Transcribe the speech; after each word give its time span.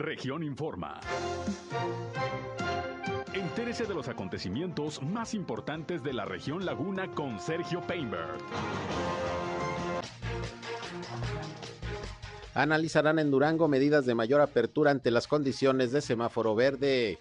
Región 0.00 0.42
Informa. 0.42 0.98
Entérese 3.34 3.84
de 3.84 3.92
los 3.92 4.08
acontecimientos 4.08 5.02
más 5.02 5.34
importantes 5.34 6.02
de 6.02 6.14
la 6.14 6.24
región 6.24 6.64
Laguna 6.64 7.08
con 7.14 7.38
Sergio 7.38 7.82
Painberg. 7.82 8.38
Analizarán 12.54 13.18
en 13.18 13.30
Durango 13.30 13.68
medidas 13.68 14.06
de 14.06 14.14
mayor 14.14 14.40
apertura 14.40 14.90
ante 14.90 15.10
las 15.10 15.26
condiciones 15.26 15.92
de 15.92 16.00
semáforo 16.00 16.54
verde. 16.54 17.18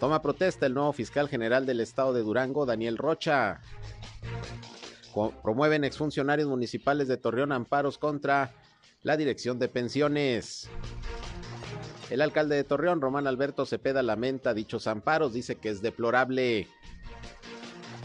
Toma 0.00 0.22
protesta 0.22 0.64
el 0.64 0.72
nuevo 0.72 0.94
fiscal 0.94 1.28
general 1.28 1.66
del 1.66 1.80
estado 1.80 2.14
de 2.14 2.22
Durango, 2.22 2.64
Daniel 2.64 2.96
Rocha. 2.96 3.60
Promueven 5.42 5.84
exfuncionarios 5.84 6.48
municipales 6.48 7.08
de 7.08 7.18
Torreón 7.18 7.52
amparos 7.52 7.98
contra 7.98 8.54
la 9.02 9.18
dirección 9.18 9.58
de 9.58 9.68
pensiones. 9.68 10.70
El 12.10 12.22
alcalde 12.22 12.56
de 12.56 12.64
Torreón, 12.64 13.00
Román 13.00 13.28
Alberto 13.28 13.64
Cepeda, 13.64 14.02
lamenta 14.02 14.52
dichos 14.52 14.88
amparos, 14.88 15.32
dice 15.32 15.54
que 15.54 15.68
es 15.68 15.80
deplorable. 15.80 16.66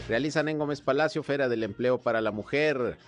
Realizan 0.08 0.48
en 0.48 0.58
Gómez 0.58 0.80
Palacio 0.80 1.24
Feria 1.24 1.48
del 1.48 1.64
Empleo 1.64 1.98
para 1.98 2.20
la 2.20 2.30
Mujer. 2.30 2.98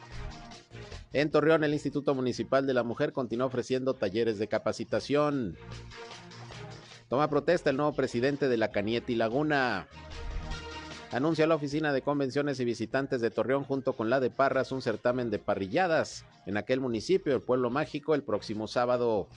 En 1.12 1.30
Torreón, 1.30 1.62
el 1.62 1.72
Instituto 1.72 2.16
Municipal 2.16 2.66
de 2.66 2.74
la 2.74 2.82
Mujer 2.82 3.12
continúa 3.12 3.46
ofreciendo 3.46 3.94
talleres 3.94 4.40
de 4.40 4.48
capacitación. 4.48 5.56
Toma 7.08 7.30
protesta 7.30 7.70
el 7.70 7.76
nuevo 7.76 7.92
presidente 7.92 8.48
de 8.48 8.56
la 8.56 8.72
Canieti 8.72 9.14
Laguna. 9.14 9.86
Anuncia 11.12 11.46
la 11.46 11.54
Oficina 11.54 11.92
de 11.92 12.02
Convenciones 12.02 12.58
y 12.58 12.64
Visitantes 12.64 13.20
de 13.20 13.30
Torreón 13.30 13.62
junto 13.62 13.94
con 13.94 14.10
la 14.10 14.18
de 14.18 14.30
Parras 14.30 14.72
un 14.72 14.82
certamen 14.82 15.30
de 15.30 15.38
parrilladas 15.38 16.24
en 16.44 16.56
aquel 16.56 16.80
municipio, 16.80 17.34
el 17.34 17.40
Pueblo 17.40 17.70
Mágico, 17.70 18.16
el 18.16 18.24
próximo 18.24 18.66
sábado. 18.66 19.28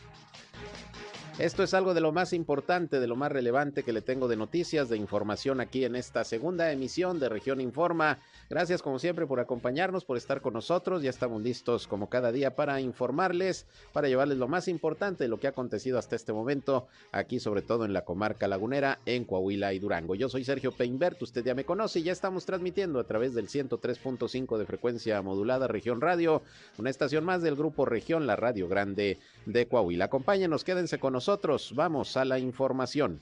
Esto 1.42 1.64
es 1.64 1.74
algo 1.74 1.96
de 1.96 2.02
lo 2.02 2.12
más 2.12 2.34
importante, 2.34 3.00
de 3.00 3.08
lo 3.08 3.16
más 3.16 3.32
relevante 3.32 3.82
que 3.82 3.94
le 3.94 4.04
tengo 4.04 4.28
de 4.28 4.36
noticias, 4.36 4.90
de 4.90 4.98
información 4.98 5.60
aquí 5.60 5.86
en 5.86 5.96
esta 5.96 6.24
segunda 6.24 6.72
emisión 6.72 7.20
de 7.20 7.30
Región 7.30 7.60
Informa. 7.60 8.20
Gracias 8.48 8.84
como 8.84 9.00
siempre 9.00 9.26
por 9.26 9.40
acompañarnos, 9.40 10.06
por 10.06 10.18
estar 10.18 10.42
con 10.42 10.54
nosotros. 10.54 11.02
Ya 11.02 11.10
estamos 11.10 11.42
listos 11.42 11.88
como 11.88 12.10
cada 12.10 12.32
día 12.32 12.56
para 12.56 12.80
informarles, 12.80 13.66
para 13.92 14.08
llevarles 14.08 14.38
lo 14.38 14.48
más 14.48 14.68
importante 14.68 15.24
de 15.24 15.30
lo 15.30 15.40
que 15.40 15.48
ha 15.48 15.50
acontecido 15.50 15.98
hasta 15.98 16.16
este 16.16 16.32
momento, 16.32 16.88
aquí 17.12 17.40
sobre 17.40 17.64
todo 17.64 17.86
en 17.86 17.94
la 17.94 18.06
comarca 18.06 18.48
lagunera, 18.48 19.00
en 19.08 19.26
Coahuila 19.26 19.74
y 19.74 19.80
Durango. 19.80 20.14
Yo 20.14 20.30
soy 20.30 20.44
Sergio 20.44 20.74
Peinbert, 20.74 21.20
usted 21.24 21.44
ya 21.44 21.56
me 21.56 21.66
conoce 21.66 22.02
y 22.02 22.04
ya 22.04 22.12
estamos 22.12 22.46
transmitiendo 22.46 23.00
a 23.00 23.06
través 23.06 23.34
del 23.34 23.48
103.5 23.48 24.60
de 24.60 24.66
frecuencia 24.68 25.20
modulada 25.24 25.68
Región 25.68 26.02
Radio, 26.02 26.44
una 26.78 26.92
estación 26.92 27.26
más 27.26 27.42
del 27.42 27.56
grupo 27.56 27.86
Región, 27.86 28.28
la 28.28 28.36
Radio 28.36 28.68
Grande 28.68 29.18
de 29.48 29.66
Coahuila. 29.66 30.06
Acompáñenos, 30.06 30.64
quédense 30.64 31.00
con 31.00 31.14
nosotros, 31.14 31.31
vamos 31.74 32.18
a 32.18 32.26
la 32.26 32.40
información. 32.40 33.22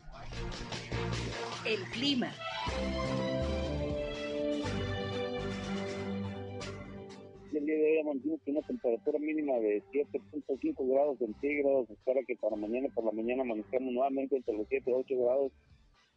El 1.65 1.83
clima. 1.91 2.31
el 7.51 7.65
día 7.65 7.75
de 7.75 7.91
hoy 7.91 7.99
amanecimos 7.99 8.39
con 8.45 8.55
una 8.55 8.67
temperatura 8.67 9.19
mínima 9.19 9.53
de 9.59 9.83
7.5 9.91 10.87
grados 10.87 11.19
centígrados. 11.19 11.89
Espera 11.89 12.21
que 12.25 12.35
para 12.37 12.55
mañana 12.55 12.87
por 12.95 13.03
la 13.03 13.11
mañana 13.11 13.41
amanezcamos 13.43 13.91
nuevamente 13.93 14.37
entre 14.37 14.55
los 14.55 14.67
7 14.69 14.89
y 14.89 14.93
8 14.93 15.15
grados. 15.17 15.51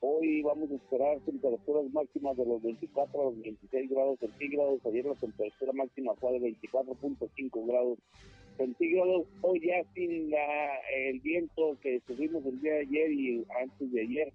Hoy 0.01 0.43
vamos 0.43 0.71
a 0.71 0.75
esperar 0.75 1.21
temperaturas 1.21 1.85
máximas 1.93 2.37
de 2.37 2.47
los 2.47 2.63
24 2.63 3.21
a 3.21 3.25
los 3.25 3.43
26 3.43 3.91
grados 3.91 4.19
centígrados. 4.21 4.87
Ayer 4.87 5.05
la 5.05 5.15
temperatura 5.15 5.73
máxima 5.73 6.15
fue 6.15 6.39
de 6.39 6.57
24.5 6.59 7.67
grados 7.67 7.99
centígrados. 8.57 9.27
Hoy 9.41 9.61
ya 9.61 9.83
sin 9.95 10.31
la, 10.31 10.79
el 10.95 11.21
viento 11.21 11.77
que 11.83 12.01
tuvimos 12.07 12.45
el 12.47 12.61
día 12.61 12.75
de 12.75 12.81
ayer 12.81 13.13
y 13.13 13.47
antes 13.61 13.93
de 13.93 14.01
ayer, 14.01 14.33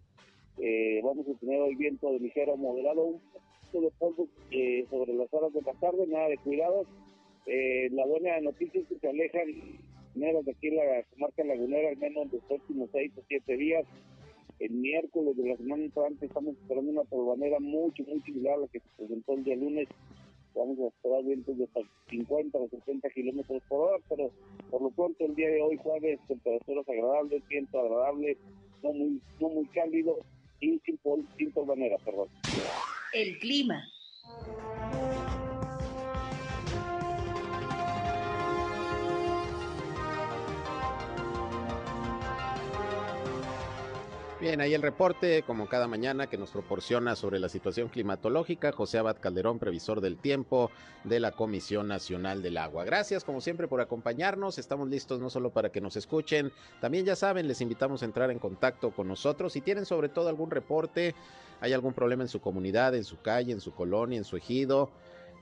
eh, 0.60 1.02
vamos 1.04 1.28
a 1.28 1.40
tener 1.40 1.60
hoy 1.62 1.76
viento 1.76 2.12
de 2.12 2.20
ligero 2.20 2.58
moderado, 2.58 3.06
un 3.06 3.22
de 3.73 3.92
polvo 4.00 4.28
eh, 4.52 4.86
sobre 4.89 5.14
las 5.14 5.32
horas 5.33 5.54
de 5.54 5.61
la 5.61 5.73
tarde, 5.73 6.08
nada 6.08 6.30
de 6.30 6.38
cuidados. 6.38 6.88
Eh, 7.45 7.89
la 7.92 8.05
buena 8.05 8.39
noticia 8.42 8.82
es 8.82 8.88
que 8.88 8.98
se 9.00 9.08
alejan 9.08 9.80
menos 10.16 10.45
de 10.45 10.52
aquí 10.52 10.72
la 10.72 11.04
comarca 11.11 11.44
lagunera, 11.44 11.89
al 11.89 11.98
menos 11.98 12.26
en 12.26 12.32
los 12.32 12.44
próximos 12.45 12.89
seis 12.92 13.11
o 13.17 13.22
siete 13.28 13.55
días. 13.55 13.86
El 14.60 14.72
miércoles 14.72 15.38
de 15.38 15.49
la 15.49 15.58
semana 15.58 15.84
entrante 15.84 16.26
estamos 16.26 16.55
esperando 16.58 16.92
una 16.92 17.04
polvanera 17.04 17.60
mucho, 17.60 18.04
muy 18.04 18.20
similar 18.22 18.55
a 18.55 18.61
la 18.61 18.67
que 18.67 18.80
se 18.80 18.89
presentó 18.98 19.34
el 19.34 19.44
día 19.44 19.55
lunes. 19.55 19.88
Vamos 20.58 20.80
a 20.80 20.88
esperar 20.88 21.23
vientos 21.23 21.56
de 21.58 21.68
50 22.10 22.58
o 22.58 22.68
60 22.68 23.10
kilómetros 23.12 23.62
por 23.70 23.90
hora, 23.90 24.04
pero 24.10 24.32
por 24.72 24.82
lo 24.82 24.90
pronto 24.90 25.23
el 25.26 25.36
día 25.36 25.50
de 25.50 25.62
hoy 25.62 25.78
jueves 25.78 26.20
temperaturas 26.28 26.90
agradables, 26.90 27.48
viento 27.48 27.80
agradable, 27.80 28.38
no 28.82 28.92
muy, 28.92 29.22
no 29.40 29.50
muy 29.50 29.66
cálido 29.67 30.17
y 30.60 30.80
sin, 30.80 31.00
sin 31.38 31.52
perdón. 31.52 32.28
El 33.14 33.38
clima. 33.38 33.84
Bien, 44.39 44.61
ahí 44.61 44.75
el 44.75 44.83
reporte, 44.83 45.42
como 45.42 45.67
cada 45.67 45.87
mañana, 45.87 46.27
que 46.27 46.37
nos 46.37 46.52
proporciona 46.52 47.15
sobre 47.15 47.39
la 47.39 47.49
situación 47.49 47.89
climatológica, 47.89 48.71
José 48.71 48.99
Abad 48.99 49.17
Calderón, 49.20 49.58
previsor 49.58 49.99
del 49.99 50.17
tiempo 50.17 50.70
de 51.05 51.20
la 51.20 51.31
Comisión 51.31 51.87
Nacional 51.87 52.43
del 52.43 52.59
Agua. 52.59 52.86
Gracias, 52.86 53.23
como 53.23 53.42
siempre, 53.42 53.67
por 53.67 53.81
acompañarnos. 53.81 54.59
Estamos 54.59 54.89
listos 54.89 55.20
no 55.20 55.31
solo 55.31 55.49
para 55.49 55.71
que 55.71 55.81
nos 55.81 55.95
escuchen, 55.95 56.52
también 56.80 57.03
ya 57.03 57.15
saben, 57.15 57.48
les 57.48 57.61
invitamos 57.61 58.03
a 58.03 58.05
entrar 58.05 58.30
en 58.30 58.37
contacto 58.37 58.92
con 58.92 59.08
nosotros. 59.08 59.53
Si 59.53 59.61
tienen 59.61 59.87
sobre 59.87 60.08
todo 60.08 60.30
algún 60.30 60.52
reporte, 60.52 61.15
hay 61.59 61.73
algún 61.73 61.93
problema 61.93 62.21
en 62.21 62.30
su 62.30 62.39
comunidad, 62.39 62.93
en 62.93 63.05
su 63.05 63.19
calle, 63.19 63.52
en 63.52 63.59
su 63.59 63.73
colonia, 63.73 64.19
en 64.19 64.23
su 64.23 64.37
ejido, 64.37 64.92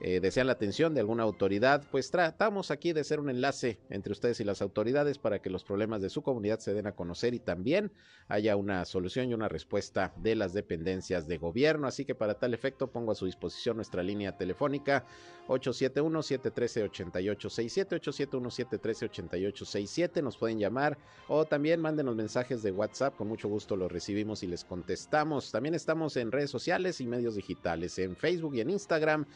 eh, 0.00 0.20
desean 0.20 0.46
la 0.46 0.52
atención 0.52 0.94
de 0.94 1.00
alguna 1.00 1.22
autoridad, 1.22 1.82
pues 1.90 2.10
tratamos 2.10 2.70
aquí 2.70 2.92
de 2.92 3.04
ser 3.04 3.18
un 3.18 3.30
enlace 3.30 3.78
entre 3.88 4.12
ustedes 4.12 4.38
y 4.40 4.44
las 4.44 4.60
autoridades 4.60 5.16
para 5.18 5.40
que 5.40 5.48
los 5.48 5.64
problemas 5.64 6.02
de 6.02 6.10
su 6.10 6.22
comunidad 6.22 6.58
se 6.58 6.74
den 6.74 6.86
a 6.86 6.92
conocer 6.92 7.32
y 7.32 7.38
también 7.38 7.90
haya 8.28 8.56
una 8.56 8.84
solución 8.84 9.30
y 9.30 9.34
una 9.34 9.48
respuesta 9.48 10.12
de 10.16 10.34
las 10.34 10.52
dependencias 10.52 11.26
de 11.26 11.38
gobierno. 11.38 11.86
Así 11.86 12.04
que 12.04 12.14
para 12.14 12.34
tal 12.34 12.52
efecto 12.52 12.88
pongo 12.88 13.12
a 13.12 13.14
su 13.14 13.24
disposición 13.26 13.76
nuestra 13.76 14.02
línea 14.02 14.36
telefónica 14.36 15.06
871-713-8867, 15.48 18.00
871-713-8867. 18.00 20.22
Nos 20.22 20.36
pueden 20.36 20.58
llamar 20.58 20.98
o 21.28 21.44
también 21.44 21.80
mándenos 21.80 22.16
mensajes 22.16 22.62
de 22.62 22.72
WhatsApp. 22.72 23.16
Con 23.16 23.28
mucho 23.28 23.48
gusto 23.48 23.76
los 23.76 23.90
recibimos 23.90 24.42
y 24.42 24.48
les 24.48 24.64
contestamos. 24.64 25.52
También 25.52 25.74
estamos 25.74 26.16
en 26.16 26.32
redes 26.32 26.50
sociales 26.50 27.00
y 27.00 27.06
medios 27.06 27.36
digitales, 27.36 27.98
en 27.98 28.16
Facebook 28.16 28.56
y 28.56 28.60
en 28.60 28.70
Instagram 28.70 29.26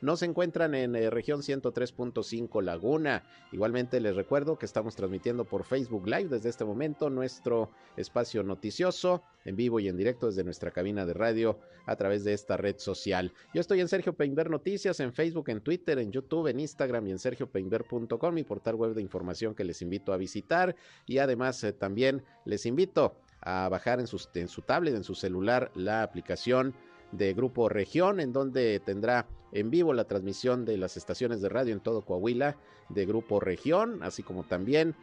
nos 0.00 0.22
encuentran 0.22 0.74
en 0.74 0.96
eh, 0.96 1.10
región 1.10 1.40
103.5 1.40 2.62
Laguna. 2.62 3.24
Igualmente 3.52 4.00
les 4.00 4.16
recuerdo 4.16 4.58
que 4.58 4.66
estamos 4.66 4.96
transmitiendo 4.96 5.44
por 5.44 5.64
Facebook 5.64 6.06
Live 6.06 6.28
desde 6.28 6.48
este 6.48 6.64
momento 6.64 7.10
nuestro 7.10 7.70
espacio 7.96 8.42
noticioso 8.42 9.22
en 9.44 9.56
vivo 9.56 9.80
y 9.80 9.88
en 9.88 9.96
directo 9.96 10.26
desde 10.26 10.44
nuestra 10.44 10.70
cabina 10.70 11.06
de 11.06 11.14
radio 11.14 11.58
a 11.86 11.96
través 11.96 12.24
de 12.24 12.32
esta 12.32 12.56
red 12.56 12.78
social. 12.78 13.32
Yo 13.54 13.60
estoy 13.60 13.80
en 13.80 13.88
Sergio 13.88 14.14
Peinber 14.14 14.50
Noticias, 14.50 15.00
en 15.00 15.12
Facebook, 15.12 15.48
en 15.48 15.60
Twitter, 15.60 15.98
en 15.98 16.12
YouTube, 16.12 16.48
en 16.48 16.60
Instagram 16.60 17.06
y 17.06 17.10
en 17.12 17.18
sergiopeinber.com, 17.18 18.34
mi 18.34 18.44
portal 18.44 18.74
web 18.74 18.94
de 18.94 19.02
información 19.02 19.54
que 19.54 19.64
les 19.64 19.82
invito 19.82 20.12
a 20.12 20.16
visitar 20.16 20.76
y 21.06 21.18
además 21.18 21.62
eh, 21.64 21.72
también 21.72 22.22
les 22.44 22.66
invito 22.66 23.16
a 23.42 23.68
bajar 23.68 24.00
en, 24.00 24.06
en 24.34 24.48
su 24.48 24.62
tablet, 24.62 24.94
en 24.94 25.04
su 25.04 25.14
celular, 25.14 25.70
la 25.74 26.02
aplicación 26.02 26.74
de 27.12 27.34
Grupo 27.34 27.68
Región, 27.68 28.20
en 28.20 28.32
donde 28.32 28.80
tendrá 28.80 29.26
en 29.52 29.70
vivo 29.70 29.92
la 29.92 30.04
transmisión 30.04 30.64
de 30.64 30.76
las 30.76 30.96
estaciones 30.96 31.40
de 31.40 31.48
radio 31.48 31.72
en 31.72 31.80
todo 31.80 32.02
Coahuila 32.02 32.56
de 32.88 33.06
Grupo 33.06 33.40
Región, 33.40 34.02
así 34.02 34.22
como 34.22 34.44
también 34.44 34.94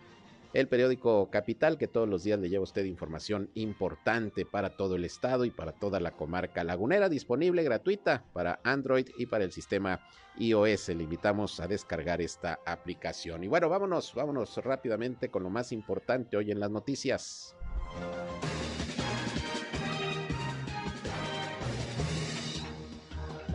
el 0.53 0.67
periódico 0.67 1.29
Capital, 1.29 1.77
que 1.77 1.87
todos 1.87 2.07
los 2.07 2.23
días 2.23 2.39
le 2.39 2.49
lleva 2.49 2.63
usted 2.63 2.85
información 2.85 3.49
importante 3.53 4.45
para 4.45 4.75
todo 4.75 4.95
el 4.95 5.03
estado 5.03 5.45
y 5.45 5.51
para 5.51 5.73
toda 5.73 5.99
la 5.99 6.11
comarca 6.11 6.63
lagunera, 6.63 7.09
disponible 7.09 7.63
gratuita 7.63 8.23
para 8.33 8.59
Android 8.63 9.07
y 9.17 9.25
para 9.25 9.43
el 9.43 9.51
sistema 9.51 9.99
iOS. 10.39 10.89
Le 10.89 11.03
invitamos 11.03 11.59
a 11.59 11.67
descargar 11.67 12.21
esta 12.21 12.59
aplicación. 12.65 13.43
Y 13.43 13.47
bueno, 13.47 13.69
vámonos, 13.69 14.13
vámonos 14.15 14.57
rápidamente 14.57 15.29
con 15.29 15.43
lo 15.43 15.49
más 15.49 15.71
importante 15.71 16.37
hoy 16.37 16.51
en 16.51 16.59
las 16.59 16.71
noticias. 16.71 17.55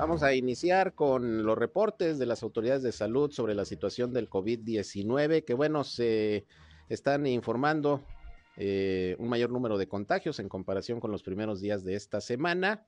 Vamos 0.03 0.25
a 0.25 0.35
iniciar 0.35 0.97
con 0.97 1.45
los 1.45 1.57
reportes 1.57 2.19
de 2.19 2.27
las 2.27 2.43
autoridades 2.43 2.83
de 2.83 2.91
salud 2.91 3.31
sobre 3.31 3.55
la 3.55 3.65
situación 3.65 4.13
del 4.13 4.29
COVID-19, 4.29 5.45
que 5.45 5.55
bueno, 5.55 5.85
se 5.85 6.45
están 6.89 7.25
informando 7.25 8.03
eh, 8.57 9.15
un 9.21 9.29
mayor 9.29 9.51
número 9.51 9.79
de 9.79 9.87
contagios 9.87 10.41
en 10.41 10.49
comparación 10.49 10.99
con 10.99 11.13
los 11.13 11.23
primeros 11.23 11.61
días 11.61 11.85
de 11.85 11.95
esta 11.95 12.21
semana. 12.21 12.85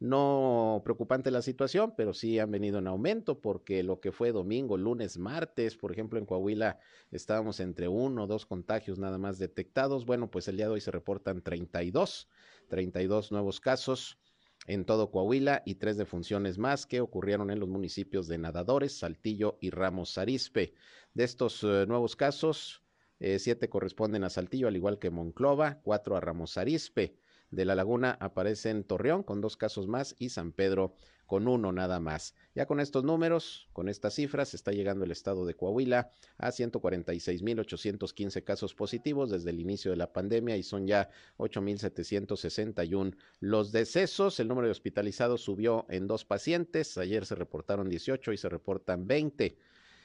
no 0.00 0.82
preocupante 0.82 1.30
la 1.30 1.42
situación, 1.42 1.94
pero 1.96 2.12
sí 2.12 2.40
han 2.40 2.50
venido 2.50 2.80
en 2.80 2.88
aumento 2.88 3.38
porque 3.38 3.84
lo 3.84 4.00
que 4.00 4.10
fue 4.10 4.32
domingo, 4.32 4.76
lunes, 4.76 5.16
martes, 5.16 5.76
por 5.76 5.92
ejemplo, 5.92 6.18
en 6.18 6.26
Coahuila 6.26 6.80
estábamos 7.12 7.60
entre 7.60 7.86
uno 7.86 8.24
o 8.24 8.26
dos 8.26 8.46
contagios 8.46 8.98
nada 8.98 9.18
más 9.18 9.38
detectados. 9.38 10.06
Bueno, 10.06 10.28
pues 10.28 10.48
el 10.48 10.56
día 10.56 10.66
de 10.66 10.72
hoy 10.72 10.80
se 10.80 10.90
reportan 10.90 11.40
32, 11.40 12.28
32 12.68 13.30
nuevos 13.30 13.60
casos 13.60 14.18
en 14.68 14.84
todo 14.84 15.10
Coahuila 15.10 15.62
y 15.64 15.76
tres 15.76 15.96
defunciones 15.96 16.58
más 16.58 16.86
que 16.86 17.00
ocurrieron 17.00 17.50
en 17.50 17.58
los 17.58 17.68
municipios 17.68 18.28
de 18.28 18.36
Nadadores, 18.36 18.98
Saltillo 18.98 19.56
y 19.60 19.70
Ramos 19.70 20.18
Arizpe. 20.18 20.74
De 21.14 21.24
estos 21.24 21.64
eh, 21.64 21.86
nuevos 21.88 22.16
casos, 22.16 22.84
eh, 23.18 23.38
siete 23.38 23.70
corresponden 23.70 24.24
a 24.24 24.30
Saltillo, 24.30 24.68
al 24.68 24.76
igual 24.76 24.98
que 24.98 25.10
Monclova, 25.10 25.80
cuatro 25.82 26.16
a 26.16 26.20
Ramos 26.20 26.58
Arizpe 26.58 27.16
de 27.50 27.64
la 27.64 27.74
Laguna 27.74 28.18
aparecen 28.20 28.84
Torreón 28.84 29.22
con 29.22 29.40
dos 29.40 29.56
casos 29.56 29.88
más 29.88 30.14
y 30.18 30.28
San 30.28 30.52
Pedro 30.52 30.94
con 31.28 31.46
uno 31.46 31.70
nada 31.72 32.00
más. 32.00 32.34
Ya 32.54 32.64
con 32.64 32.80
estos 32.80 33.04
números, 33.04 33.68
con 33.74 33.90
estas 33.90 34.14
cifras, 34.14 34.54
está 34.54 34.72
llegando 34.72 35.04
el 35.04 35.10
estado 35.10 35.44
de 35.44 35.52
Coahuila 35.52 36.10
a 36.38 36.48
146.815 36.48 38.42
casos 38.42 38.74
positivos 38.74 39.30
desde 39.30 39.50
el 39.50 39.60
inicio 39.60 39.90
de 39.90 39.98
la 39.98 40.10
pandemia 40.10 40.56
y 40.56 40.62
son 40.62 40.86
ya 40.86 41.10
8.761 41.36 43.14
los 43.40 43.72
decesos. 43.72 44.40
El 44.40 44.48
número 44.48 44.68
de 44.68 44.72
hospitalizados 44.72 45.42
subió 45.42 45.84
en 45.90 46.06
dos 46.06 46.24
pacientes. 46.24 46.96
Ayer 46.96 47.26
se 47.26 47.34
reportaron 47.34 47.90
18 47.90 48.32
y 48.32 48.38
se 48.38 48.48
reportan 48.48 49.06
20 49.06 49.58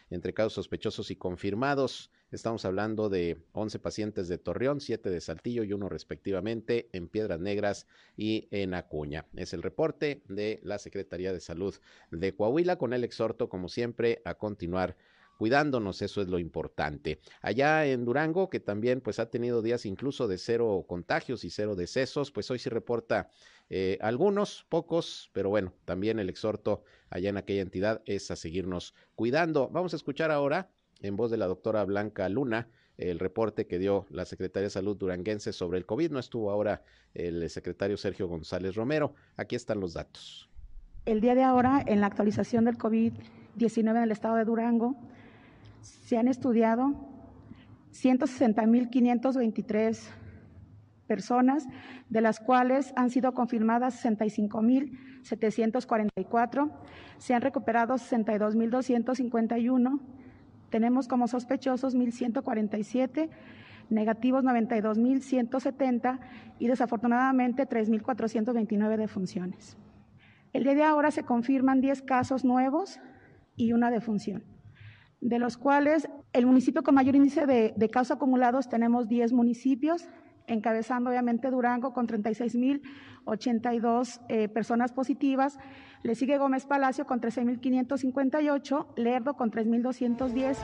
entre 0.10 0.34
casos 0.34 0.54
sospechosos 0.54 1.12
y 1.12 1.16
confirmados. 1.16 2.12
Estamos 2.32 2.66
hablando 2.66 3.10
de 3.10 3.38
11 3.52 3.80
pacientes 3.80 4.28
de 4.28 4.38
Torreón, 4.38 4.82
7 4.82 5.10
de 5.10 5.22
Saltillo 5.22 5.64
y 5.64 5.74
uno 5.74 5.90
respectivamente 5.90 6.90
en 6.92 7.08
Piedras 7.08 7.40
Negras 7.40 7.88
y 8.18 8.48
en 8.52 8.74
Acuña. 8.74 9.26
Es 9.36 9.54
el 9.54 9.62
reporte 9.62 10.24
de 10.28 10.60
la 10.64 10.80
Secretaría 10.80 11.32
de 11.32 11.40
Salud 11.40 11.76
de 12.12 12.36
Coahuila 12.36 12.78
con 12.78 12.94
el 12.94 13.04
exhorto, 13.04 13.50
como 13.50 13.70
siempre, 13.70 14.22
a 14.26 14.36
continuar 14.36 14.98
cuidándonos, 15.38 16.01
eso 16.01 16.21
es 16.21 16.27
lo 16.27 16.39
importante. 16.39 17.19
Allá 17.41 17.85
en 17.85 18.06
Durango, 18.06 18.50
que 18.50 18.59
también 18.59 19.01
pues 19.01 19.19
ha 19.19 19.30
tenido 19.30 19.62
días 19.62 19.85
incluso 19.85 20.27
de 20.27 20.38
cero 20.38 20.85
contagios 20.88 21.44
y 21.44 21.50
cero 21.50 21.75
decesos, 21.75 22.31
pues 22.31 22.50
hoy 22.51 22.59
sí 22.59 22.69
reporta 22.69 23.30
eh, 23.69 23.97
algunos, 24.01 24.65
pocos, 24.69 25.30
pero 25.33 25.50
bueno, 25.50 25.74
también 25.85 26.19
el 26.19 26.30
exhorto 26.30 26.83
allá 27.09 27.30
en 27.30 27.38
aquella 27.38 27.62
entidad 27.62 28.01
es 28.06 28.30
a 28.31 28.35
seguirnos 28.35 28.94
cuidando. 29.15 29.69
Vamos 29.69 29.94
a 29.94 29.97
escuchar 29.97 30.31
ahora, 30.31 30.69
en 31.01 31.15
voz 31.15 31.31
de 31.31 31.38
la 31.38 31.47
doctora 31.47 31.83
Blanca 31.83 32.30
Luna, 32.30 32.69
el 32.97 33.19
reporte 33.19 33.65
que 33.65 33.80
dio 33.80 34.06
la 34.09 34.25
Secretaría 34.25 34.65
de 34.65 34.69
Salud 34.69 34.95
duranguense 34.95 35.51
sobre 35.51 35.80
el 35.80 35.85
COVID. 35.85 36.12
No 36.12 36.19
estuvo 36.19 36.51
ahora 36.51 36.83
el 37.13 37.50
secretario 37.50 37.97
Sergio 37.97 38.27
González 38.27 38.75
Romero. 38.75 39.15
Aquí 39.35 39.56
están 39.56 39.80
los 39.80 39.94
datos. 39.94 40.50
El 41.06 41.19
día 41.19 41.35
de 41.35 41.44
ahora, 41.44 41.83
en 41.85 42.00
la 42.00 42.07
actualización 42.07 42.65
del 42.65 42.77
COVID-19 42.77 43.89
en 43.89 43.97
el 43.97 44.12
estado 44.12 44.35
de 44.35 44.45
Durango, 44.45 44.95
se 45.83 46.18
han 46.18 46.27
estudiado 46.27 46.95
160.523 47.91 50.00
personas, 51.07 51.68
de 52.09 52.21
las 52.21 52.39
cuales 52.39 52.94
han 52.95 53.09
sido 53.09 53.33
confirmadas 53.33 54.01
65.744, 54.03 56.71
se 57.18 57.33
han 57.33 57.41
recuperado 57.41 57.95
62.251, 57.95 60.00
tenemos 60.69 61.09
como 61.09 61.27
sospechosos 61.27 61.94
1.147, 61.95 63.30
negativos 63.89 64.45
92.170 64.45 66.19
y 66.57 66.68
desafortunadamente 66.68 67.68
3.429 67.68 68.95
defunciones. 68.97 69.75
El 70.53 70.63
día 70.63 70.75
de 70.75 70.83
ahora 70.83 71.12
se 71.12 71.24
confirman 71.24 71.81
10 71.81 72.03
casos 72.03 72.45
nuevos 72.45 73.01
y 73.56 73.74
una 73.74 73.91
defunción 73.91 74.53
de 75.24 75.40
los 75.40 75.58
cuales 75.58 76.08
el 76.34 76.46
municipio 76.46 76.84
con 76.84 76.94
mayor 76.96 77.16
índice 77.16 77.46
de, 77.46 77.90
casos 77.90 78.18
acumulados 78.18 78.68
tenemos 78.68 79.08
10 79.08 79.31
municipios, 79.31 80.10
encabezando 80.48 81.10
obviamente 81.10 81.50
Durango 81.50 81.94
con 81.94 82.08
36.082 82.08 84.20
eh, 84.28 84.50
personas 84.50 84.92
positivas. 84.92 85.58
Le 86.04 86.16
sigue 86.16 86.38
Gómez 86.38 86.66
Palacio 86.66 87.06
con 87.06 87.22
13.558, 87.22 88.88
Lerdo 88.98 89.36
con 89.36 89.50
3.210. 89.50 90.58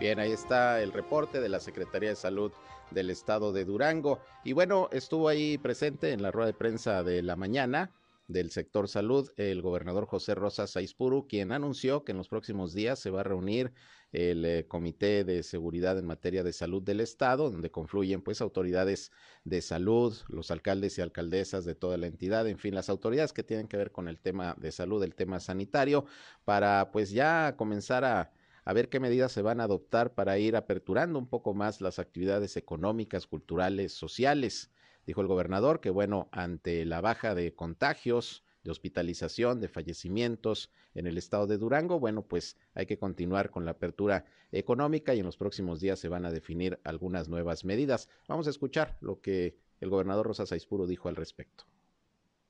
Bien, 0.00 0.18
ahí 0.18 0.32
está 0.32 0.82
el 0.82 0.92
reporte 0.92 1.40
de 1.40 1.48
la 1.48 1.60
Secretaría 1.60 2.08
de 2.08 2.16
Salud 2.16 2.50
del 2.90 3.10
Estado 3.10 3.52
de 3.52 3.64
Durango. 3.64 4.18
Y 4.42 4.52
bueno, 4.52 4.88
estuvo 4.90 5.28
ahí 5.28 5.58
presente 5.58 6.12
en 6.12 6.22
la 6.22 6.32
rueda 6.32 6.48
de 6.48 6.54
prensa 6.54 7.04
de 7.04 7.22
la 7.22 7.36
mañana 7.36 7.92
del 8.30 8.50
sector 8.50 8.88
salud, 8.88 9.30
el 9.36 9.60
gobernador 9.60 10.06
José 10.06 10.34
Rosa 10.34 10.66
Saizpuru, 10.66 11.26
quien 11.26 11.52
anunció 11.52 12.04
que 12.04 12.12
en 12.12 12.18
los 12.18 12.28
próximos 12.28 12.72
días 12.72 12.98
se 12.98 13.10
va 13.10 13.20
a 13.20 13.24
reunir 13.24 13.72
el 14.12 14.44
eh, 14.44 14.66
Comité 14.66 15.24
de 15.24 15.42
Seguridad 15.42 15.98
en 15.98 16.06
materia 16.06 16.42
de 16.42 16.52
salud 16.52 16.82
del 16.82 17.00
Estado, 17.00 17.50
donde 17.50 17.70
confluyen 17.70 18.22
pues 18.22 18.40
autoridades 18.40 19.10
de 19.44 19.60
salud, 19.62 20.16
los 20.28 20.50
alcaldes 20.50 20.98
y 20.98 21.00
alcaldesas 21.00 21.64
de 21.64 21.74
toda 21.74 21.96
la 21.96 22.06
entidad, 22.06 22.46
en 22.46 22.58
fin, 22.58 22.74
las 22.74 22.88
autoridades 22.88 23.32
que 23.32 23.42
tienen 23.42 23.68
que 23.68 23.76
ver 23.76 23.92
con 23.92 24.08
el 24.08 24.20
tema 24.20 24.54
de 24.58 24.72
salud, 24.72 25.02
el 25.02 25.14
tema 25.14 25.40
sanitario, 25.40 26.06
para 26.44 26.90
pues 26.92 27.10
ya 27.10 27.54
comenzar 27.56 28.04
a 28.04 28.32
ver 28.72 28.88
qué 28.88 29.00
medidas 29.00 29.32
se 29.32 29.42
van 29.42 29.60
a 29.60 29.64
adoptar 29.64 30.14
para 30.14 30.38
ir 30.38 30.54
aperturando 30.54 31.18
un 31.18 31.28
poco 31.28 31.54
más 31.54 31.80
las 31.80 31.98
actividades 31.98 32.56
económicas, 32.56 33.26
culturales, 33.26 33.92
sociales 33.92 34.70
Dijo 35.06 35.20
el 35.20 35.26
gobernador 35.26 35.80
que, 35.80 35.90
bueno, 35.90 36.28
ante 36.32 36.84
la 36.84 37.00
baja 37.00 37.34
de 37.34 37.54
contagios, 37.54 38.44
de 38.64 38.70
hospitalización, 38.70 39.60
de 39.60 39.68
fallecimientos 39.68 40.70
en 40.94 41.06
el 41.06 41.16
estado 41.16 41.46
de 41.46 41.58
Durango, 41.58 41.98
bueno, 41.98 42.22
pues 42.22 42.56
hay 42.74 42.86
que 42.86 42.98
continuar 42.98 43.50
con 43.50 43.64
la 43.64 43.72
apertura 43.72 44.26
económica 44.52 45.14
y 45.14 45.20
en 45.20 45.26
los 45.26 45.36
próximos 45.36 45.80
días 45.80 45.98
se 45.98 46.08
van 46.08 46.26
a 46.26 46.30
definir 46.30 46.78
algunas 46.84 47.28
nuevas 47.28 47.64
medidas. 47.64 48.08
Vamos 48.28 48.46
a 48.46 48.50
escuchar 48.50 48.98
lo 49.00 49.20
que 49.20 49.56
el 49.80 49.88
gobernador 49.88 50.26
Rosa 50.26 50.46
Saispuro 50.46 50.86
dijo 50.86 51.08
al 51.08 51.16
respecto. 51.16 51.64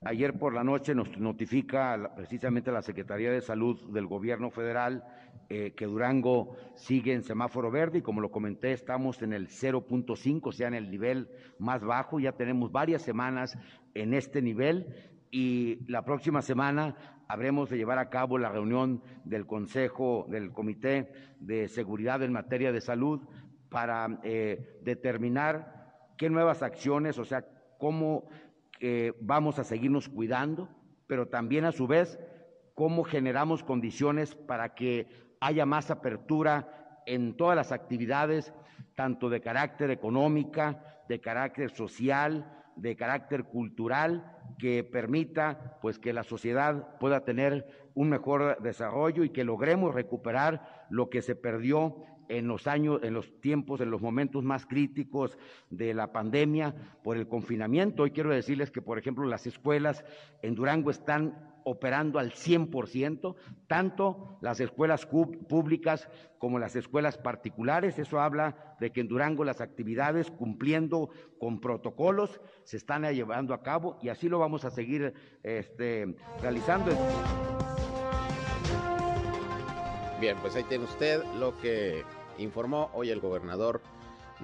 Ayer 0.02 0.38
por 0.38 0.54
la 0.54 0.64
noche 0.64 0.94
nos 0.94 1.18
notifica 1.18 2.14
precisamente 2.16 2.72
la 2.72 2.80
Secretaría 2.80 3.30
de 3.30 3.42
Salud 3.42 3.78
del 3.92 4.06
Gobierno 4.06 4.50
Federal 4.50 5.04
eh, 5.50 5.74
que 5.76 5.84
Durango 5.84 6.56
sigue 6.74 7.12
en 7.12 7.22
semáforo 7.22 7.70
verde 7.70 7.98
y 7.98 8.02
como 8.02 8.22
lo 8.22 8.30
comenté 8.30 8.72
estamos 8.72 9.20
en 9.20 9.34
el 9.34 9.48
0.5, 9.48 10.40
o 10.42 10.52
sea, 10.52 10.68
en 10.68 10.74
el 10.74 10.90
nivel 10.90 11.28
más 11.58 11.84
bajo. 11.84 12.18
Ya 12.18 12.32
tenemos 12.32 12.72
varias 12.72 13.02
semanas 13.02 13.58
en 13.92 14.14
este 14.14 14.40
nivel 14.40 14.86
y 15.30 15.84
la 15.86 16.02
próxima 16.02 16.40
semana 16.40 16.96
habremos 17.28 17.68
de 17.68 17.76
llevar 17.76 17.98
a 17.98 18.08
cabo 18.08 18.38
la 18.38 18.48
reunión 18.48 19.02
del 19.24 19.46
Consejo 19.46 20.24
del 20.30 20.50
Comité 20.50 21.12
de 21.40 21.68
Seguridad 21.68 22.22
en 22.22 22.32
materia 22.32 22.72
de 22.72 22.80
salud 22.80 23.20
para 23.68 24.18
eh, 24.22 24.80
determinar 24.82 26.14
qué 26.16 26.30
nuevas 26.30 26.62
acciones, 26.62 27.18
o 27.18 27.26
sea, 27.26 27.44
cómo 27.78 28.28
vamos 29.20 29.58
a 29.58 29.64
seguirnos 29.64 30.08
cuidando, 30.08 30.68
pero 31.06 31.28
también 31.28 31.64
a 31.64 31.72
su 31.72 31.86
vez 31.86 32.18
cómo 32.74 33.04
generamos 33.04 33.62
condiciones 33.62 34.34
para 34.34 34.74
que 34.74 35.06
haya 35.40 35.66
más 35.66 35.90
apertura 35.90 37.02
en 37.06 37.36
todas 37.36 37.56
las 37.56 37.72
actividades, 37.72 38.54
tanto 38.94 39.28
de 39.28 39.40
carácter 39.40 39.90
económica, 39.90 41.02
de 41.08 41.20
carácter 41.20 41.70
social, 41.70 42.62
de 42.76 42.96
carácter 42.96 43.44
cultural, 43.44 44.38
que 44.58 44.84
permita 44.84 45.78
pues 45.82 45.98
que 45.98 46.12
la 46.12 46.22
sociedad 46.22 46.98
pueda 46.98 47.24
tener 47.24 47.90
un 47.94 48.08
mejor 48.08 48.62
desarrollo 48.62 49.24
y 49.24 49.30
que 49.30 49.44
logremos 49.44 49.94
recuperar 49.94 50.86
lo 50.90 51.10
que 51.10 51.22
se 51.22 51.34
perdió 51.34 51.96
en 52.30 52.46
los 52.46 52.66
años, 52.66 53.00
en 53.02 53.12
los 53.12 53.40
tiempos, 53.40 53.80
en 53.80 53.90
los 53.90 54.00
momentos 54.00 54.44
más 54.44 54.64
críticos 54.64 55.36
de 55.68 55.92
la 55.92 56.12
pandemia 56.12 56.74
por 57.02 57.16
el 57.16 57.26
confinamiento. 57.28 58.04
Hoy 58.04 58.12
quiero 58.12 58.30
decirles 58.30 58.70
que, 58.70 58.80
por 58.80 58.98
ejemplo, 58.98 59.26
las 59.26 59.46
escuelas 59.46 60.04
en 60.42 60.54
Durango 60.54 60.90
están 60.90 61.50
operando 61.64 62.18
al 62.18 62.30
100%, 62.32 63.34
tanto 63.66 64.38
las 64.40 64.60
escuelas 64.60 65.06
públicas 65.06 66.08
como 66.38 66.58
las 66.58 66.76
escuelas 66.76 67.18
particulares. 67.18 67.98
Eso 67.98 68.20
habla 68.20 68.76
de 68.78 68.92
que 68.92 69.00
en 69.00 69.08
Durango 69.08 69.44
las 69.44 69.60
actividades, 69.60 70.30
cumpliendo 70.30 71.10
con 71.38 71.60
protocolos, 71.60 72.40
se 72.62 72.76
están 72.76 73.02
llevando 73.12 73.54
a 73.54 73.62
cabo 73.62 73.98
y 74.02 74.08
así 74.08 74.28
lo 74.28 74.38
vamos 74.38 74.64
a 74.64 74.70
seguir 74.70 75.12
este, 75.42 76.14
realizando. 76.40 76.92
Bien, 80.20 80.36
pues 80.40 80.54
ahí 80.54 80.64
tiene 80.64 80.84
usted 80.84 81.22
lo 81.38 81.56
que 81.58 82.04
informó 82.40 82.90
hoy 82.94 83.10
el 83.10 83.20
gobernador 83.20 83.80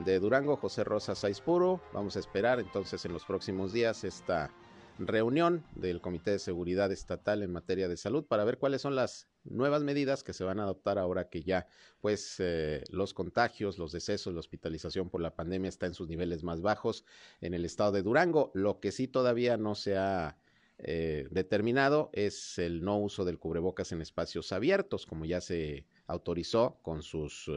de 0.05 0.19
Durango, 0.19 0.57
José 0.57 0.85
Rosa 0.85 1.15
Saizpuro. 1.15 1.81
Vamos 1.93 2.17
a 2.17 2.21
esperar 2.21 2.61
entonces 2.61 3.05
en 3.05 3.13
los 3.13 3.25
próximos 3.25 3.73
días 3.73 4.05
esta 4.05 4.51
reunión 4.99 5.65
del 5.75 6.01
Comité 6.01 6.33
de 6.33 6.39
Seguridad 6.39 6.91
Estatal 6.93 7.43
en 7.43 7.53
materia 7.53 7.89
de 7.89 7.97
salud 7.97 8.25
para 8.25 8.45
ver 8.45 8.59
cuáles 8.59 8.83
son 8.83 8.95
las 8.95 9.29
nuevas 9.45 9.83
medidas 9.83 10.23
que 10.23 10.33
se 10.33 10.45
van 10.45 10.59
a 10.59 10.65
adoptar 10.65 10.99
ahora 10.99 11.29
que 11.29 11.43
ya 11.43 11.67
pues 12.01 12.37
eh, 12.39 12.83
los 12.91 13.15
contagios, 13.15 13.79
los 13.79 13.93
decesos, 13.93 14.33
la 14.33 14.41
hospitalización 14.41 15.11
por 15.11 15.21
la 15.21 15.35
pandemia 15.35 15.69
está 15.69 15.87
en 15.87 15.95
sus 15.95 16.09
niveles 16.09 16.45
más 16.45 16.61
bajos 16.61 17.05
en 17.41 17.55
el 17.55 17.65
estado 17.65 17.93
de 17.93 18.03
Durango. 18.03 18.51
Lo 18.55 18.81
que 18.81 18.93
sí 18.93 19.09
todavía 19.09 19.57
no 19.57 19.75
se 19.75 19.97
ha 19.97 20.37
eh, 20.79 21.27
determinado 21.31 22.11
es 22.13 22.59
el 22.59 22.83
no 22.83 22.99
uso 22.99 23.25
del 23.25 23.39
cubrebocas 23.39 23.93
en 23.93 24.03
espacios 24.03 24.53
abiertos, 24.53 25.07
como 25.07 25.25
ya 25.25 25.41
se 25.41 25.87
autorizó 26.07 26.79
con 26.83 27.03
sus 27.03 27.51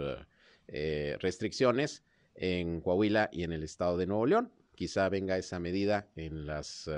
eh, 0.68 1.18
restricciones 1.20 2.03
en 2.36 2.82
Coahuila 2.82 3.29
y 3.32 3.44
en 3.44 3.51
el 3.51 3.63
estado 3.63 3.98
de 3.98 4.08
Nuevo 4.08 4.25
León. 4.25 4.51
Quizá 4.75 5.10
venga 5.10 5.38
esa 5.38 5.60
medida 5.60 6.08
en 6.15 6.46
las 6.46 6.89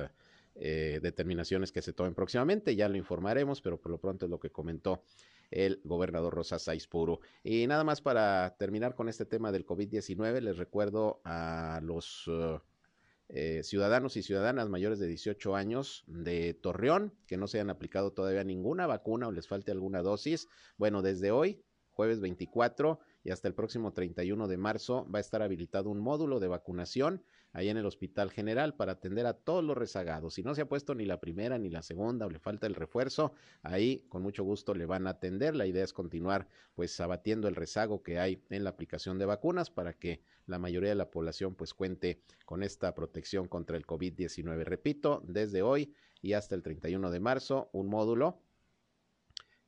eh, 0.55 0.99
determinaciones 1.01 1.71
que 1.71 1.81
se 1.81 1.93
tomen 1.93 2.13
próximamente. 2.13 2.75
Ya 2.75 2.89
lo 2.89 2.97
informaremos, 2.97 3.61
pero 3.61 3.79
por 3.79 3.91
lo 3.91 3.97
pronto 3.97 4.25
es 4.25 4.29
lo 4.29 4.39
que 4.39 4.51
comentó 4.51 5.03
el 5.49 5.81
gobernador 5.83 6.33
Rosa 6.33 6.57
Puro. 6.89 7.19
Y 7.43 7.67
nada 7.67 7.83
más 7.83 8.01
para 8.01 8.55
terminar 8.57 8.95
con 8.95 9.09
este 9.09 9.25
tema 9.25 9.51
del 9.51 9.65
COVID-19, 9.65 10.41
les 10.41 10.57
recuerdo 10.57 11.21
a 11.25 11.79
los 11.83 12.29
eh, 13.33 13.63
ciudadanos 13.63 14.17
y 14.17 14.23
ciudadanas 14.23 14.67
mayores 14.67 14.99
de 14.99 15.07
18 15.07 15.55
años 15.55 16.03
de 16.05 16.53
Torreón 16.53 17.13
que 17.27 17.37
no 17.37 17.47
se 17.47 17.57
hayan 17.57 17.69
aplicado 17.69 18.11
todavía 18.11 18.43
ninguna 18.43 18.87
vacuna 18.87 19.27
o 19.27 19.31
les 19.31 19.47
falte 19.47 19.71
alguna 19.71 20.01
dosis. 20.01 20.49
Bueno, 20.77 21.01
desde 21.01 21.31
hoy, 21.31 21.63
jueves 21.91 22.19
24 22.19 22.99
y 23.23 23.31
hasta 23.31 23.47
el 23.47 23.53
próximo 23.53 23.93
31 23.93 24.49
de 24.49 24.57
marzo, 24.57 25.07
va 25.09 25.19
a 25.19 25.21
estar 25.21 25.41
habilitado 25.41 25.89
un 25.89 25.99
módulo 25.99 26.41
de 26.41 26.49
vacunación 26.49 27.23
ahí 27.53 27.69
en 27.69 27.77
el 27.77 27.85
Hospital 27.85 28.31
General 28.31 28.75
para 28.75 28.93
atender 28.93 29.25
a 29.25 29.33
todos 29.33 29.63
los 29.63 29.77
rezagados. 29.77 30.35
Si 30.35 30.43
no 30.43 30.55
se 30.55 30.61
ha 30.61 30.69
puesto 30.69 30.95
ni 30.95 31.05
la 31.05 31.19
primera 31.19 31.57
ni 31.57 31.69
la 31.69 31.81
segunda 31.81 32.25
o 32.25 32.29
le 32.29 32.39
falta 32.39 32.67
el 32.67 32.75
refuerzo, 32.75 33.33
ahí 33.61 34.05
con 34.09 34.21
mucho 34.21 34.43
gusto 34.43 34.73
le 34.73 34.85
van 34.85 35.07
a 35.07 35.11
atender. 35.11 35.55
La 35.55 35.65
idea 35.65 35.83
es 35.83 35.93
continuar 35.93 36.47
pues 36.75 36.99
abatiendo 36.99 37.47
el 37.47 37.55
rezago 37.55 38.03
que 38.03 38.19
hay 38.19 38.41
en 38.49 38.63
la 38.63 38.71
aplicación 38.71 39.17
de 39.17 39.25
vacunas 39.25 39.69
para 39.69 39.93
que 39.93 40.21
la 40.45 40.59
mayoría 40.59 40.89
de 40.89 40.95
la 40.95 41.11
población 41.11 41.55
pues 41.55 41.73
cuente 41.73 42.21
con 42.45 42.63
esta 42.63 42.93
protección 42.93 43.47
contra 43.47 43.77
el 43.77 43.85
COVID-19. 43.85 44.63
Repito, 44.63 45.21
desde 45.25 45.61
hoy 45.61 45.93
y 46.21 46.33
hasta 46.33 46.55
el 46.55 46.63
31 46.63 47.11
de 47.11 47.19
marzo, 47.19 47.69
un 47.73 47.87
módulo 47.87 48.39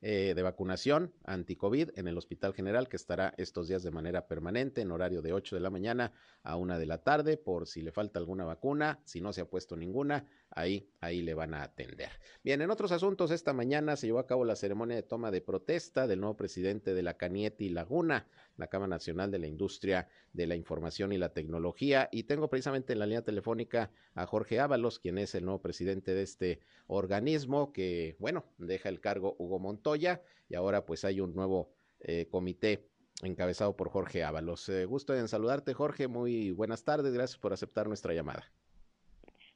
eh, 0.06 0.34
de 0.36 0.42
vacunación 0.42 1.14
anti-COVID 1.24 1.92
en 1.96 2.08
el 2.08 2.18
Hospital 2.18 2.52
General, 2.52 2.90
que 2.90 2.96
estará 2.96 3.32
estos 3.38 3.68
días 3.68 3.82
de 3.82 3.90
manera 3.90 4.26
permanente 4.26 4.82
en 4.82 4.90
horario 4.90 5.22
de 5.22 5.32
8 5.32 5.56
de 5.56 5.62
la 5.62 5.70
mañana 5.70 6.12
a 6.42 6.56
1 6.56 6.78
de 6.78 6.84
la 6.84 6.98
tarde, 6.98 7.38
por 7.38 7.66
si 7.66 7.80
le 7.80 7.90
falta 7.90 8.18
alguna 8.18 8.44
vacuna, 8.44 9.00
si 9.04 9.22
no 9.22 9.32
se 9.32 9.40
ha 9.40 9.48
puesto 9.48 9.76
ninguna, 9.76 10.26
ahí, 10.50 10.90
ahí 11.00 11.22
le 11.22 11.32
van 11.32 11.54
a 11.54 11.62
atender. 11.62 12.10
Bien, 12.42 12.60
en 12.60 12.70
otros 12.70 12.92
asuntos, 12.92 13.30
esta 13.30 13.54
mañana 13.54 13.96
se 13.96 14.06
llevó 14.06 14.18
a 14.18 14.26
cabo 14.26 14.44
la 14.44 14.56
ceremonia 14.56 14.94
de 14.94 15.04
toma 15.04 15.30
de 15.30 15.40
protesta 15.40 16.06
del 16.06 16.20
nuevo 16.20 16.36
presidente 16.36 16.92
de 16.92 17.02
la 17.02 17.16
Canieti 17.16 17.70
Laguna, 17.70 18.26
la 18.58 18.66
Cámara 18.66 18.90
Nacional 18.90 19.30
de 19.30 19.38
la 19.38 19.46
Industria 19.46 20.08
de 20.34 20.46
la 20.46 20.54
Información 20.54 21.12
y 21.14 21.18
la 21.18 21.32
Tecnología, 21.32 22.10
y 22.12 22.24
tengo 22.24 22.50
precisamente 22.50 22.92
en 22.92 22.98
la 22.98 23.06
línea 23.06 23.22
telefónica 23.22 23.90
a 24.14 24.26
Jorge 24.26 24.60
Ábalos, 24.60 24.98
quien 24.98 25.16
es 25.16 25.34
el 25.34 25.46
nuevo 25.46 25.62
presidente 25.62 26.12
de 26.12 26.24
este 26.24 26.60
organismo, 26.88 27.72
que, 27.72 28.16
bueno, 28.18 28.44
deja 28.58 28.90
el 28.90 29.00
cargo 29.00 29.34
Hugo 29.38 29.58
Montoya, 29.58 29.93
y 29.96 30.54
ahora 30.54 30.84
pues 30.84 31.04
hay 31.04 31.20
un 31.20 31.34
nuevo 31.34 31.70
eh, 32.00 32.26
comité 32.30 32.88
encabezado 33.22 33.76
por 33.76 33.88
Jorge 33.88 34.24
Ábalos. 34.24 34.68
Eh, 34.68 34.84
gusto 34.84 35.14
en 35.14 35.28
saludarte, 35.28 35.72
Jorge. 35.74 36.08
Muy 36.08 36.50
buenas 36.50 36.84
tardes. 36.84 37.12
Gracias 37.14 37.38
por 37.38 37.52
aceptar 37.52 37.86
nuestra 37.86 38.12
llamada. 38.12 38.44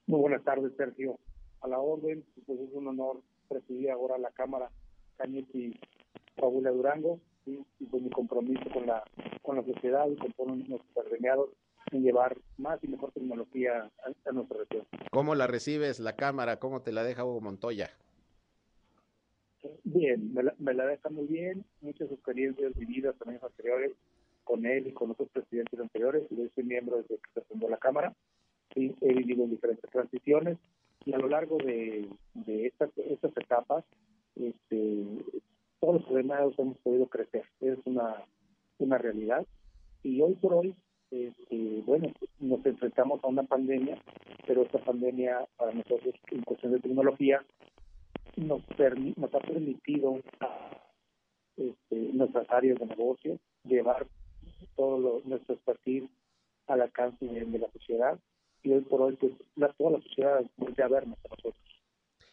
Muy 0.06 0.20
buenas 0.20 0.42
tardes, 0.44 0.72
Sergio. 0.76 1.18
A 1.60 1.68
la 1.68 1.78
orden, 1.78 2.24
pues 2.46 2.60
es 2.60 2.70
un 2.72 2.86
honor 2.86 3.20
presidir 3.48 3.90
ahora 3.90 4.16
la 4.18 4.30
Cámara 4.30 4.70
Cañete 5.16 5.78
Paula 6.36 6.70
Durango 6.70 7.20
y, 7.44 7.58
y 7.80 7.86
pues 7.86 8.02
mi 8.02 8.10
compromiso 8.10 8.70
con 8.72 8.86
la 8.86 9.02
con 9.42 9.56
la 9.56 9.64
sociedad 9.64 10.06
y 10.08 10.16
con 10.16 10.32
todos 10.34 10.56
nuestros 10.56 10.96
agremiados 10.96 11.48
en 11.90 12.02
llevar 12.02 12.36
más 12.58 12.78
y 12.82 12.88
mejor 12.88 13.12
tecnología 13.12 13.90
a, 14.26 14.32
nuestra 14.32 14.58
región. 14.58 14.86
¿Cómo 15.10 15.34
la 15.34 15.46
recibes 15.46 16.00
la 16.00 16.16
Cámara? 16.16 16.58
¿Cómo 16.58 16.82
te 16.82 16.92
la 16.92 17.02
deja 17.02 17.24
Hugo 17.24 17.40
Montoya? 17.40 17.90
Bien, 19.90 20.34
me 20.34 20.42
la, 20.42 20.54
me 20.58 20.74
la 20.74 20.86
deja 20.86 21.08
muy 21.08 21.26
bien, 21.26 21.64
muchas 21.80 22.10
experiencias 22.10 22.74
vividas 22.76 23.16
también 23.16 23.40
anteriores 23.42 23.92
con 24.44 24.66
él 24.66 24.86
y 24.86 24.92
con 24.92 25.10
otros 25.10 25.28
presidentes 25.30 25.78
anteriores, 25.80 26.24
yo 26.30 26.44
soy 26.54 26.64
miembro 26.64 26.98
desde 26.98 27.16
que 27.16 27.30
se 27.34 27.40
fundó 27.42 27.68
la 27.68 27.78
Cámara 27.78 28.14
he 28.74 29.12
vivido 29.14 29.46
diferentes 29.46 29.90
transiciones 29.90 30.58
y 31.04 31.12
a 31.12 31.18
lo 31.18 31.28
largo 31.28 31.58
de, 31.58 32.08
estas, 32.46 32.90
estas 32.96 33.36
etapas, 33.36 33.84
este, 34.36 35.04
todos 35.80 35.94
los 35.94 36.04
problemas 36.04 36.58
hemos 36.58 36.78
podido 36.78 37.06
crecer. 37.06 37.44
Es 37.60 37.78
una, 37.84 38.24
una 38.78 38.98
realidad. 38.98 39.46
Y 40.02 40.20
hoy 40.20 40.34
por 40.34 40.54
hoy, 40.54 40.74
este, 41.10 41.82
bueno, 41.86 42.12
nos 42.40 42.64
enfrentamos 42.66 43.22
a 43.24 43.28
una 43.28 43.44
pandemia, 43.44 43.98
pero 44.46 44.62
esta 44.62 44.78
pandemia 44.78 45.46
para 45.56 45.72
nosotros 45.72 46.14
en 46.30 46.42
cuestión 46.42 46.72
de 46.72 46.80
tecnología 46.80 47.42
nos, 48.38 48.62
nos 49.16 49.34
ha 49.34 49.40
permitido 49.40 50.20
este, 51.56 51.96
nuestras 52.12 52.48
áreas 52.50 52.78
de 52.78 52.86
negocio 52.86 53.38
llevar 53.64 54.06
todo 54.76 54.98
lo, 54.98 55.22
nuestro 55.24 55.54
expertise 55.54 56.08
al 56.66 56.82
alcance 56.82 57.24
de 57.24 57.58
la 57.58 57.70
sociedad 57.72 58.18
y 58.62 58.72
hoy 58.72 58.80
por 58.82 59.02
hoy 59.02 59.16
pues, 59.16 59.32
la, 59.56 59.72
toda 59.72 59.92
la 59.92 60.00
sociedad 60.02 60.44
vuelve 60.56 60.82
a 60.82 60.88
vernos 60.88 61.18
a 61.24 61.28
nosotros. 61.28 61.64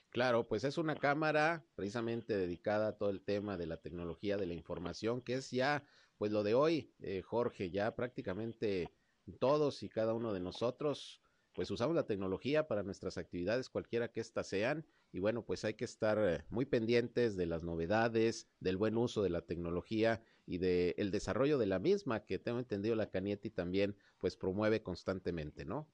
Claro, 0.10 0.48
pues 0.48 0.64
es 0.64 0.78
una 0.78 0.96
cámara 0.96 1.66
precisamente 1.76 2.38
dedicada 2.38 2.90
a 2.90 2.98
todo 2.98 3.10
el 3.10 3.22
tema 3.22 3.58
de 3.58 3.68
la 3.68 3.78
tecnología 3.78 4.38
de 4.38 4.46
la 4.46 4.54
información, 4.54 5.22
que 5.22 5.34
es 5.34 5.52
ya, 5.52 5.84
pues 6.18 6.32
lo 6.32 6.44
de 6.44 6.54
hoy, 6.54 6.94
eh, 7.02 7.22
Jorge, 7.22 7.70
ya 7.70 7.96
prácticamente 7.96 8.92
todos 9.40 9.84
y 9.84 9.90
cada 9.90 10.14
uno 10.14 10.32
de 10.34 10.40
nosotros, 10.40 11.22
pues 11.56 11.72
usamos 11.72 11.96
la 11.96 12.06
tecnología 12.06 12.68
para 12.68 12.84
nuestras 12.84 13.18
actividades, 13.18 13.70
cualquiera 13.70 14.10
que 14.10 14.20
éstas 14.20 14.48
sean, 14.48 14.86
y 15.14 15.20
bueno, 15.20 15.44
pues 15.46 15.64
hay 15.64 15.76
que 15.76 15.86
estar 15.86 16.18
eh, 16.20 16.44
muy 16.50 16.66
pendientes 16.66 17.38
de 17.38 17.46
las 17.46 17.64
novedades, 17.64 18.50
del 18.60 18.76
buen 18.76 18.98
uso 18.98 19.24
de 19.24 19.30
la 19.30 19.42
tecnología 19.42 20.22
y 20.46 20.58
del 20.58 21.12
desarrollo 21.12 21.58
de 21.58 21.66
la 21.66 21.80
misma, 21.80 22.26
que 22.26 22.38
tengo 22.38 22.60
entendido 22.60 22.96
la 22.96 23.10
Canieti 23.10 23.50
también, 23.50 23.96
pues 24.20 24.36
promueve 24.36 24.84
constantemente, 24.84 25.64
¿no? 25.64 25.88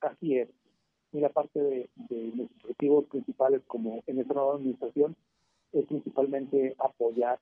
Así 0.00 0.38
es. 0.38 0.48
La 1.10 1.30
parte 1.30 1.60
de, 1.60 1.88
los 2.36 2.48
objetivos 2.62 3.06
principales, 3.06 3.60
como 3.66 4.02
en 4.06 4.20
esta 4.20 4.34
nueva 4.34 4.54
administración, 4.54 5.16
es 5.72 5.84
principalmente 5.86 6.76
apoyar 6.78 7.40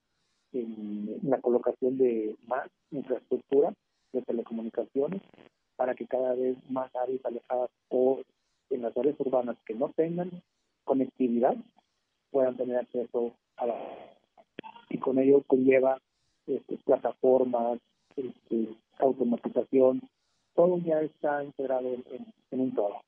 en, 0.55 1.19
la 1.23 1.41
colocación 1.41 1.99
de 1.99 2.37
más 2.47 2.69
infraestructura 2.91 3.75
de 4.13 4.23
telecomunicaciones 4.23 5.21
para 5.83 5.97
que 5.97 6.07
cada 6.07 6.37
vez 6.37 6.57
más 6.71 6.95
áreas 6.95 7.19
alejadas 7.25 7.69
o 7.89 8.23
en 8.71 8.83
las 8.83 8.97
áreas 8.97 9.17
urbanas 9.19 9.57
que 9.67 9.75
no 9.75 9.89
tengan 9.97 10.31
conectividad 10.85 11.57
puedan 12.31 12.57
tener 12.57 12.77
acceso 12.77 13.33
a 13.57 13.67
la 13.67 13.75
y 14.91 14.99
con 14.99 15.19
ello 15.19 15.43
conlleva 15.45 16.01
este, 16.47 16.79
plataformas, 16.85 17.81
este, 18.15 18.69
automatización, 19.01 20.03
todo 20.55 20.79
ya 20.79 21.01
está 21.01 21.43
integrado 21.43 21.93
en, 21.93 22.61
un 22.61 22.73
todo. 22.77 23.01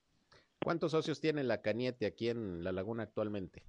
¿Cuántos 0.64 0.90
socios 0.90 1.20
tiene 1.20 1.44
la 1.44 1.62
Caniete 1.62 2.06
aquí 2.06 2.28
en 2.28 2.64
La 2.64 2.72
Laguna 2.72 3.04
actualmente? 3.04 3.62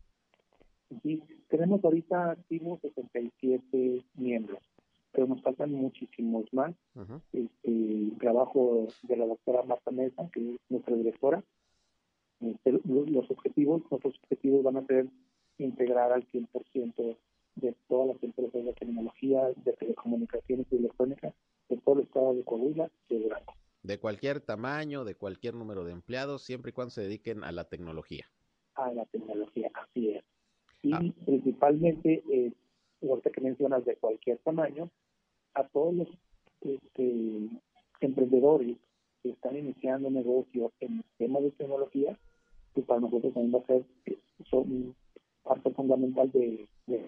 Sí, 1.04 1.22
tenemos 1.48 1.84
ahorita 1.84 2.32
activos 2.32 2.82
67 2.82 4.04
miembros, 4.16 4.64
pero 5.16 5.28
nos 5.28 5.42
faltan 5.42 5.72
muchísimos 5.72 6.46
más. 6.54 6.76
este, 7.34 8.12
trabajo 8.20 8.88
de 9.04 9.18
la 9.18 9.26
doctora 9.26 9.64
Marta 9.64 9.92
Mesa, 9.92 10.30
que 10.34 10.56
es 10.56 10.60
nuestra 10.70 10.96
directora. 10.96 11.44
Este, 12.42 12.72
los 12.84 13.32
objetivos, 13.32 13.82
nuestros 13.90 14.16
objetivos 14.24 14.64
van 14.64 14.78
a 14.78 14.86
ser 14.86 15.08
integrar 15.58 16.12
al 16.12 16.28
100% 16.32 17.18
de 17.56 17.76
todas 17.88 18.10
las 18.10 18.24
empresas 18.24 18.66
de 18.66 18.74
tecnología, 18.74 19.48
de 19.64 19.74
telecomunicaciones 19.74 20.68
y 20.70 20.76
electrónica 20.76 21.34
de 21.70 21.78
todo 21.78 22.00
el 22.00 22.06
estado 22.06 22.36
de 22.36 22.44
Coahuila 22.44 22.92
y 23.10 23.16
de 23.16 23.24
Durango 23.24 23.54
de 23.86 24.00
cualquier 24.00 24.42
tamaño, 24.42 25.06
de 25.06 25.16
cualquier 25.16 25.54
número 25.54 25.84
de 25.86 25.92
empleados, 25.92 26.44
siempre 26.44 26.70
y 26.70 26.74
cuando 26.74 26.92
se 26.92 27.02
dediquen 27.02 27.44
a 27.44 27.52
la 27.52 27.66
tecnología. 27.66 28.26
A 28.76 28.92
la 28.92 29.06
tecnología, 29.06 29.72
así 29.74 30.12
es. 30.12 30.24
Y 30.82 30.94
ah. 30.94 31.02
principalmente, 31.26 32.24
eh, 32.32 32.52
ahorita 33.08 33.30
que 33.30 33.42
mencionas 33.42 33.86
de 33.86 33.96
cualquier 33.98 34.40
tamaño, 34.40 34.90
a 35.56 35.64
todos 35.64 35.94
los 35.96 36.08
este, 36.62 37.50
emprendedores 38.02 38.78
que 39.24 39.30
están 39.30 39.58
iniciando 39.58 40.10
negocio 40.10 40.72
en 40.80 41.04
temas 41.18 41.44
de 41.44 41.52
tecnología, 41.52 42.18
que 42.74 42.82
para 42.82 43.00
nosotros 43.00 43.34
también 43.34 43.56
va 43.56 43.64
a 43.64 43.68
ser 43.68 43.86
son 44.50 44.96
parte 45.44 45.72
fundamental 45.72 46.30
de, 46.32 46.68
de 46.88 47.02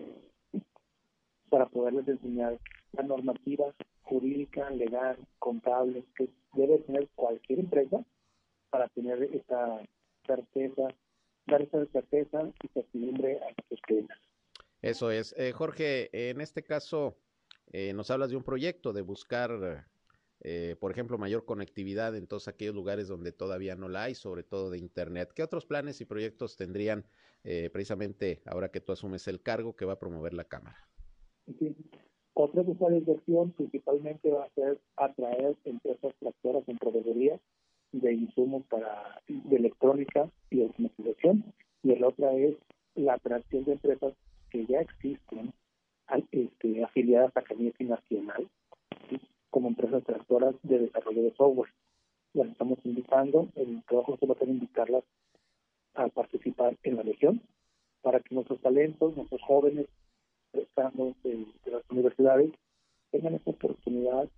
para 1.50 1.68
poderles 1.68 2.08
enseñar 2.08 2.58
la 2.94 3.04
normativa 3.04 3.74
jurídica, 4.04 4.70
legal, 4.70 5.18
contable, 5.40 6.04
que 6.16 6.30
debe 6.54 6.80
tener 6.80 7.08
cualquier 7.16 7.60
empresa 7.60 8.04
para 8.70 8.88
tener 8.90 9.24
esta 9.24 9.82
certeza, 10.26 10.88
dar 11.46 11.62
esa 11.62 11.86
certeza 11.88 12.50
y 12.64 12.68
certidumbre 12.70 13.38
a 13.38 13.46
nuestros 13.46 13.82
clientes. 13.82 14.18
Eso 14.82 15.12
es. 15.12 15.34
Eh, 15.38 15.52
Jorge, 15.52 16.10
en 16.30 16.42
este 16.42 16.64
caso 16.64 17.18
eh, 17.80 17.94
nos 17.94 18.10
hablas 18.10 18.32
de 18.32 18.36
un 18.36 18.42
proyecto 18.42 18.92
de 18.92 19.04
buscar, 19.04 19.86
eh, 20.42 20.76
por 20.80 20.92
ejemplo, 20.92 21.20
mayor 21.20 21.46
conectividad 21.46 22.16
en 22.16 22.26
todos 22.26 22.48
aquellos 22.48 22.74
lugares 22.74 23.08
donde 23.08 23.32
todavía 23.32 23.76
no 23.76 23.88
la 23.88 24.06
hay, 24.06 24.16
sobre 24.16 24.42
todo 24.42 24.72
de 24.72 24.80
Internet. 24.80 25.32
¿Qué 25.36 25.44
otros 25.44 25.68
planes 25.68 26.02
y 26.02 26.06
proyectos 26.06 26.58
tendrían 26.58 27.06
precisamente 27.72 28.42
ahora 28.46 28.72
que 28.72 28.82
tú 28.82 28.92
asumes 28.92 29.26
el 29.30 29.42
cargo 29.42 29.74
que 29.74 29.86
va 29.86 29.94
a 29.94 30.00
promover 30.00 30.34
la 30.34 30.44
Cámara? 30.44 30.76
Sí. 31.60 31.78
Otra 32.34 32.64
de 32.64 32.74
principalmente 33.56 34.32
va 34.32 34.46
a 34.46 34.50
ser 34.50 34.80
atraer 34.96 35.56
empresas 35.64 36.14
tractoras 36.20 36.68
en 36.68 36.78
proveeduría 36.78 37.40
de 37.92 38.14
insumos 38.14 38.66
para 38.66 39.22
de 39.28 39.56
electrónica 39.56 40.30
y 40.50 40.64
automatización 40.64 41.54
y 41.84 41.92
el 41.92 42.04
otra 42.04 42.34
es 42.34 42.56
la 42.96 43.14
atracción 43.14 43.64
de 43.66 43.74
empresas 43.74 44.14
que 44.50 44.66
ya 44.66 44.82
existen 44.82 45.27
este, 46.32 46.84
afiliadas 46.84 47.36
a 47.36 47.42
Cañete 47.42 47.84
Nacional 47.84 48.48
como 49.50 49.70
empresas 49.70 50.04
tractoras 50.04 50.56
de 50.64 50.80
desarrollo 50.80 51.24
de 51.24 51.34
software. 51.34 51.72
Las 52.34 52.50
estamos 52.50 52.80
invitando, 52.84 53.48
el 53.56 53.84
trabajo 53.86 54.18
se 54.18 54.28
va 54.28 54.34
a 54.34 54.38
tener 54.38 54.56
invitarlas 54.56 55.04
a 55.96 56.08
participar 56.10 56.78
en 56.84 56.96
la 56.98 57.04
región 57.04 57.42
para 58.02 58.20
que 58.20 58.36
nuestros 58.36 58.62
talentos, 58.62 59.16
nuestros 59.16 59.42
jóvenes 59.42 59.88
estando 60.54 61.16
de, 61.24 61.46
las 61.66 61.84
universidades 61.90 62.52
tengan 63.12 63.36
esa 63.36 63.50
oportunidad 63.50 64.30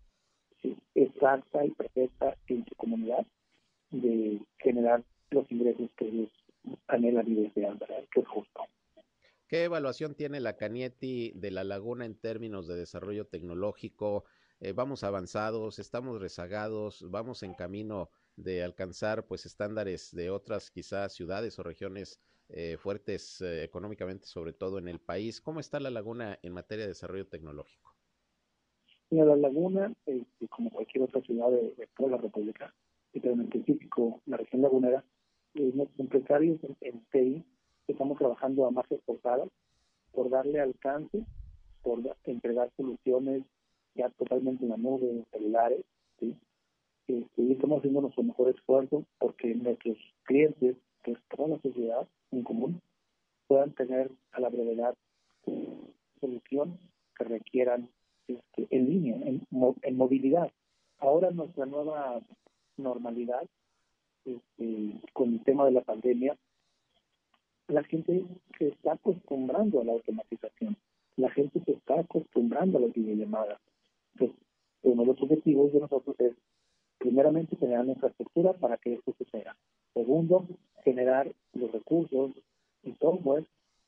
exacta 0.95 1.65
y 1.65 1.71
perfecta 1.71 2.35
en 2.47 2.65
su 2.65 2.75
comunidad 2.75 3.25
de 3.91 4.39
generar 4.57 5.03
los 5.31 5.49
ingresos 5.51 5.89
que 5.97 6.05
ellos 6.05 6.29
anhelan 6.87 7.27
y 7.27 7.35
desean, 7.35 7.79
que 8.11 8.21
es 8.21 8.27
justo. 8.27 8.61
¿Qué 9.49 9.63
evaluación 9.63 10.13
tiene 10.13 10.39
la 10.39 10.57
Canieti 10.57 11.31
de 11.33 11.49
la 11.49 11.63
laguna 11.63 12.05
en 12.05 12.13
términos 12.13 12.67
de 12.67 12.75
desarrollo 12.75 13.25
tecnológico? 13.25 14.25
Eh, 14.59 14.73
¿Vamos 14.73 15.03
avanzados? 15.03 15.79
¿Estamos 15.79 16.21
rezagados? 16.21 17.03
¿Vamos 17.09 17.41
en 17.41 17.55
camino 17.55 18.11
de 18.35 18.61
alcanzar 18.61 19.25
pues 19.25 19.47
estándares 19.47 20.13
de 20.13 20.29
otras 20.29 20.69
quizás 20.69 21.13
ciudades 21.13 21.57
o 21.57 21.63
regiones 21.63 22.21
eh, 22.49 22.77
fuertes 22.77 23.41
eh, 23.41 23.63
económicamente, 23.63 24.27
sobre 24.27 24.53
todo 24.53 24.77
en 24.77 24.87
el 24.87 24.99
país? 24.99 25.41
¿Cómo 25.41 25.59
está 25.59 25.79
la 25.79 25.89
laguna 25.89 26.37
en 26.43 26.53
materia 26.53 26.83
de 26.83 26.89
desarrollo 26.89 27.25
tecnológico? 27.25 27.95
Mira, 29.09 29.25
la 29.25 29.35
laguna, 29.35 29.91
este, 30.05 30.47
como 30.49 30.69
cualquier 30.69 31.05
otra 31.05 31.21
ciudad 31.21 31.49
de, 31.49 31.89
toda 31.97 32.11
la 32.11 32.17
República, 32.17 32.71
en 33.13 33.41
específico 33.41 34.21
la 34.27 34.37
región 34.37 34.61
lagunera, 34.61 35.03
nuestros 35.55 35.99
empresarios 35.99 36.63
en, 36.63 36.77
en 36.81 37.03
TI 37.11 37.45
estamos 37.91 38.17
trabajando 38.17 38.65
a 38.65 38.71
más 38.71 38.85
portadas 39.05 39.49
por 40.11 40.29
darle 40.29 40.59
alcance, 40.59 41.23
por 41.81 41.99
entregar 42.25 42.71
soluciones 42.75 43.43
ya 43.95 44.09
totalmente 44.09 44.63
en 44.63 44.69
la 44.69 44.77
nube, 44.77 45.25
celulares, 45.31 45.83
¿sí? 46.19 46.35
Este, 47.07 47.51
estamos 47.51 47.79
haciendo 47.79 48.01
nuestro 48.01 48.23
mejor 48.23 48.49
esfuerzo 48.49 49.03
porque 49.17 49.55
nuestros 49.55 49.97
clientes, 50.23 50.77
que 51.03 51.11
es 51.11 51.19
toda 51.35 51.49
la 51.49 51.59
sociedad 51.61 52.07
en 52.31 52.43
común, 52.43 52.81
puedan 53.47 53.71
tener 53.71 54.11
a 54.31 54.39
la 54.39 54.49
brevedad 54.49 54.95
soluciones 56.21 56.79
que 57.17 57.23
requieran 57.23 57.89
este, 58.27 58.67
en 58.69 58.89
línea, 58.89 59.15
en, 59.15 59.47
en 59.81 59.97
movilidad. 59.97 60.51
Ahora 60.99 61.31
nuestra 61.31 61.65
nueva 61.65 62.21
normalidad, 62.77 63.47
este, 64.25 65.01
con 65.13 65.33
el 65.33 65.43
tema 65.43 65.65
de 65.65 65.71
la 65.71 65.81
pandemia, 65.81 66.37
la 67.69 67.83
gente 67.83 68.25
se 68.57 68.67
está 68.67 68.93
acostumbrando 68.93 69.81
a 69.81 69.83
la 69.83 69.93
automatización, 69.93 70.75
la 71.17 71.29
gente 71.29 71.61
se 71.63 71.71
está 71.71 71.99
acostumbrando 71.99 72.77
a 72.77 72.81
las 72.81 72.93
videollamadas. 72.93 73.59
Entonces, 74.13 74.37
uno 74.83 75.03
de 75.03 75.07
los 75.07 75.21
objetivos 75.21 75.71
de 75.71 75.79
nosotros 75.79 76.15
es, 76.19 76.33
primeramente, 76.97 77.55
generar 77.57 77.83
una 77.83 77.93
infraestructura 77.93 78.53
para 78.53 78.77
que 78.77 78.93
esto 78.93 79.13
suceda. 79.17 79.55
Segundo, 79.93 80.47
generar 80.83 81.31
los 81.53 81.71
recursos 81.71 82.31
y 82.83 82.93
software 82.93 83.45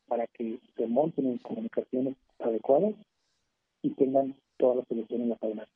para 0.07 0.27
que 0.27 0.59
se 0.75 0.87
monten 0.87 1.25
en 1.25 1.37
comunicaciones 1.39 2.15
adecuadas 2.39 2.93
y 3.81 3.91
tengan 3.91 4.35
todas 4.57 4.77
las 4.77 4.87
soluciones 4.87 5.23
en 5.23 5.29
la 5.29 5.37
cadena. 5.37 5.67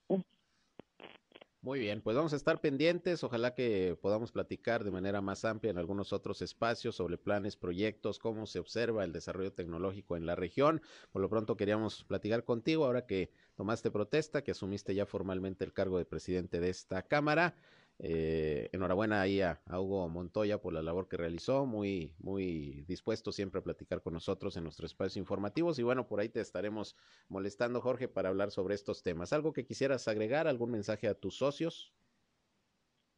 Muy 1.66 1.80
bien, 1.80 2.02
pues 2.04 2.16
vamos 2.16 2.32
a 2.32 2.36
estar 2.36 2.62
pendientes. 2.62 3.24
Ojalá 3.24 3.56
que 3.56 3.98
podamos 4.00 4.32
platicar 4.32 4.84
de 4.84 4.92
manera 4.92 5.20
más 5.22 5.46
amplia 5.46 5.72
en 5.72 5.80
algunos 5.80 6.14
otros 6.14 6.44
espacios 6.44 6.98
sobre 6.98 7.18
planes, 7.18 7.58
proyectos, 7.58 8.20
cómo 8.20 8.46
se 8.46 8.60
observa 8.60 9.04
el 9.04 9.12
desarrollo 9.12 9.52
tecnológico 9.52 10.16
en 10.16 10.28
la 10.28 10.36
región. 10.36 10.84
Por 11.12 11.24
lo 11.24 11.30
pronto 11.30 11.58
queríamos 11.58 12.04
platicar 12.04 12.44
contigo 12.44 12.86
ahora 12.86 13.08
que 13.08 13.32
tomaste 13.56 13.90
protesta, 13.90 14.44
que 14.44 14.52
asumiste 14.52 14.94
ya 14.94 15.08
formalmente 15.08 15.66
el 15.66 15.74
cargo 15.74 15.98
de 15.98 16.06
presidente 16.06 16.60
de 16.60 16.70
esta 16.70 17.02
Cámara. 17.02 17.56
Eh, 18.00 18.70
enhorabuena 18.74 19.22
ahí 19.22 19.42
a, 19.42 19.62
Hugo 19.70 20.10
Montoya 20.10 20.60
por 20.60 20.74
la 20.74 20.82
labor 20.82 21.08
que 21.08 21.16
realizó, 21.16 21.66
muy, 21.66 22.14
muy 22.20 22.84
dispuesto 22.88 23.32
siempre 23.32 23.60
a 23.60 23.64
platicar 23.64 24.02
con 24.02 24.14
nosotros 24.14 24.58
en 24.58 24.64
nuestros 24.64 24.92
espacios 24.92 25.18
informativos 25.18 25.80
y 25.80 25.84
bueno, 25.84 26.06
por 26.08 26.20
ahí 26.20 26.28
te 26.28 26.42
estaremos 26.42 26.98
molestando, 27.30 27.80
Jorge, 27.80 28.10
para 28.10 28.30
hablar 28.30 28.52
sobre 28.52 28.76
estos 28.76 29.02
temas. 29.02 29.32
¿Algo 29.32 29.54
que 29.54 29.66
quisieras 29.66 30.08
agregar, 30.08 30.48
algún 30.48 30.72
mensaje 30.72 31.08
a 31.08 31.14
tus 31.14 31.38
socios? 31.38 31.94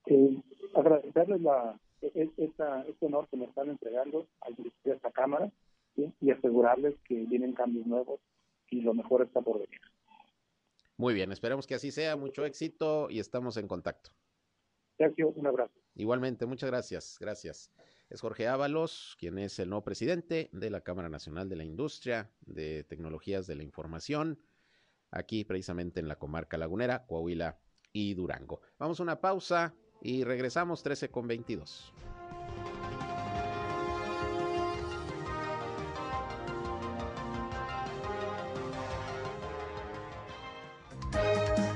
Eh, 0.05 0.41
agradecerles 0.75 1.41
la, 1.41 1.79
e, 2.01 2.11
e, 2.13 2.31
esta, 2.37 2.83
este 2.83 3.07
honor 3.07 3.27
que 3.29 3.37
me 3.37 3.45
están 3.45 3.69
entregando 3.69 4.27
al 4.41 4.55
dirigir 4.55 4.93
esta 4.93 5.11
Cámara 5.11 5.51
y 6.21 6.29
asegurarles 6.29 6.93
que 7.05 7.15
vienen 7.25 7.53
cambios 7.53 7.87
nuevos 7.87 8.19
y 8.69 8.81
lo 8.81 8.93
mejor 8.93 9.23
está 9.23 9.41
por 9.41 9.55
venir. 9.55 9.81
Muy 10.95 11.15
bien, 11.15 11.31
esperemos 11.31 11.65
que 11.65 11.73
así 11.73 11.91
sea, 11.91 12.15
mucho 12.15 12.45
éxito 12.45 13.09
y 13.09 13.19
estamos 13.19 13.57
en 13.57 13.67
contacto. 13.67 14.11
Sergio, 14.97 15.29
un 15.29 15.47
abrazo. 15.47 15.73
Igualmente, 15.95 16.45
muchas 16.45 16.69
gracias, 16.69 17.17
gracias. 17.19 17.71
Es 18.10 18.21
Jorge 18.21 18.47
Ábalos, 18.47 19.17
quien 19.19 19.38
es 19.38 19.60
el 19.60 19.69
nuevo 19.69 19.83
presidente 19.83 20.49
de 20.53 20.69
la 20.69 20.81
Cámara 20.81 21.10
Nacional 21.10 21.49
de 21.49 21.57
la 21.57 21.63
Industria 21.63 22.31
de 22.41 22.83
Tecnologías 22.83 23.47
de 23.47 23.55
la 23.55 23.63
Información, 23.63 24.39
aquí 25.12 25.43
precisamente 25.43 25.99
en 25.99 26.07
la 26.07 26.17
comarca 26.17 26.57
lagunera, 26.57 27.05
Coahuila 27.05 27.60
y 27.91 28.13
Durango. 28.13 28.62
Vamos 28.79 28.99
a 28.99 29.03
una 29.03 29.19
pausa 29.19 29.75
y 30.01 30.23
regresamos 30.23 30.83
13 30.83 31.10
con 31.10 31.27
22. 31.27 31.93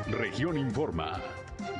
Región 0.07 0.57
Informa. 0.57 1.21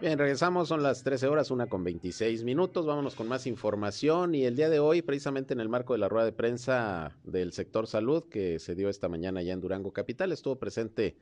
Bien, 0.00 0.18
regresamos, 0.18 0.68
son 0.68 0.82
las 0.82 1.02
13 1.02 1.26
horas, 1.26 1.50
una 1.50 1.66
con 1.66 1.84
26 1.84 2.42
minutos, 2.42 2.86
vámonos 2.86 3.14
con 3.14 3.28
más 3.28 3.46
información 3.46 4.34
y 4.34 4.46
el 4.46 4.56
día 4.56 4.70
de 4.70 4.78
hoy, 4.78 5.02
precisamente 5.02 5.52
en 5.52 5.60
el 5.60 5.68
marco 5.68 5.92
de 5.92 5.98
la 5.98 6.08
rueda 6.08 6.24
de 6.24 6.32
prensa 6.32 7.18
del 7.22 7.52
sector 7.52 7.86
salud 7.86 8.24
que 8.30 8.58
se 8.60 8.74
dio 8.74 8.88
esta 8.88 9.10
mañana 9.10 9.42
ya 9.42 9.52
en 9.52 9.60
Durango 9.60 9.92
Capital, 9.92 10.32
estuvo 10.32 10.58
presente 10.58 11.18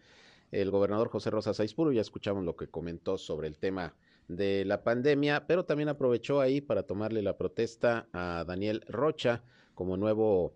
el 0.52 0.70
gobernador 0.70 1.08
José 1.08 1.30
Rosa 1.30 1.54
Saizpuro, 1.54 1.90
ya 1.90 2.02
escuchamos 2.02 2.44
lo 2.44 2.54
que 2.54 2.68
comentó 2.68 3.18
sobre 3.18 3.48
el 3.48 3.58
tema 3.58 3.96
de 4.28 4.64
la 4.64 4.84
pandemia, 4.84 5.48
pero 5.48 5.64
también 5.64 5.88
aprovechó 5.88 6.40
ahí 6.40 6.60
para 6.60 6.84
tomarle 6.84 7.20
la 7.20 7.36
protesta 7.36 8.06
a 8.12 8.44
Daniel 8.46 8.84
Rocha 8.86 9.42
como 9.74 9.96
nuevo 9.96 10.54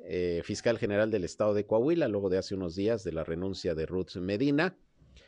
eh, 0.00 0.42
fiscal 0.44 0.76
general 0.76 1.10
del 1.10 1.24
estado 1.24 1.54
de 1.54 1.64
Coahuila, 1.64 2.06
luego 2.08 2.28
de 2.28 2.36
hace 2.36 2.54
unos 2.54 2.76
días 2.76 3.02
de 3.02 3.12
la 3.12 3.24
renuncia 3.24 3.74
de 3.74 3.86
Ruth 3.86 4.16
Medina. 4.16 4.76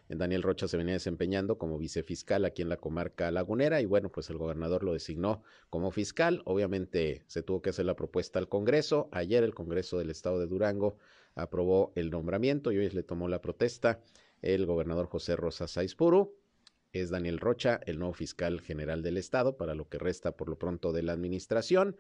Daniel 0.08 0.42
Rocha 0.42 0.68
se 0.68 0.76
venía 0.76 0.94
desempeñando 0.94 1.58
como 1.58 1.78
vicefiscal 1.78 2.44
aquí 2.44 2.62
en 2.62 2.68
la 2.68 2.76
comarca 2.76 3.30
lagunera 3.30 3.80
y 3.80 3.86
bueno, 3.86 4.10
pues 4.10 4.30
el 4.30 4.38
gobernador 4.38 4.84
lo 4.84 4.92
designó 4.92 5.42
como 5.70 5.90
fiscal. 5.90 6.42
Obviamente 6.44 7.24
se 7.26 7.42
tuvo 7.42 7.62
que 7.62 7.70
hacer 7.70 7.86
la 7.86 7.96
propuesta 7.96 8.38
al 8.38 8.48
Congreso. 8.48 9.08
Ayer 9.12 9.44
el 9.44 9.54
Congreso 9.54 9.98
del 9.98 10.10
Estado 10.10 10.38
de 10.38 10.46
Durango 10.46 10.96
aprobó 11.34 11.92
el 11.94 12.10
nombramiento 12.10 12.72
y 12.72 12.78
hoy 12.78 12.88
le 12.90 13.02
tomó 13.02 13.28
la 13.28 13.40
protesta 13.40 14.00
el 14.42 14.66
gobernador 14.66 15.06
José 15.06 15.36
Rosa 15.36 15.66
Saizpuru. 15.66 16.36
Es 16.92 17.10
Daniel 17.10 17.38
Rocha, 17.38 17.80
el 17.84 17.98
nuevo 17.98 18.14
fiscal 18.14 18.60
general 18.60 19.02
del 19.02 19.18
Estado, 19.18 19.56
para 19.56 19.74
lo 19.74 19.88
que 19.88 19.98
resta 19.98 20.36
por 20.36 20.48
lo 20.48 20.58
pronto 20.58 20.92
de 20.92 21.02
la 21.02 21.12
administración. 21.12 21.96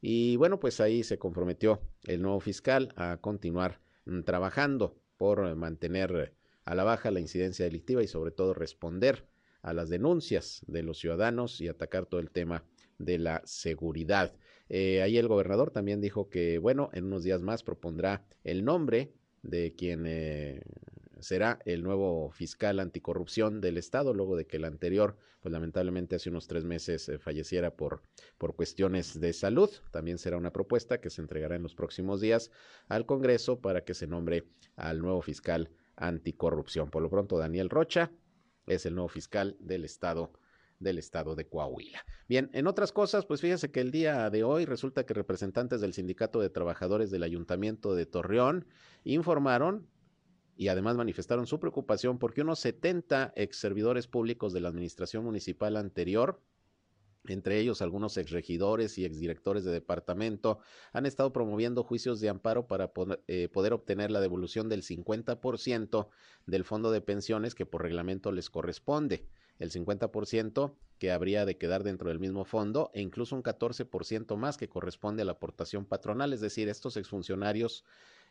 Y 0.00 0.36
bueno, 0.36 0.58
pues 0.58 0.80
ahí 0.80 1.04
se 1.04 1.18
comprometió 1.18 1.80
el 2.04 2.20
nuevo 2.20 2.40
fiscal 2.40 2.92
a 2.96 3.18
continuar 3.18 3.80
mm, 4.06 4.22
trabajando 4.22 4.96
por 5.16 5.54
mantener 5.54 6.34
a 6.64 6.74
la 6.74 6.84
baja 6.84 7.10
la 7.10 7.20
incidencia 7.20 7.64
delictiva 7.64 8.02
y 8.02 8.06
sobre 8.06 8.30
todo 8.30 8.54
responder 8.54 9.26
a 9.62 9.72
las 9.72 9.88
denuncias 9.88 10.62
de 10.66 10.82
los 10.82 10.98
ciudadanos 10.98 11.60
y 11.60 11.68
atacar 11.68 12.06
todo 12.06 12.20
el 12.20 12.30
tema 12.30 12.64
de 12.98 13.18
la 13.18 13.42
seguridad. 13.44 14.34
Eh, 14.68 15.02
ahí 15.02 15.16
el 15.18 15.28
gobernador 15.28 15.70
también 15.70 16.00
dijo 16.00 16.28
que, 16.28 16.58
bueno, 16.58 16.90
en 16.92 17.04
unos 17.04 17.22
días 17.22 17.42
más 17.42 17.62
propondrá 17.62 18.24
el 18.44 18.64
nombre 18.64 19.12
de 19.42 19.74
quien 19.74 20.04
eh, 20.06 20.62
será 21.20 21.58
el 21.64 21.82
nuevo 21.82 22.30
fiscal 22.30 22.80
anticorrupción 22.80 23.60
del 23.60 23.78
Estado, 23.78 24.12
luego 24.12 24.36
de 24.36 24.46
que 24.46 24.58
el 24.58 24.64
anterior, 24.64 25.16
pues 25.40 25.52
lamentablemente 25.52 26.16
hace 26.16 26.30
unos 26.30 26.46
tres 26.46 26.64
meses 26.64 27.08
eh, 27.08 27.18
falleciera 27.18 27.74
por, 27.74 28.02
por 28.36 28.56
cuestiones 28.56 29.18
de 29.20 29.32
salud. 29.32 29.70
También 29.90 30.18
será 30.18 30.36
una 30.36 30.52
propuesta 30.52 31.00
que 31.00 31.10
se 31.10 31.22
entregará 31.22 31.56
en 31.56 31.62
los 31.62 31.74
próximos 31.74 32.20
días 32.20 32.50
al 32.88 33.06
Congreso 33.06 33.60
para 33.60 33.84
que 33.84 33.94
se 33.94 34.06
nombre 34.06 34.44
al 34.76 35.00
nuevo 35.00 35.22
fiscal 35.22 35.70
anticorrupción. 35.96 36.90
Por 36.90 37.02
lo 37.02 37.10
pronto, 37.10 37.38
Daniel 37.38 37.70
Rocha 37.70 38.10
es 38.66 38.86
el 38.86 38.94
nuevo 38.94 39.08
fiscal 39.08 39.56
del 39.60 39.84
Estado 39.84 40.32
del 40.80 40.98
estado 40.98 41.34
de 41.34 41.46
Coahuila. 41.46 42.04
Bien, 42.28 42.50
en 42.52 42.66
otras 42.66 42.92
cosas, 42.92 43.26
pues 43.26 43.40
fíjese 43.40 43.70
que 43.70 43.80
el 43.80 43.90
día 43.90 44.28
de 44.30 44.44
hoy 44.44 44.64
resulta 44.64 45.06
que 45.06 45.14
representantes 45.14 45.80
del 45.80 45.94
Sindicato 45.94 46.40
de 46.40 46.50
Trabajadores 46.50 47.10
del 47.10 47.22
Ayuntamiento 47.22 47.94
de 47.94 48.06
Torreón 48.06 48.66
informaron 49.04 49.88
y 50.56 50.68
además 50.68 50.96
manifestaron 50.96 51.46
su 51.46 51.58
preocupación 51.58 52.18
porque 52.18 52.42
unos 52.42 52.60
70 52.60 53.32
ex 53.36 53.56
servidores 53.56 54.06
públicos 54.06 54.52
de 54.52 54.60
la 54.60 54.68
administración 54.68 55.24
municipal 55.24 55.76
anterior, 55.76 56.40
entre 57.26 57.58
ellos 57.58 57.80
algunos 57.80 58.16
exregidores 58.16 58.98
y 58.98 59.04
exdirectores 59.04 59.64
de 59.64 59.72
departamento, 59.72 60.58
han 60.92 61.06
estado 61.06 61.32
promoviendo 61.32 61.82
juicios 61.82 62.20
de 62.20 62.28
amparo 62.28 62.66
para 62.66 62.92
eh, 63.26 63.48
poder 63.48 63.72
obtener 63.72 64.10
la 64.10 64.20
devolución 64.20 64.68
del 64.68 64.82
50% 64.82 66.08
del 66.46 66.64
fondo 66.64 66.90
de 66.90 67.00
pensiones 67.00 67.54
que 67.54 67.66
por 67.66 67.82
reglamento 67.82 68.32
les 68.32 68.50
corresponde. 68.50 69.26
El 69.58 69.70
50% 69.70 70.74
que 70.98 71.12
habría 71.12 71.46
de 71.46 71.56
quedar 71.56 71.84
dentro 71.84 72.08
del 72.08 72.18
mismo 72.18 72.44
fondo 72.44 72.90
e 72.92 73.00
incluso 73.00 73.36
un 73.36 73.42
14% 73.42 74.36
más 74.36 74.56
que 74.56 74.68
corresponde 74.68 75.22
a 75.22 75.24
la 75.24 75.32
aportación 75.32 75.86
patronal, 75.86 76.32
es 76.32 76.40
decir, 76.40 76.68
estos 76.68 76.96
exfuncionarios, 76.96 77.84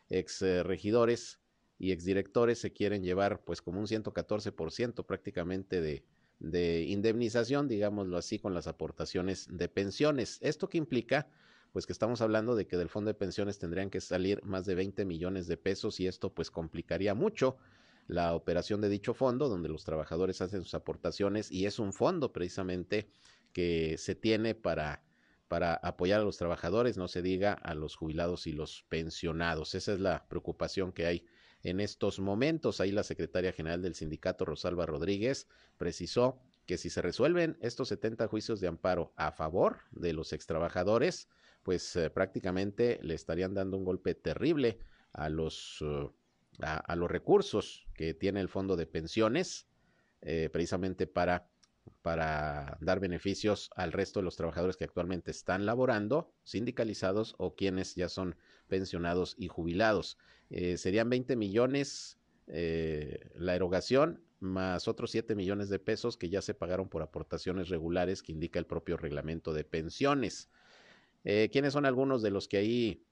exregidores 0.08 1.40
y 1.78 1.92
exdirectores 1.92 2.58
se 2.58 2.72
quieren 2.72 3.02
llevar 3.02 3.42
pues 3.44 3.62
como 3.62 3.80
un 3.80 3.86
114% 3.86 5.04
prácticamente 5.06 5.80
de, 5.80 6.04
de 6.38 6.82
indemnización, 6.82 7.68
digámoslo 7.68 8.16
así, 8.16 8.38
con 8.38 8.54
las 8.54 8.66
aportaciones 8.66 9.46
de 9.50 9.68
pensiones. 9.68 10.38
¿Esto 10.40 10.68
qué 10.68 10.78
implica? 10.78 11.28
Pues 11.72 11.86
que 11.86 11.92
estamos 11.92 12.20
hablando 12.20 12.54
de 12.54 12.66
que 12.66 12.76
del 12.76 12.88
fondo 12.88 13.08
de 13.08 13.14
pensiones 13.14 13.58
tendrían 13.58 13.90
que 13.90 14.00
salir 14.00 14.42
más 14.44 14.64
de 14.64 14.74
20 14.74 15.04
millones 15.04 15.46
de 15.46 15.56
pesos 15.56 15.98
y 16.00 16.06
esto 16.06 16.32
pues 16.32 16.50
complicaría 16.50 17.14
mucho 17.14 17.56
la 18.06 18.34
operación 18.34 18.80
de 18.80 18.88
dicho 18.88 19.14
fondo, 19.14 19.48
donde 19.48 19.68
los 19.68 19.84
trabajadores 19.84 20.40
hacen 20.40 20.62
sus 20.62 20.74
aportaciones 20.74 21.50
y 21.50 21.66
es 21.66 21.78
un 21.78 21.92
fondo 21.92 22.32
precisamente 22.32 23.08
que 23.52 23.96
se 23.98 24.14
tiene 24.14 24.54
para, 24.54 25.02
para 25.48 25.74
apoyar 25.74 26.20
a 26.20 26.24
los 26.24 26.36
trabajadores, 26.36 26.96
no 26.96 27.08
se 27.08 27.22
diga 27.22 27.52
a 27.54 27.74
los 27.74 27.96
jubilados 27.96 28.46
y 28.46 28.52
los 28.52 28.84
pensionados. 28.88 29.74
Esa 29.74 29.94
es 29.94 30.00
la 30.00 30.26
preocupación 30.28 30.92
que 30.92 31.06
hay 31.06 31.24
en 31.64 31.80
estos 31.80 32.20
momentos. 32.20 32.80
Ahí 32.80 32.92
la 32.92 33.02
secretaria 33.02 33.52
general 33.52 33.82
del 33.82 33.96
sindicato, 33.96 34.44
Rosalba 34.44 34.86
Rodríguez, 34.86 35.48
precisó 35.76 36.38
que 36.66 36.78
si 36.78 36.88
se 36.88 37.02
resuelven 37.02 37.58
estos 37.60 37.88
70 37.88 38.28
juicios 38.28 38.60
de 38.60 38.68
amparo 38.68 39.12
a 39.16 39.32
favor 39.32 39.80
de 39.90 40.12
los 40.12 40.32
extrabajadores, 40.32 41.28
pues 41.64 41.96
eh, 41.96 42.10
prácticamente 42.10 43.00
le 43.02 43.14
estarían 43.14 43.54
dando 43.54 43.76
un 43.76 43.84
golpe 43.84 44.14
terrible 44.14 44.78
a 45.12 45.28
los... 45.28 45.82
Uh, 45.82 46.12
a, 46.60 46.96
los 46.96 47.10
recursos 47.10 47.86
que 47.94 48.14
tiene 48.14 48.40
el 48.40 48.48
fondo 48.48 48.76
de 48.76 48.86
pensiones, 48.86 49.66
eh, 50.22 50.48
precisamente 50.52 51.06
para, 51.06 51.48
para 52.04 52.76
dar 52.82 53.00
beneficios 53.00 53.70
al 53.76 53.90
resto 53.90 54.20
de 54.20 54.24
los 54.24 54.36
trabajadores 54.36 54.76
que 54.76 54.84
actualmente 54.84 55.30
están 55.30 55.64
laborando, 55.64 56.30
sindicalizados 56.42 57.34
o 57.38 57.54
quienes 57.56 57.94
ya 57.94 58.10
son 58.10 58.36
pensionados 58.68 59.34
y 59.38 59.48
jubilados. 59.48 60.18
Eh, 60.50 60.76
serían 60.76 61.08
20 61.08 61.34
millones 61.36 62.18
eh, 62.46 63.30
la 63.36 63.54
erogación 63.54 64.20
más 64.38 64.86
otros 64.86 65.12
7 65.12 65.34
millones 65.34 65.70
de 65.70 65.78
pesos 65.78 66.18
que 66.18 66.28
ya 66.28 66.42
se 66.42 66.52
pagaron 66.52 66.90
por 66.90 67.00
aportaciones 67.00 67.70
regulares 67.70 68.22
que 68.22 68.32
indica 68.32 68.58
el 68.58 68.66
propio 68.66 68.98
reglamento 68.98 69.54
de 69.54 69.64
pensiones. 69.64 70.50
¿Quiénes 71.22 71.72
son 71.72 71.86
algunos 71.86 72.20
de 72.20 72.30
los 72.30 72.48
que 72.48 72.58
ahí 72.58 73.02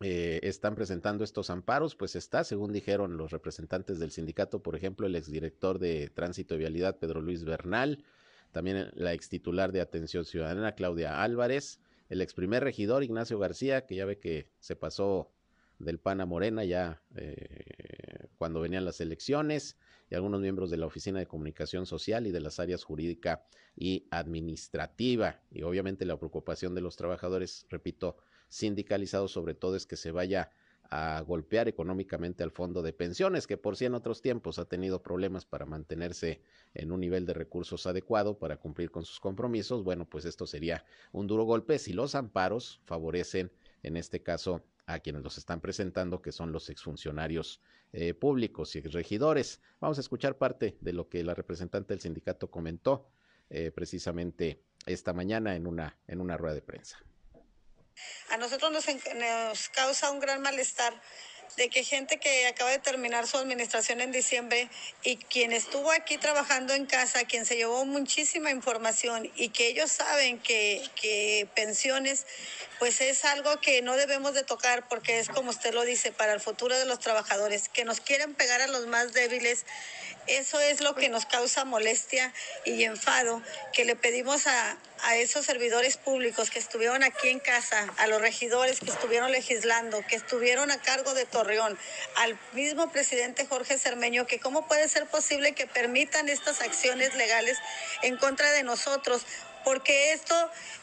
eh, 0.00 0.40
están 0.42 0.74
presentando 0.74 1.24
estos 1.24 1.50
amparos, 1.50 1.94
pues 1.94 2.16
está, 2.16 2.44
según 2.44 2.72
dijeron 2.72 3.16
los 3.16 3.30
representantes 3.30 3.98
del 3.98 4.10
sindicato, 4.10 4.62
por 4.62 4.76
ejemplo, 4.76 5.06
el 5.06 5.16
exdirector 5.16 5.78
de 5.78 6.10
Tránsito 6.10 6.54
y 6.54 6.58
Vialidad, 6.58 6.98
Pedro 6.98 7.22
Luis 7.22 7.44
Bernal, 7.44 8.04
también 8.52 8.90
la 8.94 9.12
extitular 9.12 9.72
de 9.72 9.80
Atención 9.80 10.24
Ciudadana, 10.24 10.74
Claudia 10.74 11.22
Álvarez, 11.22 11.80
el 12.08 12.20
ex 12.20 12.34
primer 12.34 12.62
regidor, 12.62 13.04
Ignacio 13.04 13.38
García, 13.38 13.86
que 13.86 13.96
ya 13.96 14.04
ve 14.04 14.18
que 14.18 14.50
se 14.60 14.76
pasó 14.76 15.32
del 15.78 15.98
PAN 15.98 16.20
a 16.20 16.26
Morena 16.26 16.64
ya 16.64 17.02
eh, 17.16 18.28
cuando 18.38 18.60
venían 18.60 18.84
las 18.84 19.00
elecciones, 19.00 19.76
y 20.10 20.14
algunos 20.14 20.40
miembros 20.40 20.70
de 20.70 20.76
la 20.76 20.86
Oficina 20.86 21.18
de 21.18 21.26
Comunicación 21.26 21.86
Social 21.86 22.26
y 22.26 22.32
de 22.32 22.40
las 22.40 22.60
áreas 22.60 22.84
jurídica 22.84 23.44
y 23.74 24.06
administrativa. 24.10 25.40
Y 25.50 25.62
obviamente 25.62 26.04
la 26.04 26.16
preocupación 26.16 26.74
de 26.74 26.80
los 26.80 26.96
trabajadores, 26.96 27.66
repito, 27.70 28.16
sindicalizados 28.48 29.32
sobre 29.32 29.54
todo 29.54 29.76
es 29.76 29.86
que 29.86 29.96
se 29.96 30.10
vaya 30.10 30.50
a 30.90 31.20
golpear 31.20 31.68
económicamente 31.68 32.42
al 32.42 32.50
fondo 32.50 32.82
de 32.82 32.92
pensiones, 32.92 33.46
que 33.46 33.56
por 33.56 33.76
sí 33.76 33.84
en 33.84 33.94
otros 33.94 34.22
tiempos 34.22 34.58
ha 34.58 34.66
tenido 34.66 35.02
problemas 35.02 35.44
para 35.44 35.66
mantenerse 35.66 36.42
en 36.74 36.92
un 36.92 37.00
nivel 37.00 37.26
de 37.26 37.34
recursos 37.34 37.86
adecuado 37.86 38.38
para 38.38 38.58
cumplir 38.58 38.90
con 38.90 39.04
sus 39.04 39.20
compromisos. 39.20 39.82
Bueno, 39.82 40.08
pues 40.08 40.24
esto 40.24 40.46
sería 40.46 40.84
un 41.12 41.26
duro 41.26 41.44
golpe 41.44 41.78
si 41.78 41.92
los 41.92 42.14
amparos 42.14 42.80
favorecen, 42.84 43.50
en 43.82 43.96
este 43.96 44.22
caso, 44.22 44.62
a 44.86 45.00
quienes 45.00 45.22
los 45.22 45.38
están 45.38 45.60
presentando, 45.60 46.22
que 46.22 46.32
son 46.32 46.52
los 46.52 46.70
exfuncionarios 46.70 47.60
eh, 47.92 48.14
públicos 48.14 48.76
y 48.76 48.80
regidores. 48.80 49.60
Vamos 49.80 49.98
a 49.98 50.00
escuchar 50.00 50.38
parte 50.38 50.76
de 50.80 50.92
lo 50.92 51.08
que 51.08 51.24
la 51.24 51.34
representante 51.34 51.92
del 51.92 52.00
sindicato 52.00 52.50
comentó 52.50 53.08
eh, 53.50 53.72
precisamente 53.72 54.62
esta 54.86 55.12
mañana 55.12 55.56
en 55.56 55.66
una, 55.66 55.98
en 56.06 56.20
una 56.20 56.36
rueda 56.36 56.54
de 56.54 56.62
prensa. 56.62 56.98
A 58.30 58.36
nosotros 58.38 58.72
nos, 58.72 59.68
causa 59.70 60.10
un 60.10 60.20
gran 60.20 60.42
malestar 60.42 60.92
de 61.56 61.70
que 61.70 61.84
gente 61.84 62.18
que 62.18 62.46
acaba 62.46 62.70
de 62.70 62.78
terminar 62.78 63.26
su 63.26 63.38
administración 63.38 64.00
en 64.00 64.12
diciembre 64.12 64.68
y 65.02 65.16
quien 65.16 65.52
estuvo 65.52 65.90
aquí 65.90 66.18
trabajando 66.18 66.74
en 66.74 66.86
casa, 66.86 67.24
quien 67.24 67.46
se 67.46 67.56
llevó 67.56 67.84
muchísima 67.86 68.50
información 68.50 69.30
y 69.36 69.50
que 69.50 69.68
ellos 69.68 69.90
saben 69.90 70.38
que, 70.38 70.86
que 71.00 71.48
pensiones 71.54 72.26
pues 72.78 73.00
es 73.00 73.24
algo 73.24 73.58
que 73.60 73.80
no 73.80 73.96
debemos 73.96 74.34
de 74.34 74.42
tocar 74.42 74.86
porque 74.88 75.18
es 75.18 75.28
como 75.28 75.50
usted 75.50 75.72
lo 75.72 75.84
dice, 75.84 76.12
para 76.12 76.34
el 76.34 76.40
futuro 76.40 76.76
de 76.76 76.84
los 76.84 76.98
trabajadores, 76.98 77.68
que 77.68 77.84
nos 77.84 78.00
quieren 78.00 78.34
pegar 78.34 78.60
a 78.60 78.66
los 78.66 78.86
más 78.86 79.14
débiles. 79.14 79.64
Eso 80.26 80.60
es 80.60 80.80
lo 80.80 80.94
que 80.94 81.08
nos 81.08 81.24
causa 81.24 81.64
molestia 81.64 82.34
y 82.64 82.82
enfado, 82.82 83.40
que 83.72 83.84
le 83.84 83.96
pedimos 83.96 84.46
a, 84.46 84.76
a 85.02 85.16
esos 85.16 85.46
servidores 85.46 85.96
públicos 85.96 86.50
que 86.50 86.58
estuvieron 86.58 87.02
aquí 87.02 87.28
en 87.28 87.40
casa, 87.40 87.92
a 87.98 88.06
los 88.06 88.20
regidores 88.20 88.80
que 88.80 88.90
estuvieron 88.90 89.30
legislando, 89.32 90.04
que 90.08 90.16
estuvieron 90.16 90.70
a 90.70 90.80
cargo 90.80 91.14
de 91.14 91.24
Torreón, 91.26 91.78
al 92.16 92.38
mismo 92.52 92.90
presidente 92.90 93.46
Jorge 93.46 93.78
Cermeño, 93.78 94.26
que 94.26 94.40
cómo 94.40 94.66
puede 94.66 94.88
ser 94.88 95.06
posible 95.06 95.52
que 95.52 95.66
permitan 95.66 96.28
estas 96.28 96.60
acciones 96.60 97.14
legales 97.14 97.58
en 98.02 98.16
contra 98.16 98.50
de 98.52 98.62
nosotros 98.62 99.24
porque 99.66 100.12
esto 100.12 100.34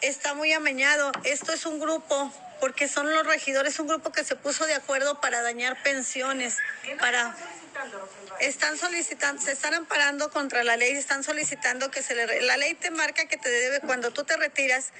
está 0.01 0.33
muy 0.33 0.51
amañado. 0.51 1.13
Esto 1.23 1.53
es 1.53 1.65
un 1.65 1.79
grupo, 1.79 2.29
porque 2.59 2.89
son 2.89 3.09
los 3.13 3.25
regidores, 3.25 3.79
un 3.79 3.87
grupo 3.87 4.11
que 4.11 4.25
se 4.25 4.35
puso 4.35 4.65
de 4.65 4.73
acuerdo 4.73 5.21
para 5.21 5.41
dañar 5.41 5.81
pensiones, 5.83 6.57
para 6.99 7.33
están 8.39 8.77
solicitando, 8.77 9.41
se 9.41 9.51
están 9.51 9.73
amparando 9.73 10.29
contra 10.29 10.63
la 10.63 10.77
ley, 10.77 10.93
están 10.93 11.23
solicitando 11.23 11.91
que 11.91 12.01
se 12.01 12.15
le 12.15 12.41
la 12.41 12.57
ley 12.57 12.73
te 12.75 12.91
marca 12.91 13.25
que 13.25 13.37
te 13.37 13.49
debe 13.49 13.79
cuando 13.79 14.11
tú 14.11 14.23
te 14.23 14.37
retiras 14.37 14.91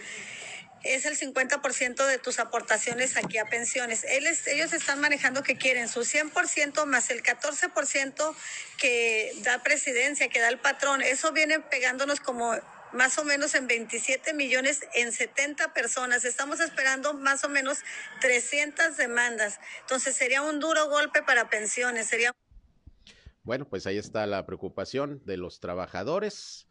es 0.83 1.05
el 1.05 1.17
50% 1.17 2.05
de 2.05 2.17
tus 2.17 2.39
aportaciones 2.39 3.15
aquí 3.15 3.37
a 3.37 3.45
pensiones. 3.45 4.03
ellos 4.03 4.73
están 4.73 4.99
manejando 4.99 5.41
que 5.41 5.55
quieren 5.55 5.87
su 5.87 6.01
100% 6.01 6.85
más 6.85 7.09
el 7.09 7.23
14% 7.23 8.35
que 8.77 9.31
da 9.37 9.63
presidencia, 9.63 10.27
que 10.27 10.41
da 10.41 10.49
el 10.49 10.59
patrón. 10.59 11.01
Eso 11.01 11.31
viene 11.31 11.61
pegándonos 11.61 12.19
como 12.19 12.53
más 12.91 13.17
o 13.17 13.23
menos 13.23 13.55
en 13.55 13.65
27 13.65 14.33
millones 14.33 14.81
en 14.93 15.11
70 15.13 15.73
personas. 15.73 16.25
Estamos 16.25 16.59
esperando 16.59 17.13
más 17.13 17.43
o 17.45 17.49
menos 17.49 17.79
300 18.19 18.97
demandas. 18.97 19.59
Entonces 19.81 20.15
sería 20.15 20.41
un 20.41 20.59
duro 20.59 20.89
golpe 20.89 21.23
para 21.23 21.49
pensiones. 21.49 22.07
Sería 22.07 22.35
bueno, 23.43 23.67
pues 23.67 23.85
ahí 23.87 23.97
está 23.97 24.25
la 24.25 24.45
preocupación 24.45 25.21
de 25.25 25.37
los 25.37 25.59
trabajadores. 25.59 26.67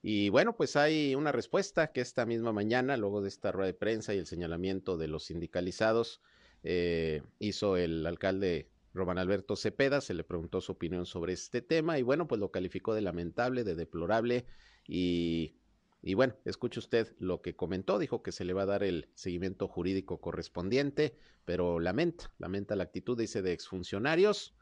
Y 0.00 0.28
bueno, 0.28 0.56
pues 0.56 0.76
hay 0.76 1.14
una 1.14 1.32
respuesta 1.32 1.92
que 1.92 2.00
esta 2.00 2.24
misma 2.24 2.52
mañana, 2.52 2.96
luego 2.96 3.20
de 3.20 3.28
esta 3.28 3.50
rueda 3.50 3.66
de 3.66 3.74
prensa 3.74 4.14
y 4.14 4.18
el 4.18 4.26
señalamiento 4.26 4.96
de 4.96 5.08
los 5.08 5.24
sindicalizados, 5.24 6.22
eh, 6.62 7.22
hizo 7.40 7.76
el 7.76 8.06
alcalde 8.06 8.70
Román 8.94 9.18
Alberto 9.18 9.56
Cepeda, 9.56 10.00
se 10.00 10.14
le 10.14 10.24
preguntó 10.24 10.60
su 10.60 10.72
opinión 10.72 11.04
sobre 11.06 11.32
este 11.32 11.62
tema 11.62 11.98
y 11.98 12.02
bueno, 12.02 12.28
pues 12.28 12.40
lo 12.40 12.50
calificó 12.50 12.94
de 12.94 13.00
lamentable, 13.00 13.64
de 13.64 13.74
deplorable 13.74 14.46
y, 14.86 15.56
y 16.02 16.14
bueno, 16.14 16.34
escuche 16.44 16.78
usted 16.78 17.14
lo 17.18 17.42
que 17.42 17.56
comentó, 17.56 17.98
dijo 17.98 18.22
que 18.22 18.32
se 18.32 18.44
le 18.44 18.52
va 18.52 18.62
a 18.62 18.66
dar 18.66 18.82
el 18.82 19.08
seguimiento 19.14 19.68
jurídico 19.68 20.20
correspondiente, 20.20 21.16
pero 21.44 21.80
lamenta, 21.80 22.32
lamenta 22.38 22.76
la 22.76 22.84
actitud, 22.84 23.18
dice, 23.18 23.42
de 23.42 23.52
exfuncionarios 23.52 24.54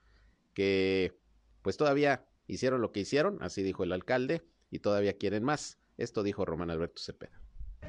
que 0.55 1.19
pues 1.67 1.77
todavía 1.77 2.25
hicieron 2.47 2.81
lo 2.81 2.93
que 2.93 3.01
hicieron, 3.01 3.39
así 3.43 3.65
dijo 3.65 3.83
el 3.83 3.91
alcalde, 3.91 4.45
y 4.71 4.79
todavía 4.79 5.15
quieren 5.15 5.43
más. 5.43 5.81
Esto 5.97 6.23
dijo 6.23 6.45
Román 6.45 6.71
Alberto 6.71 7.03
Cepeda. 7.03 7.41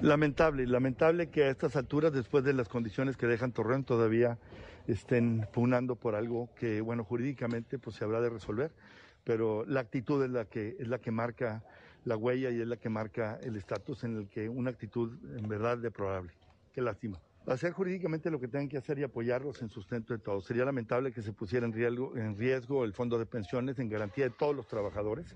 Lamentable, 0.02 0.66
lamentable 0.66 1.30
que 1.30 1.44
a 1.44 1.52
estas 1.52 1.76
alturas, 1.76 2.12
después 2.12 2.44
de 2.44 2.54
las 2.54 2.70
condiciones 2.70 3.18
que 3.18 3.28
dejan 3.28 3.52
Torreón, 3.52 3.84
todavía 3.84 4.40
estén 4.88 5.48
pugnando 5.54 5.96
por 5.96 6.16
algo 6.16 6.50
que, 6.56 6.82
bueno, 6.82 7.04
jurídicamente 7.04 7.78
pues 7.78 7.98
se 7.98 8.04
habrá 8.04 8.20
de 8.20 8.32
resolver, 8.32 8.72
pero 9.24 9.64
la 9.68 9.82
actitud 9.82 10.24
es 10.24 10.32
la 10.32 10.46
que, 10.46 10.76
es 10.80 10.88
la 10.88 10.98
que 10.98 11.12
marca 11.12 11.64
la 12.04 12.18
huella 12.18 12.50
y 12.50 12.60
es 12.60 12.68
la 12.68 12.78
que 12.78 12.90
marca 12.90 13.38
el 13.44 13.58
estatus 13.58 14.04
en 14.06 14.18
el 14.18 14.28
que 14.28 14.50
una 14.50 14.72
actitud 14.72 15.20
en 15.38 15.48
verdad 15.48 15.78
deplorable. 15.78 16.34
Qué 16.74 16.82
lástima. 16.82 17.22
Hacer 17.48 17.72
jurídicamente 17.72 18.30
lo 18.30 18.40
que 18.40 18.48
tengan 18.48 18.68
que 18.68 18.78
hacer 18.78 19.00
y 19.00 19.04
apoyarlos 19.04 19.62
en 19.62 19.70
sustento 19.70 20.14
de 20.14 20.20
todo. 20.20 20.42
Sería 20.42 20.66
lamentable 20.66 21.12
que 21.12 21.22
se 21.22 21.32
pusiera 21.32 21.66
en 21.66 21.74
riesgo, 21.74 22.16
en 22.18 22.38
riesgo 22.38 22.84
el 22.84 22.94
fondo 22.94 23.18
de 23.18 23.26
pensiones 23.26 23.80
en 23.80 23.90
garantía 23.90 24.26
de 24.26 24.32
todos 24.32 24.56
los 24.56 24.68
trabajadores 24.68 25.36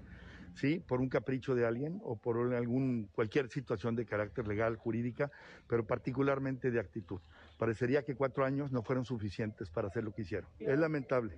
¿sí? 0.55 0.83
Por 0.85 1.01
un 1.01 1.09
capricho 1.09 1.55
de 1.55 1.65
alguien 1.65 1.99
o 2.03 2.15
por 2.15 2.53
algún, 2.53 3.09
cualquier 3.13 3.49
situación 3.49 3.95
de 3.95 4.05
carácter 4.05 4.47
legal, 4.47 4.75
jurídica, 4.75 5.31
pero 5.67 5.85
particularmente 5.85 6.71
de 6.71 6.79
actitud. 6.79 7.19
Parecería 7.57 8.03
que 8.03 8.15
cuatro 8.15 8.43
años 8.43 8.71
no 8.71 8.81
fueron 8.81 9.05
suficientes 9.05 9.69
para 9.69 9.87
hacer 9.87 10.03
lo 10.03 10.13
que 10.13 10.23
hicieron. 10.23 10.49
Es 10.59 10.79
lamentable. 10.79 11.35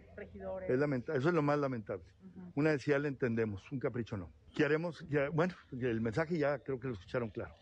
Es 0.67 0.79
lamentable. 0.79 1.19
Eso 1.19 1.29
es 1.29 1.35
lo 1.35 1.41
más 1.41 1.59
lamentable. 1.59 2.05
Una 2.55 2.71
decía 2.71 2.99
le 2.99 3.07
entendemos, 3.07 3.69
un 3.71 3.79
capricho 3.79 4.17
no. 4.17 4.31
¿Qué 4.55 4.65
haremos? 4.65 5.03
bueno, 5.33 5.53
el 5.71 6.01
mensaje 6.01 6.37
ya 6.37 6.59
creo 6.59 6.79
que 6.79 6.87
lo 6.87 6.93
escucharon 6.93 7.29
claro. 7.29 7.53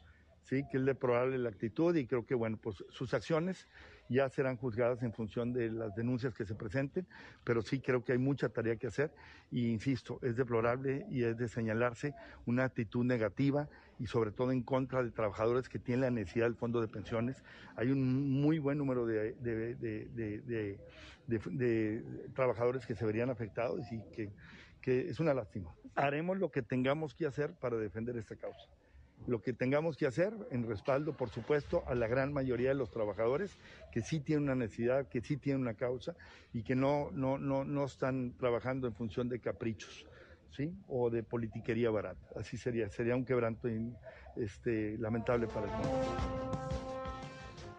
Sí, 0.43 0.63
que 0.69 0.77
es 0.77 0.85
deplorable 0.85 1.37
la 1.37 1.49
actitud 1.49 1.95
y 1.95 2.07
creo 2.07 2.25
que, 2.25 2.35
bueno, 2.35 2.57
pues 2.61 2.83
sus 2.89 3.13
acciones 3.13 3.67
ya 4.09 4.27
serán 4.27 4.57
juzgadas 4.57 5.01
en 5.03 5.13
función 5.13 5.53
de 5.53 5.71
las 5.71 5.95
denuncias 5.95 6.33
que 6.33 6.45
se 6.45 6.55
presenten, 6.55 7.07
pero 7.45 7.61
sí 7.61 7.79
creo 7.79 8.03
que 8.03 8.11
hay 8.11 8.17
mucha 8.17 8.49
tarea 8.49 8.75
que 8.75 8.87
hacer 8.87 9.13
y 9.51 9.69
insisto, 9.69 10.19
es 10.21 10.35
deplorable 10.35 11.05
y 11.09 11.23
es 11.23 11.37
de 11.37 11.47
señalarse 11.47 12.13
una 12.45 12.65
actitud 12.65 13.05
negativa 13.05 13.69
y 13.99 14.07
sobre 14.07 14.31
todo 14.31 14.51
en 14.51 14.63
contra 14.63 15.01
de 15.01 15.11
trabajadores 15.11 15.69
que 15.69 15.79
tienen 15.79 16.01
la 16.01 16.11
necesidad 16.11 16.45
del 16.45 16.55
fondo 16.55 16.81
de 16.81 16.89
pensiones. 16.89 17.41
Hay 17.77 17.91
un 17.91 18.41
muy 18.41 18.59
buen 18.59 18.77
número 18.77 19.05
de, 19.05 19.37
trabajadores 22.33 22.85
que 22.85 22.95
se 22.95 23.05
verían 23.05 23.29
afectados 23.29 23.89
y 23.91 24.01
que 24.81 25.09
es 25.09 25.19
una 25.21 25.33
lástima. 25.33 25.73
Haremos 25.95 26.37
lo 26.37 26.51
que 26.51 26.61
tengamos 26.61 27.13
que 27.13 27.27
hacer 27.27 27.53
para 27.53 27.77
defender 27.77 28.17
esta 28.17 28.35
causa 28.35 28.67
lo 29.27 29.41
que 29.41 29.53
tengamos 29.53 29.97
que 29.97 30.07
hacer 30.07 30.33
en 30.51 30.67
respaldo, 30.67 31.15
por 31.15 31.29
supuesto, 31.29 31.83
a 31.87 31.95
la 31.95 32.07
gran 32.07 32.33
mayoría 32.33 32.69
de 32.69 32.75
los 32.75 32.91
trabajadores 32.91 33.57
que 33.91 34.01
sí 34.01 34.19
tienen 34.19 34.45
una 34.45 34.55
necesidad, 34.55 35.07
que 35.07 35.21
sí 35.21 35.37
tienen 35.37 35.61
una 35.61 35.75
causa 35.75 36.15
y 36.53 36.63
que 36.63 36.75
no, 36.75 37.09
no, 37.11 37.37
no, 37.37 37.63
no 37.63 37.85
están 37.85 38.35
trabajando 38.37 38.87
en 38.87 38.93
función 38.93 39.29
de 39.29 39.39
caprichos. 39.39 40.05
¿Sí? 40.53 40.69
o 40.89 41.09
de 41.09 41.23
politiquería 41.23 41.89
barata. 41.91 42.27
Así 42.35 42.57
sería, 42.57 42.89
sería 42.89 43.15
un 43.15 43.23
quebranto 43.23 43.69
este, 44.35 44.97
lamentable 44.97 45.47
para 45.47 45.65
el 45.65 45.71
mundo. 45.71 46.61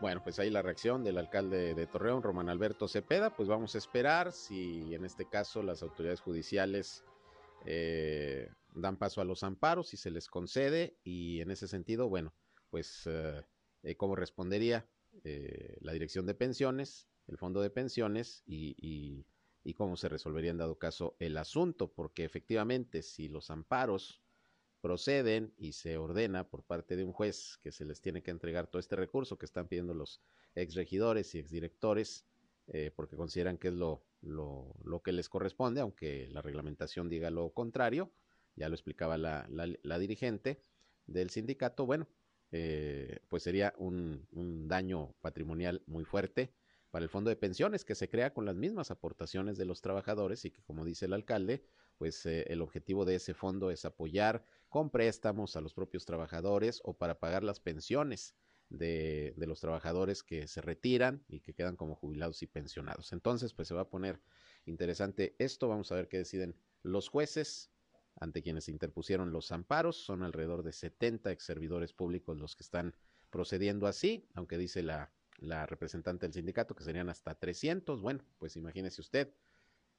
Bueno, 0.01 0.21
pues 0.25 0.39
ahí 0.39 0.51
la 0.51 0.63
reacción 0.63 1.05
del 1.05 1.19
alcalde 1.19 1.75
de 1.75 1.87
Torreón, 1.87 2.23
Román 2.23 2.49
Alberto 2.49 2.89
Cepeda, 2.89 3.37
pues 3.37 3.49
vamos 3.49 3.75
a 3.75 3.79
esperar 3.79 4.33
si 4.33 4.95
en 4.95 5.05
este 5.05 5.27
caso 5.27 5.63
las 5.63 5.83
autoridades 5.83 6.21
judiciales 6.21 7.05
eh, 7.67 8.49
dan 8.75 8.97
paso 8.97 9.21
a 9.21 9.25
los 9.25 9.43
amparos 9.43 9.93
y 9.95 9.97
se 9.97 10.11
les 10.11 10.29
concede 10.29 10.97
y 11.05 11.41
en 11.41 11.51
ese 11.51 11.69
sentido, 11.69 12.09
bueno, 12.09 12.35
pues 12.71 13.03
eh, 13.07 13.43
eh, 13.83 13.97
cómo 13.97 14.17
respondería 14.17 14.89
eh, 15.25 15.77
la 15.81 15.93
dirección 15.93 16.27
de 16.27 16.35
pensiones, 16.35 17.09
el 17.27 17.37
fondo 17.37 17.61
de 17.61 17.71
pensiones 17.71 18.43
y, 18.47 19.27
cómo 19.77 19.97
se 19.97 20.09
resolvería 20.09 20.51
en 20.51 20.59
dado 20.59 20.79
caso 20.79 21.17
el 21.19 21.37
asunto, 21.37 21.93
porque 21.93 22.25
efectivamente 22.25 23.03
si 23.03 23.29
los 23.29 23.51
amparos 23.51 24.23
proceden 24.81 25.55
y 25.57 25.73
se 25.73 25.97
ordena 25.97 26.49
por 26.49 26.65
parte 26.65 26.97
de 26.97 27.05
un 27.05 27.13
juez 27.13 27.59
que 27.63 27.73
se 27.73 27.85
les 27.85 28.01
tiene 28.01 28.23
que 28.23 28.31
entregar 28.31 28.67
todo 28.67 28.81
este 28.81 28.97
recurso 28.97 29.39
que 29.39 29.47
están 29.47 29.69
pidiendo 29.69 29.95
los 29.95 30.21
exregidores 30.55 31.35
y 31.35 31.39
exdirectores, 31.39 32.27
porque 32.97 33.17
consideran 33.17 33.59
que 33.59 33.69
es 33.69 33.75
lo, 33.75 34.05
lo, 34.23 34.75
lo, 34.85 35.03
que 35.03 35.13
les 35.13 35.29
corresponde, 35.29 35.81
aunque 35.81 36.29
la 36.31 36.43
reglamentación 36.43 37.09
diga 37.09 37.31
lo 37.31 37.51
contrario, 37.51 38.13
ya 38.57 38.69
lo 38.69 38.75
explicaba 38.75 39.19
la, 39.19 39.47
la, 39.49 39.99
dirigente 39.99 40.61
del 41.07 41.31
sindicato, 41.31 41.87
bueno, 41.87 42.09
eh, 42.51 43.21
pues 43.29 43.43
sería 43.43 43.75
un, 43.79 44.27
un, 44.33 44.69
daño 44.69 45.15
patrimonial 45.21 45.83
muy 45.87 46.05
fuerte 46.05 46.53
para 46.91 47.03
el 47.03 47.09
fondo 47.09 47.31
de 47.31 47.37
pensiones 47.37 47.85
que 47.85 47.95
se 47.95 48.09
crea 48.09 48.35
con 48.35 48.45
las 48.45 48.57
mismas 48.57 48.91
aportaciones 48.91 49.57
de 49.57 49.65
los 49.65 49.81
trabajadores 49.81 50.45
y 50.45 50.51
que 50.51 50.63
como 50.63 50.85
dice 50.85 51.07
el 51.07 51.15
alcalde, 51.15 51.65
pues 51.97 52.27
eh, 52.27 52.45
el 52.49 52.61
objetivo 52.61 53.05
de 53.05 53.15
ese 53.15 53.33
fondo 53.33 53.71
es 53.71 53.85
apoyar 53.85 54.45
con 54.69 54.91
préstamos 54.91 55.57
a 55.57 55.61
los 55.61 55.73
propios 55.73 56.05
trabajadores 56.05 56.81
o 56.85 56.95
para 56.95 57.19
pagar 57.19 57.45
las 57.45 57.61
pensiones 57.61 58.35
de, 58.73 59.35
de, 59.37 59.47
los 59.47 59.61
trabajadores 59.61 60.23
que 60.23 60.47
se 60.49 60.61
retiran 60.61 61.25
y 61.29 61.41
que 61.41 61.55
quedan 61.55 61.77
como 61.77 61.95
jubilados 61.95 62.43
y 62.43 62.47
pensionados. 62.47 63.13
Entonces, 63.13 63.53
pues 63.53 63.69
se 63.69 63.75
va 63.75 63.83
a 63.83 63.91
poner 63.91 64.21
interesante 64.67 65.37
esto. 65.39 65.69
Vamos 65.69 65.93
a 65.93 65.97
ver 65.97 66.09
qué 66.09 66.19
deciden 66.19 66.57
los 66.83 67.09
jueces 67.09 67.71
ante 68.17 68.43
quienes 68.43 68.65
se 68.65 68.71
interpusieron 68.71 69.33
los 69.33 69.53
amparos. 69.53 69.97
Son 69.97 70.23
alrededor 70.23 70.63
de 70.63 70.73
70 70.73 71.33
ex 71.33 71.45
servidores 71.45 71.93
públicos 71.93 72.37
los 72.37 72.57
que 72.57 72.63
están 72.63 72.95
procediendo 73.31 73.87
así, 73.87 74.29
aunque 74.35 74.59
dice 74.59 74.83
la, 74.83 75.13
la 75.39 75.67
representante 75.67 76.27
del 76.27 76.35
sindicato 76.35 76.75
que 76.75 76.85
serían 76.85 77.09
hasta 77.09 77.35
300. 77.35 78.01
Bueno, 78.01 78.25
pues 78.39 78.57
imagínese 78.57 79.01
usted 79.01 79.35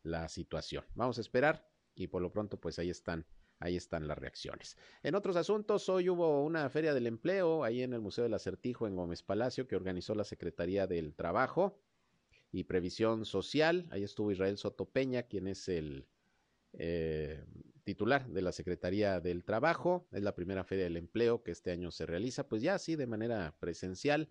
la 0.03 0.27
situación. 0.29 0.85
Vamos 0.95 1.17
a 1.17 1.21
esperar 1.21 1.69
y 1.95 2.07
por 2.07 2.21
lo 2.21 2.31
pronto 2.31 2.59
pues 2.59 2.79
ahí 2.79 2.89
están 2.89 3.25
ahí 3.59 3.75
están 3.75 4.07
las 4.07 4.17
reacciones. 4.17 4.77
En 5.03 5.15
otros 5.15 5.35
asuntos, 5.35 5.87
hoy 5.89 6.09
hubo 6.09 6.43
una 6.43 6.69
feria 6.69 6.93
del 6.93 7.07
empleo 7.07 7.63
ahí 7.63 7.81
en 7.81 7.93
el 7.93 8.01
Museo 8.01 8.23
del 8.23 8.33
Acertijo 8.33 8.87
en 8.87 8.95
Gómez 8.95 9.23
Palacio 9.23 9.67
que 9.67 9.75
organizó 9.75 10.15
la 10.15 10.23
Secretaría 10.23 10.87
del 10.87 11.13
Trabajo 11.13 11.79
y 12.51 12.65
Previsión 12.65 13.25
Social. 13.25 13.87
Ahí 13.91 14.03
estuvo 14.03 14.31
Israel 14.31 14.57
Soto 14.57 14.85
Peña, 14.85 15.23
quien 15.23 15.47
es 15.47 15.67
el 15.69 16.07
eh, 16.73 17.43
titular 17.83 18.27
de 18.27 18.41
la 18.41 18.51
Secretaría 18.51 19.19
del 19.19 19.43
Trabajo. 19.43 20.07
Es 20.11 20.23
la 20.23 20.35
primera 20.35 20.63
feria 20.63 20.85
del 20.85 20.97
empleo 20.97 21.43
que 21.43 21.51
este 21.51 21.71
año 21.71 21.91
se 21.91 22.05
realiza, 22.05 22.47
pues 22.47 22.61
ya 22.61 22.75
así 22.75 22.95
de 22.95 23.07
manera 23.07 23.55
presencial, 23.59 24.29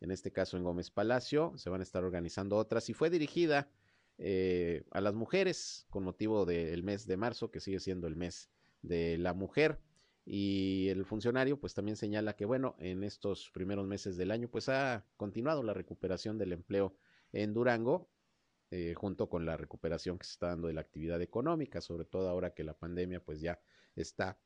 en 0.00 0.10
este 0.10 0.32
caso 0.32 0.56
en 0.56 0.64
Gómez 0.64 0.90
Palacio. 0.90 1.52
Se 1.56 1.70
van 1.70 1.80
a 1.80 1.84
estar 1.84 2.04
organizando 2.04 2.56
otras 2.56 2.88
y 2.88 2.94
fue 2.94 3.10
dirigida 3.10 3.70
eh, 4.18 4.84
a 4.90 5.00
las 5.00 5.14
mujeres 5.14 5.86
con 5.90 6.02
motivo 6.04 6.44
del 6.44 6.82
mes 6.82 7.06
de 7.06 7.16
marzo, 7.16 7.50
que 7.50 7.60
sigue 7.60 7.80
siendo 7.80 8.06
el 8.06 8.16
mes 8.16 8.50
de 8.82 9.18
la 9.18 9.34
mujer. 9.34 9.80
Y 10.24 10.88
el 10.88 11.04
funcionario 11.06 11.58
pues 11.58 11.74
también 11.74 11.96
señala 11.96 12.36
que 12.36 12.44
bueno, 12.44 12.76
en 12.78 13.02
estos 13.02 13.50
primeros 13.52 13.86
meses 13.86 14.16
del 14.16 14.30
año 14.30 14.48
pues 14.48 14.68
ha 14.68 15.06
continuado 15.16 15.62
la 15.62 15.72
recuperación 15.72 16.36
del 16.36 16.52
empleo 16.52 16.96
en 17.32 17.54
Durango 17.54 18.10
eh, 18.70 18.92
junto 18.94 19.30
con 19.30 19.46
la 19.46 19.56
recuperación 19.56 20.18
que 20.18 20.26
se 20.26 20.32
está 20.32 20.48
dando 20.48 20.68
de 20.68 20.74
la 20.74 20.82
actividad 20.82 21.22
económica, 21.22 21.80
sobre 21.80 22.04
todo 22.04 22.28
ahora 22.28 22.52
que 22.52 22.64
la 22.64 22.74
pandemia 22.74 23.20
pues 23.20 23.40
ya 23.40 23.58
está 23.96 24.38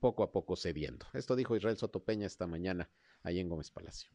poco 0.00 0.22
a 0.22 0.32
poco 0.32 0.56
cediendo. 0.56 1.04
Esto 1.12 1.36
dijo 1.36 1.54
Israel 1.56 1.76
Sotopeña 1.76 2.26
esta 2.26 2.46
mañana 2.46 2.88
ahí 3.22 3.38
en 3.38 3.50
Gómez 3.50 3.70
Palacio. 3.70 4.10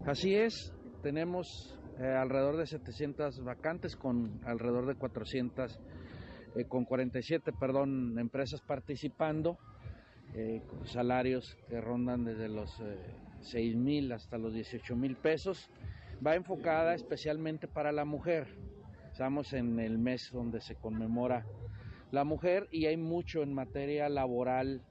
Así 0.00 0.34
es, 0.34 0.74
tenemos 1.02 1.78
eh, 2.00 2.06
alrededor 2.06 2.56
de 2.56 2.66
700 2.66 3.44
vacantes 3.44 3.94
con 3.94 4.40
alrededor 4.44 4.86
de 4.86 4.96
400, 4.96 5.78
eh, 6.54 6.64
con 6.64 6.84
47, 6.84 7.52
perdón, 7.52 8.18
empresas 8.18 8.60
participando, 8.60 9.58
con 10.68 10.84
salarios 10.88 11.56
que 11.68 11.80
rondan 11.80 12.24
desde 12.24 12.48
los 12.48 12.82
6 13.42 13.76
mil 13.76 14.10
hasta 14.10 14.36
los 14.36 14.52
18 14.52 14.96
mil 14.96 15.14
pesos. 15.14 15.70
Va 16.26 16.34
enfocada 16.34 16.94
especialmente 16.94 17.68
para 17.68 17.92
la 17.92 18.04
mujer, 18.04 18.48
Estamos 19.14 19.52
en 19.52 19.78
el 19.78 19.96
mes 19.96 20.32
donde 20.32 20.60
se 20.60 20.74
conmemora 20.74 21.46
la 22.10 22.24
mujer 22.24 22.66
y 22.72 22.86
hay 22.86 22.96
mucho 22.96 23.44
en 23.44 23.54
materia 23.54 24.08
laboral 24.08 24.82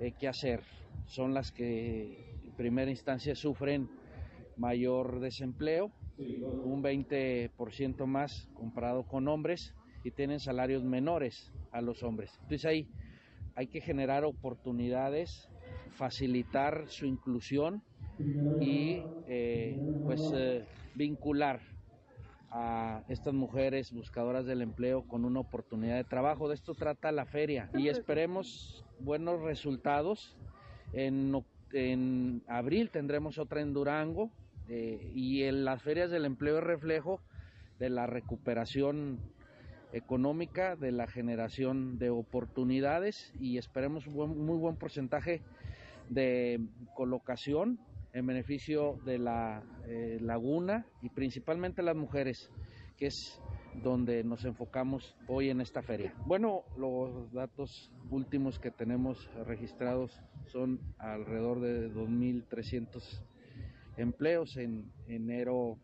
eh, 0.00 0.10
que 0.18 0.26
hacer. 0.26 0.64
Son 1.06 1.32
las 1.32 1.52
que 1.52 2.40
en 2.42 2.50
primera 2.56 2.90
instancia 2.90 3.36
sufren 3.36 3.88
mayor 4.56 5.20
desempleo, 5.20 5.92
un 6.18 6.82
20% 6.82 8.04
más 8.06 8.48
comparado 8.54 9.04
con 9.04 9.28
hombres 9.28 9.76
y 10.04 10.10
tienen 10.10 10.40
salarios 10.40 10.82
menores 10.82 11.52
a 11.70 11.80
los 11.80 12.02
hombres. 12.02 12.32
Entonces 12.42 12.64
ahí 12.64 12.88
hay 13.54 13.66
que 13.66 13.80
generar 13.80 14.24
oportunidades, 14.24 15.48
facilitar 15.90 16.84
su 16.88 17.06
inclusión 17.06 17.82
y 18.60 19.02
eh, 19.26 19.78
pues 20.04 20.20
eh, 20.34 20.64
vincular 20.94 21.60
a 22.50 23.02
estas 23.08 23.32
mujeres 23.32 23.92
buscadoras 23.92 24.44
del 24.44 24.60
empleo 24.60 25.02
con 25.08 25.24
una 25.24 25.40
oportunidad 25.40 25.96
de 25.96 26.04
trabajo. 26.04 26.48
De 26.48 26.54
esto 26.54 26.74
trata 26.74 27.10
la 27.10 27.24
feria 27.24 27.70
y 27.74 27.88
esperemos 27.88 28.84
buenos 29.00 29.40
resultados. 29.40 30.36
En, 30.92 31.42
abril 32.48 32.90
tendremos 32.90 33.38
otra 33.38 33.62
en 33.62 33.72
Durango 33.72 34.30
eh, 34.68 35.10
y 35.14 35.44
en 35.44 35.64
las 35.64 35.82
ferias 35.82 36.10
del 36.10 36.26
empleo 36.26 36.58
es 36.58 36.64
reflejo 36.64 37.20
de 37.78 37.88
la 37.88 38.06
recuperación 38.06 39.18
económica, 39.92 40.76
de 40.76 40.92
la 40.92 41.06
generación 41.06 41.98
de 41.98 42.10
oportunidades 42.10 43.32
y 43.38 43.58
esperemos 43.58 44.06
un 44.06 44.44
muy 44.44 44.58
buen 44.58 44.76
porcentaje 44.76 45.42
de 46.08 46.60
colocación 46.94 47.78
en 48.12 48.26
beneficio 48.26 48.98
de 49.04 49.18
la 49.18 49.62
eh, 49.86 50.18
laguna 50.20 50.86
y 51.00 51.08
principalmente 51.08 51.82
las 51.82 51.96
mujeres, 51.96 52.50
que 52.98 53.06
es 53.06 53.40
donde 53.82 54.22
nos 54.22 54.44
enfocamos 54.44 55.16
hoy 55.28 55.48
en 55.48 55.60
esta 55.60 55.82
feria. 55.82 56.14
Bueno, 56.26 56.64
los 56.76 57.32
datos 57.32 57.90
últimos 58.10 58.58
que 58.58 58.70
tenemos 58.70 59.30
registrados 59.46 60.20
son 60.46 60.78
alrededor 60.98 61.60
de 61.60 61.90
2.300 61.90 63.22
empleos 63.96 64.56
en 64.56 64.92
enero 65.06 65.78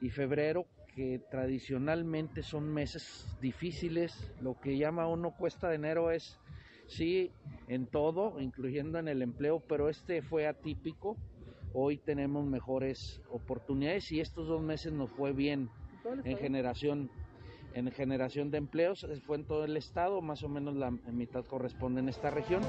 y 0.00 0.10
febrero, 0.10 0.66
que 0.94 1.20
tradicionalmente 1.30 2.42
son 2.42 2.72
meses 2.72 3.26
difíciles. 3.40 4.32
Lo 4.40 4.58
que 4.60 4.76
llama 4.76 5.06
uno 5.06 5.32
cuesta 5.36 5.68
de 5.68 5.76
enero 5.76 6.10
es 6.10 6.38
sí 6.86 7.30
en 7.68 7.86
todo, 7.86 8.40
incluyendo 8.40 8.98
en 8.98 9.08
el 9.08 9.22
empleo, 9.22 9.60
pero 9.60 9.88
este 9.88 10.22
fue 10.22 10.46
atípico. 10.46 11.16
Hoy 11.72 11.96
tenemos 11.96 12.46
mejores 12.46 13.20
oportunidades 13.30 14.12
y 14.12 14.20
estos 14.20 14.46
dos 14.46 14.62
meses 14.62 14.92
nos 14.92 15.10
fue 15.10 15.32
bien 15.32 15.68
en 16.24 16.36
generación 16.36 17.10
en 17.74 17.90
generación 17.90 18.52
de 18.52 18.58
empleos. 18.58 19.04
Fue 19.26 19.36
en 19.36 19.44
todo 19.44 19.64
el 19.64 19.76
estado, 19.76 20.22
más 20.22 20.44
o 20.44 20.48
menos 20.48 20.76
la 20.76 20.92
mitad 20.92 21.44
corresponde 21.44 22.00
en 22.00 22.08
esta 22.08 22.30
región. 22.30 22.62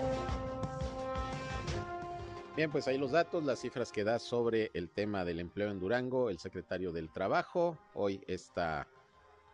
Bien, 2.55 2.71
pues 2.71 2.87
ahí 2.87 2.97
los 2.97 3.11
datos, 3.11 3.43
las 3.43 3.59
cifras 3.59 3.91
que 3.91 4.05
da 4.05 4.17
sobre 4.17 4.71
el 4.73 4.89
tema 4.89 5.25
del 5.25 5.41
empleo 5.41 5.69
en 5.71 5.77
Durango, 5.77 6.29
el 6.29 6.39
secretario 6.39 6.93
del 6.93 7.11
Trabajo. 7.11 7.77
Hoy 7.93 8.23
esta 8.27 8.87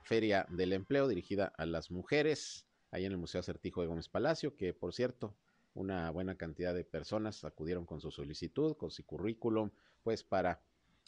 feria 0.04 0.46
del 0.50 0.72
empleo 0.72 1.08
dirigida 1.08 1.52
a 1.58 1.66
las 1.66 1.90
mujeres 1.90 2.68
ahí 2.92 3.06
en 3.06 3.12
el 3.12 3.18
Museo 3.18 3.40
Acertijo 3.40 3.82
de 3.82 3.88
Gómez 3.88 4.08
Palacio, 4.08 4.56
que 4.56 4.76
por 4.76 4.94
cierto, 4.94 5.36
una 5.74 6.12
buena 6.12 6.36
cantidad 6.36 6.76
de 6.76 6.84
personas 6.84 7.44
acudieron 7.44 7.88
con 7.88 8.02
su 8.02 8.12
solicitud, 8.12 8.78
con 8.78 8.92
su 8.92 9.04
currículum, 9.04 9.72
pues 10.04 10.24
para 10.24 10.62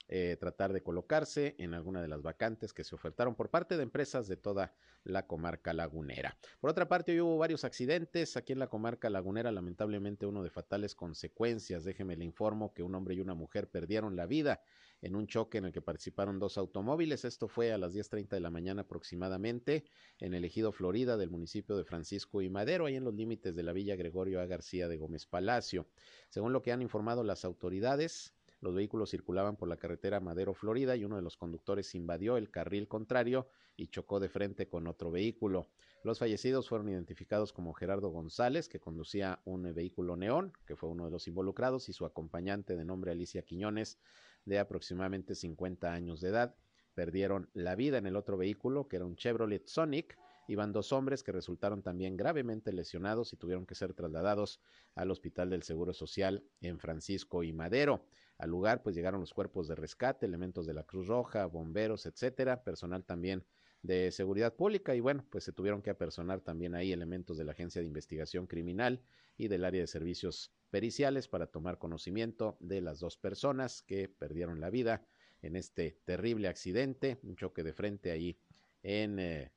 eh, 0.07 0.37
tratar 0.39 0.73
de 0.73 0.83
colocarse 0.83 1.55
en 1.57 1.73
alguna 1.73 2.01
de 2.01 2.07
las 2.07 2.21
vacantes 2.21 2.73
que 2.73 2.83
se 2.83 2.93
ofertaron 2.93 3.35
por 3.35 3.49
parte 3.49 3.77
de 3.77 3.83
empresas 3.83 4.27
de 4.27 4.37
toda 4.37 4.73
la 5.03 5.27
comarca 5.27 5.73
lagunera. 5.73 6.37
Por 6.59 6.69
otra 6.69 6.87
parte, 6.87 7.13
hoy 7.13 7.21
hubo 7.21 7.37
varios 7.37 7.63
accidentes 7.63 8.37
aquí 8.37 8.53
en 8.53 8.59
la 8.59 8.67
comarca 8.67 9.09
lagunera, 9.09 9.51
lamentablemente 9.51 10.25
uno 10.25 10.43
de 10.43 10.49
fatales 10.49 10.95
consecuencias. 10.95 11.83
Déjeme 11.83 12.15
le 12.15 12.25
informo 12.25 12.73
que 12.73 12.83
un 12.83 12.95
hombre 12.95 13.15
y 13.15 13.21
una 13.21 13.33
mujer 13.33 13.69
perdieron 13.69 14.15
la 14.15 14.25
vida 14.25 14.61
en 15.01 15.15
un 15.15 15.27
choque 15.27 15.57
en 15.57 15.65
el 15.65 15.73
que 15.73 15.81
participaron 15.81 16.39
dos 16.39 16.57
automóviles. 16.57 17.25
Esto 17.25 17.47
fue 17.47 17.73
a 17.73 17.77
las 17.77 17.93
10.30 17.93 18.29
de 18.29 18.39
la 18.39 18.49
mañana 18.49 18.83
aproximadamente 18.83 19.83
en 20.19 20.33
el 20.33 20.45
ejido 20.45 20.71
Florida 20.71 21.17
del 21.17 21.29
municipio 21.29 21.75
de 21.75 21.83
Francisco 21.83 22.41
y 22.41 22.49
Madero, 22.49 22.85
ahí 22.85 22.95
en 22.95 23.03
los 23.03 23.13
límites 23.13 23.55
de 23.55 23.63
la 23.63 23.73
villa 23.73 23.97
Gregorio 23.97 24.39
A. 24.39 24.45
García 24.45 24.87
de 24.87 24.97
Gómez 24.97 25.25
Palacio. 25.25 25.87
Según 26.29 26.53
lo 26.53 26.61
que 26.61 26.71
han 26.71 26.81
informado 26.81 27.23
las 27.23 27.43
autoridades, 27.43 28.33
los 28.63 28.73
vehículos 28.73 29.09
circulaban 29.09 29.57
por 29.57 29.67
la 29.67 29.75
carretera 29.75 30.21
Madero 30.21 30.53
Florida 30.53 30.95
y 30.95 31.03
uno 31.03 31.17
de 31.17 31.21
los 31.21 31.35
conductores 31.35 31.95
invadió 31.95 32.37
el 32.37 32.49
carril 32.49 32.87
contrario 32.87 33.49
y 33.75 33.89
chocó 33.89 34.21
de 34.21 34.29
frente 34.29 34.69
con 34.69 34.87
otro 34.87 35.11
vehículo. 35.11 35.67
Los 36.01 36.19
fallecidos 36.19 36.69
fueron 36.69 36.87
identificados 36.87 37.51
como 37.51 37.73
Gerardo 37.73 38.07
González, 38.07 38.69
que 38.69 38.79
conducía 38.79 39.41
un 39.43 39.63
vehículo 39.73 40.15
neón, 40.15 40.53
que 40.65 40.77
fue 40.77 40.87
uno 40.87 41.03
de 41.03 41.11
los 41.11 41.27
involucrados, 41.27 41.89
y 41.89 41.93
su 41.93 42.05
acompañante 42.05 42.77
de 42.77 42.85
nombre 42.85 43.11
Alicia 43.11 43.41
Quiñones, 43.41 43.99
de 44.45 44.59
aproximadamente 44.59 45.35
50 45.35 45.91
años 45.91 46.21
de 46.21 46.29
edad. 46.29 46.55
Perdieron 46.93 47.49
la 47.53 47.75
vida 47.75 47.97
en 47.97 48.05
el 48.05 48.15
otro 48.15 48.37
vehículo, 48.37 48.87
que 48.87 48.95
era 48.95 49.05
un 49.05 49.17
Chevrolet 49.17 49.67
Sonic, 49.67 50.17
iban 50.47 50.71
dos 50.71 50.91
hombres 50.91 51.23
que 51.23 51.31
resultaron 51.31 51.81
también 51.81 52.17
gravemente 52.17 52.73
lesionados 52.73 53.33
y 53.33 53.37
tuvieron 53.37 53.65
que 53.65 53.75
ser 53.75 53.93
trasladados 53.93 54.59
al 54.95 55.11
Hospital 55.11 55.49
del 55.49 55.63
Seguro 55.63 55.93
Social 55.93 56.43
en 56.61 56.79
Francisco 56.79 57.43
y 57.43 57.53
Madero. 57.53 58.05
Al 58.37 58.49
lugar 58.49 58.83
pues 58.83 58.95
llegaron 58.95 59.21
los 59.21 59.33
cuerpos 59.33 59.67
de 59.67 59.75
rescate, 59.75 60.25
elementos 60.25 60.65
de 60.65 60.73
la 60.73 60.83
Cruz 60.83 61.07
Roja, 61.07 61.45
bomberos, 61.45 62.05
etcétera, 62.05 62.63
personal 62.63 63.03
también 63.05 63.45
de 63.83 64.11
seguridad 64.11 64.55
pública 64.55 64.95
y 64.95 65.01
bueno, 65.01 65.25
pues 65.29 65.43
se 65.43 65.51
tuvieron 65.51 65.81
que 65.81 65.89
apersonar 65.89 66.39
también 66.39 66.73
ahí 66.73 66.93
elementos 66.93 67.37
de 67.37 67.43
la 67.43 67.51
Agencia 67.51 67.81
de 67.81 67.87
Investigación 67.87 68.47
Criminal 68.47 69.01
y 69.37 69.49
del 69.49 69.65
área 69.65 69.81
de 69.81 69.87
servicios 69.87 70.53
periciales 70.69 71.27
para 71.27 71.47
tomar 71.47 71.77
conocimiento 71.77 72.57
de 72.59 72.81
las 72.81 72.99
dos 72.99 73.17
personas 73.17 73.81
que 73.81 74.07
perdieron 74.07 74.61
la 74.61 74.69
vida 74.69 75.05
en 75.41 75.57
este 75.57 75.99
terrible 76.05 76.47
accidente, 76.47 77.19
un 77.23 77.35
choque 77.35 77.63
de 77.63 77.73
frente 77.73 78.11
ahí 78.11 78.37
en 78.81 79.19
eh, 79.19 79.51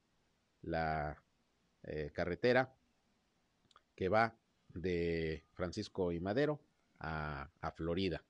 la 0.66 1.22
eh, 1.82 2.10
carretera 2.14 2.74
que 3.94 4.08
va 4.08 4.36
de 4.68 5.44
Francisco 5.54 6.12
y 6.12 6.20
Madero 6.20 6.60
a 6.98 7.72
Florida 7.74 8.22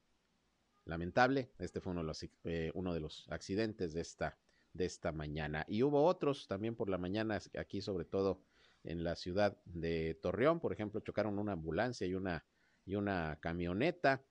lamentable. 0.87 1.51
Este 1.59 1.81
fue 1.81 1.92
uno 1.92 2.01
de 2.01 2.07
los, 2.07 2.27
eh, 2.44 2.70
uno 2.75 2.94
de 2.94 3.01
los 3.01 3.27
accidentes 3.31 3.92
de 3.92 4.01
esta, 4.01 4.38
de 4.72 4.87
esta 4.87 5.12
mañana. 5.12 5.64
Y 5.68 5.83
hubo 5.83 6.05
otros 6.05 6.49
también 6.49 6.75
por 6.75 6.88
la 6.88 6.99
mañana, 6.99 7.38
aquí 7.59 7.83
sobre 7.83 8.07
todo 8.07 8.40
en 8.85 9.05
la 9.05 9.16
ciudad 9.16 9.59
de 9.64 10.18
Torreón, 10.22 10.61
por 10.61 10.72
ejemplo, 10.72 11.01
chocaron 11.01 11.38
una 11.38 11.53
ambulancia 11.53 12.07
y 12.07 12.14
una, 12.14 12.44
y 12.87 12.94
una 12.94 13.38
camioneta. 13.40 14.22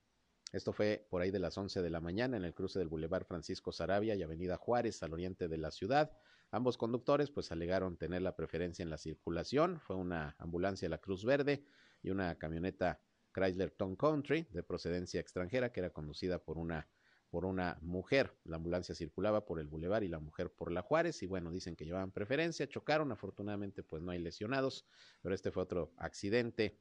Esto 0.52 0.72
fue 0.72 1.06
por 1.10 1.20
ahí 1.20 1.30
de 1.30 1.38
las 1.38 1.56
11 1.58 1.82
de 1.82 1.90
la 1.90 2.00
mañana 2.00 2.38
en 2.38 2.44
el 2.44 2.54
cruce 2.54 2.78
del 2.78 2.88
Boulevard 2.88 3.26
Francisco 3.26 3.70
Sarabia 3.70 4.14
y 4.14 4.22
Avenida 4.22 4.56
Juárez 4.56 5.02
al 5.02 5.12
oriente 5.12 5.48
de 5.48 5.58
la 5.58 5.70
ciudad. 5.70 6.10
Ambos 6.50 6.76
conductores 6.76 7.30
pues 7.30 7.52
alegaron 7.52 7.96
tener 7.96 8.22
la 8.22 8.36
preferencia 8.36 8.82
en 8.82 8.90
la 8.90 8.98
circulación. 8.98 9.80
Fue 9.80 9.96
una 9.96 10.36
ambulancia 10.38 10.88
la 10.88 10.98
Cruz 10.98 11.24
Verde 11.24 11.64
y 12.02 12.10
una 12.10 12.36
camioneta 12.38 13.00
Chrysler 13.32 13.70
Town 13.70 13.96
Country 13.96 14.46
de 14.50 14.62
procedencia 14.62 15.20
extranjera 15.20 15.72
que 15.72 15.80
era 15.80 15.90
conducida 15.90 16.38
por 16.38 16.58
una 16.58 16.88
por 17.28 17.44
una 17.44 17.78
mujer. 17.82 18.36
La 18.44 18.56
ambulancia 18.56 18.94
circulaba 18.94 19.44
por 19.44 19.60
el 19.60 19.66
bulevar 19.66 20.04
y 20.04 20.08
la 20.08 20.20
mujer 20.20 20.52
por 20.52 20.70
la 20.70 20.82
Juárez 20.82 21.22
y 21.22 21.26
bueno, 21.26 21.50
dicen 21.50 21.76
que 21.76 21.84
llevaban 21.84 22.12
preferencia, 22.12 22.68
chocaron, 22.68 23.12
afortunadamente 23.12 23.82
pues 23.82 24.02
no 24.02 24.12
hay 24.12 24.18
lesionados, 24.20 24.86
pero 25.22 25.34
este 25.34 25.50
fue 25.50 25.64
otro 25.64 25.92
accidente 25.96 26.78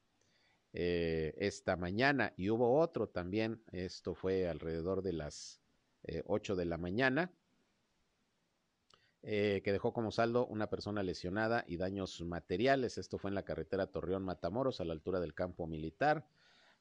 eh, 0.72 1.34
esta 1.38 1.76
mañana 1.78 2.34
y 2.38 2.50
hubo 2.50 2.80
otro 2.80 3.10
también, 3.10 3.64
esto 3.72 4.14
fue 4.14 4.48
alrededor 4.48 5.02
de 5.02 5.14
las 5.14 5.62
eh, 6.04 6.22
8 6.26 6.56
de 6.56 6.66
la 6.66 6.78
mañana, 6.78 7.32
eh, 9.28 9.62
que 9.64 9.72
dejó 9.72 9.92
como 9.92 10.12
saldo 10.12 10.46
una 10.46 10.70
persona 10.70 11.02
lesionada 11.02 11.66
y 11.68 11.78
daños 11.78 12.22
materiales. 12.22 13.00
Esto 13.00 13.18
fue 13.18 13.32
en 13.32 13.36
la 13.36 13.44
carretera 13.44 13.88
Torreón 13.88 14.24
Matamoros, 14.24 14.82
a 14.82 14.86
la 14.86 14.94
altura 14.94 15.20
del 15.20 15.34
campo 15.34 15.66
militar. 15.66 16.28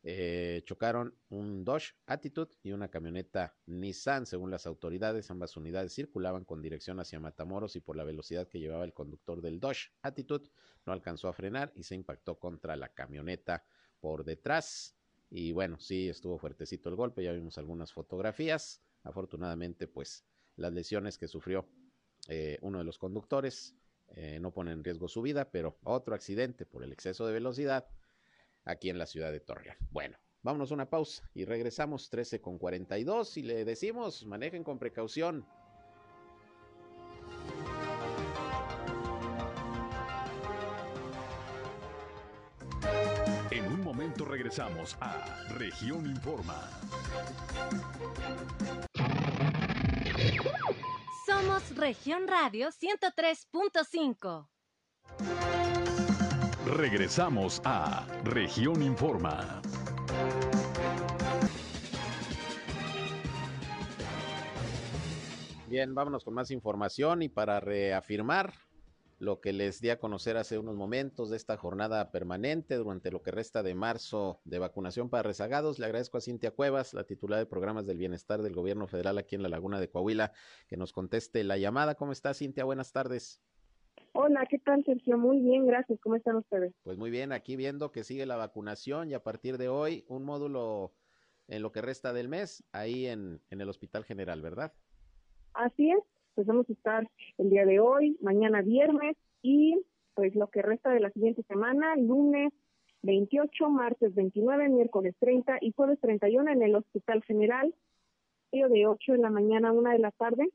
Eh, 0.02 0.60
chocaron 0.66 1.14
un 1.30 1.64
Dodge 1.64 1.94
Attitude 2.04 2.50
y 2.62 2.72
una 2.72 2.88
camioneta 2.88 3.56
Nissan. 3.64 4.26
Según 4.26 4.50
las 4.50 4.66
autoridades, 4.66 5.30
ambas 5.30 5.56
unidades 5.56 5.94
circulaban 5.94 6.44
con 6.44 6.60
dirección 6.60 7.00
hacia 7.00 7.18
Matamoros 7.18 7.76
y 7.76 7.80
por 7.80 7.96
la 7.96 8.04
velocidad 8.04 8.46
que 8.46 8.60
llevaba 8.60 8.84
el 8.84 8.92
conductor 8.92 9.40
del 9.40 9.58
Dodge 9.58 9.94
Attitude 10.02 10.50
no 10.84 10.92
alcanzó 10.92 11.28
a 11.28 11.32
frenar 11.32 11.72
y 11.74 11.84
se 11.84 11.94
impactó 11.94 12.38
contra 12.38 12.76
la 12.76 12.90
camioneta 12.90 13.64
por 14.00 14.22
detrás. 14.22 14.94
Y 15.30 15.52
bueno, 15.52 15.80
sí, 15.80 16.10
estuvo 16.10 16.36
fuertecito 16.36 16.90
el 16.90 16.96
golpe, 16.96 17.24
ya 17.24 17.32
vimos 17.32 17.56
algunas 17.56 17.90
fotografías. 17.90 18.82
Afortunadamente, 19.02 19.88
pues 19.88 20.26
las 20.56 20.74
lesiones 20.74 21.16
que 21.16 21.26
sufrió 21.26 21.66
eh, 22.28 22.58
uno 22.62 22.78
de 22.78 22.84
los 22.84 22.98
conductores 22.98 23.74
eh, 24.08 24.38
no 24.40 24.52
ponen 24.52 24.74
en 24.74 24.84
riesgo 24.84 25.08
su 25.08 25.22
vida, 25.22 25.50
pero 25.50 25.78
otro 25.82 26.14
accidente 26.14 26.66
por 26.66 26.84
el 26.84 26.92
exceso 26.92 27.26
de 27.26 27.32
velocidad 27.32 27.86
aquí 28.64 28.90
en 28.90 28.98
la 28.98 29.06
ciudad 29.06 29.32
de 29.32 29.40
Torreón. 29.40 29.76
Bueno, 29.90 30.16
vámonos 30.42 30.70
a 30.70 30.74
una 30.74 30.88
pausa 30.88 31.28
y 31.34 31.44
regresamos 31.44 32.08
13 32.10 32.40
con 32.40 32.58
42 32.58 33.36
y 33.36 33.42
le 33.42 33.64
decimos, 33.64 34.24
manejen 34.24 34.62
con 34.62 34.78
precaución. 34.78 35.46
En 43.50 43.66
un 43.66 43.82
momento 43.82 44.24
regresamos 44.24 44.96
a 45.00 45.44
Región 45.54 46.06
Informa. 46.06 46.70
Somos 51.34 51.76
Región 51.76 52.28
Radio 52.28 52.68
103.5. 52.68 54.48
Regresamos 56.76 57.60
a 57.64 58.06
Región 58.22 58.80
Informa. 58.82 59.60
Bien, 65.66 65.92
vámonos 65.92 66.22
con 66.22 66.34
más 66.34 66.52
información 66.52 67.22
y 67.22 67.28
para 67.28 67.58
reafirmar 67.58 68.54
lo 69.18 69.40
que 69.40 69.52
les 69.52 69.80
di 69.80 69.90
a 69.90 69.98
conocer 69.98 70.36
hace 70.36 70.58
unos 70.58 70.76
momentos 70.76 71.30
de 71.30 71.36
esta 71.36 71.56
jornada 71.56 72.10
permanente 72.10 72.76
durante 72.76 73.10
lo 73.10 73.22
que 73.22 73.30
resta 73.30 73.62
de 73.62 73.74
marzo 73.74 74.40
de 74.44 74.58
vacunación 74.58 75.08
para 75.08 75.22
rezagados. 75.22 75.78
Le 75.78 75.86
agradezco 75.86 76.18
a 76.18 76.20
Cintia 76.20 76.50
Cuevas, 76.50 76.94
la 76.94 77.04
titular 77.04 77.38
de 77.38 77.46
programas 77.46 77.86
del 77.86 77.98
bienestar 77.98 78.42
del 78.42 78.54
gobierno 78.54 78.86
federal 78.86 79.18
aquí 79.18 79.34
en 79.36 79.42
la 79.42 79.48
Laguna 79.48 79.80
de 79.80 79.88
Coahuila, 79.88 80.32
que 80.68 80.76
nos 80.76 80.92
conteste 80.92 81.44
la 81.44 81.56
llamada. 81.58 81.94
¿Cómo 81.94 82.12
está 82.12 82.34
Cintia? 82.34 82.64
Buenas 82.64 82.92
tardes. 82.92 83.40
Hola, 84.12 84.46
¿qué 84.48 84.58
tal 84.58 84.84
Sergio? 84.84 85.18
Muy 85.18 85.40
bien, 85.40 85.66
gracias. 85.66 85.98
¿Cómo 86.00 86.16
están 86.16 86.36
ustedes? 86.36 86.72
Pues 86.82 86.98
muy 86.98 87.10
bien, 87.10 87.32
aquí 87.32 87.56
viendo 87.56 87.90
que 87.90 88.04
sigue 88.04 88.26
la 88.26 88.36
vacunación 88.36 89.10
y 89.10 89.14
a 89.14 89.22
partir 89.22 89.58
de 89.58 89.68
hoy 89.68 90.04
un 90.08 90.24
módulo 90.24 90.92
en 91.48 91.62
lo 91.62 91.72
que 91.72 91.82
resta 91.82 92.12
del 92.12 92.28
mes 92.28 92.64
ahí 92.72 93.06
en, 93.06 93.40
en 93.50 93.60
el 93.60 93.68
Hospital 93.68 94.04
General, 94.04 94.40
¿verdad? 94.40 94.72
Así 95.54 95.90
es, 95.90 95.98
pues 96.34 96.46
vamos 96.46 96.68
a 96.68 96.72
estar 96.72 97.08
el 97.38 97.50
día 97.50 97.64
de 97.64 97.80
hoy, 97.80 98.16
mañana 98.20 98.62
viernes 98.62 99.16
y 99.42 99.80
pues 100.14 100.34
lo 100.34 100.48
que 100.48 100.62
resta 100.62 100.90
de 100.90 101.00
la 101.00 101.10
siguiente 101.10 101.42
semana, 101.44 101.96
lunes 101.96 102.52
28, 103.02 103.68
martes 103.68 104.14
29, 104.14 104.68
miércoles 104.68 105.14
30 105.18 105.58
y 105.60 105.72
jueves 105.72 105.98
31 106.00 106.50
en 106.50 106.62
el 106.62 106.74
Hospital 106.74 107.22
General, 107.24 107.74
de 108.62 108.86
8 108.86 109.12
de 109.12 109.18
la 109.18 109.30
mañana 109.30 109.68
a 109.68 109.72
1 109.72 109.90
de 109.90 109.98
la 109.98 110.12
tarde, 110.12 110.48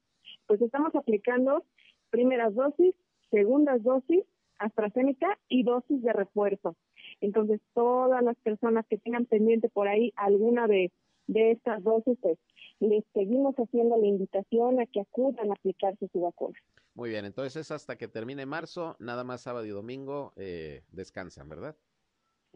pues 0.47 0.61
estamos 0.61 0.95
aplicando 0.95 1.65
primeras 2.09 2.55
dosis, 2.55 2.95
segundas 3.29 3.83
dosis, 3.83 4.23
AstraZeneca 4.57 5.37
y 5.47 5.63
dosis 5.63 6.01
de 6.01 6.13
refuerzo. 6.13 6.75
Entonces, 7.21 7.61
todas 7.73 8.23
las 8.23 8.37
personas 8.37 8.85
que 8.87 8.97
tengan 8.97 9.25
pendiente 9.25 9.69
por 9.69 9.87
ahí 9.87 10.13
alguna 10.15 10.67
de, 10.67 10.91
de 11.27 11.51
estas 11.51 11.83
dosis, 11.83 12.17
pues 12.21 12.37
les 12.79 13.03
seguimos 13.13 13.55
haciendo 13.55 13.97
la 13.97 14.07
invitación 14.07 14.79
a 14.79 14.85
que 14.85 15.01
acudan 15.01 15.51
a 15.51 15.53
aplicarse 15.53 16.07
su 16.11 16.21
vacuna. 16.21 16.57
Muy 16.93 17.09
bien, 17.09 17.25
entonces 17.25 17.71
hasta 17.71 17.97
que 17.97 18.07
termine 18.07 18.45
marzo, 18.45 18.95
nada 18.99 19.23
más 19.23 19.41
sábado 19.41 19.65
y 19.65 19.69
domingo 19.69 20.33
eh, 20.35 20.83
descansan, 20.91 21.49
¿verdad? 21.49 21.75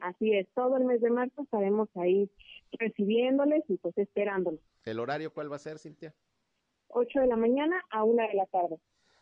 Así 0.01 0.34
es, 0.34 0.47
todo 0.55 0.78
el 0.78 0.86
mes 0.86 1.01
de 1.01 1.11
marzo 1.11 1.43
estaremos 1.43 1.88
ahí 1.95 2.30
recibiéndoles 2.71 3.63
y 3.67 3.78
pues 3.78 3.97
esperándolos. 3.97 4.59
¿El 4.86 4.99
horario 4.99 5.34
cuál 5.34 5.51
va 5.51 5.57
a 5.57 5.59
ser, 5.59 5.78
Cintia? 5.78 6.13
8 6.88 7.21
de 7.21 7.28
la 7.28 7.36
mañana 7.36 7.84
a 7.89 8.03
1 8.03 8.28
de 8.28 8.34
la 8.34 8.45
tarde. 8.47 8.80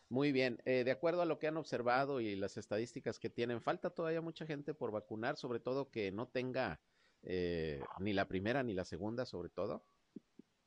Muy 0.10 0.32
bien, 0.32 0.60
eh, 0.66 0.84
de 0.84 0.92
acuerdo 0.92 1.22
a 1.22 1.26
lo 1.26 1.40
que 1.40 1.48
han 1.48 1.58
observado 1.58 2.20
y 2.20 2.36
las 2.36 2.58
estadísticas 2.58 3.20
que 3.20 3.30
tienen, 3.30 3.62
falta 3.62 3.92
todavía 3.92 4.22
mucha 4.22 4.46
gente 4.46 4.74
por 4.74 4.92
vacunar, 4.92 5.38
sobre 5.38 5.60
todo 5.60 5.90
que 5.90 6.12
no 6.12 6.28
tenga 6.28 6.82
eh, 7.24 7.82
ni 8.00 8.14
la 8.14 8.28
primera 8.28 8.64
ni 8.64 8.74
la 8.74 8.84
segunda, 8.84 9.26
sobre 9.26 9.50
todo 9.50 9.84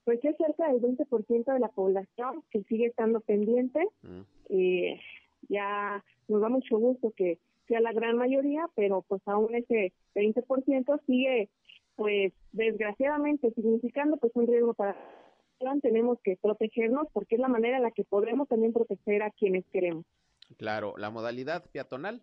pues 0.05 0.25
es 0.25 0.37
cerca 0.37 0.71
del 0.71 0.81
20% 0.83 1.53
de 1.53 1.59
la 1.59 1.69
población 1.69 2.43
que 2.51 2.63
sigue 2.65 2.87
estando 2.87 3.21
pendiente. 3.21 3.81
Mm. 4.03 4.21
Eh, 4.51 5.01
ya 5.49 6.05
nos 6.29 6.41
da 6.41 6.49
mucho 6.49 6.79
gusto 6.79 7.13
que 7.17 7.39
sea 7.67 7.81
la 7.81 7.93
gran 7.93 8.17
mayoría, 8.17 8.69
pero 8.75 9.03
pues 9.03 9.23
aún 9.27 9.55
ese 9.55 9.93
20% 10.15 11.01
sigue, 11.07 11.49
pues 11.97 12.33
desgraciadamente 12.53 13.51
significando 13.53 14.17
pues 14.19 14.33
un 14.35 14.47
riesgo 14.47 14.75
para 14.75 14.97
tenemos 15.81 16.19
que 16.23 16.37
protegernos 16.37 17.07
porque 17.13 17.37
es 17.37 17.41
la 17.41 17.49
manera 17.49 17.79
en 17.79 17.85
la 17.85 17.91
que 17.91 18.05
podremos 18.05 18.49
también 18.49 18.73
proteger 18.73 19.23
a 19.23 19.31
quienes 19.31 19.65
queremos. 19.73 20.05
Claro, 20.59 20.95
la 20.99 21.11
modalidad 21.11 21.65
peatonal. 21.71 22.23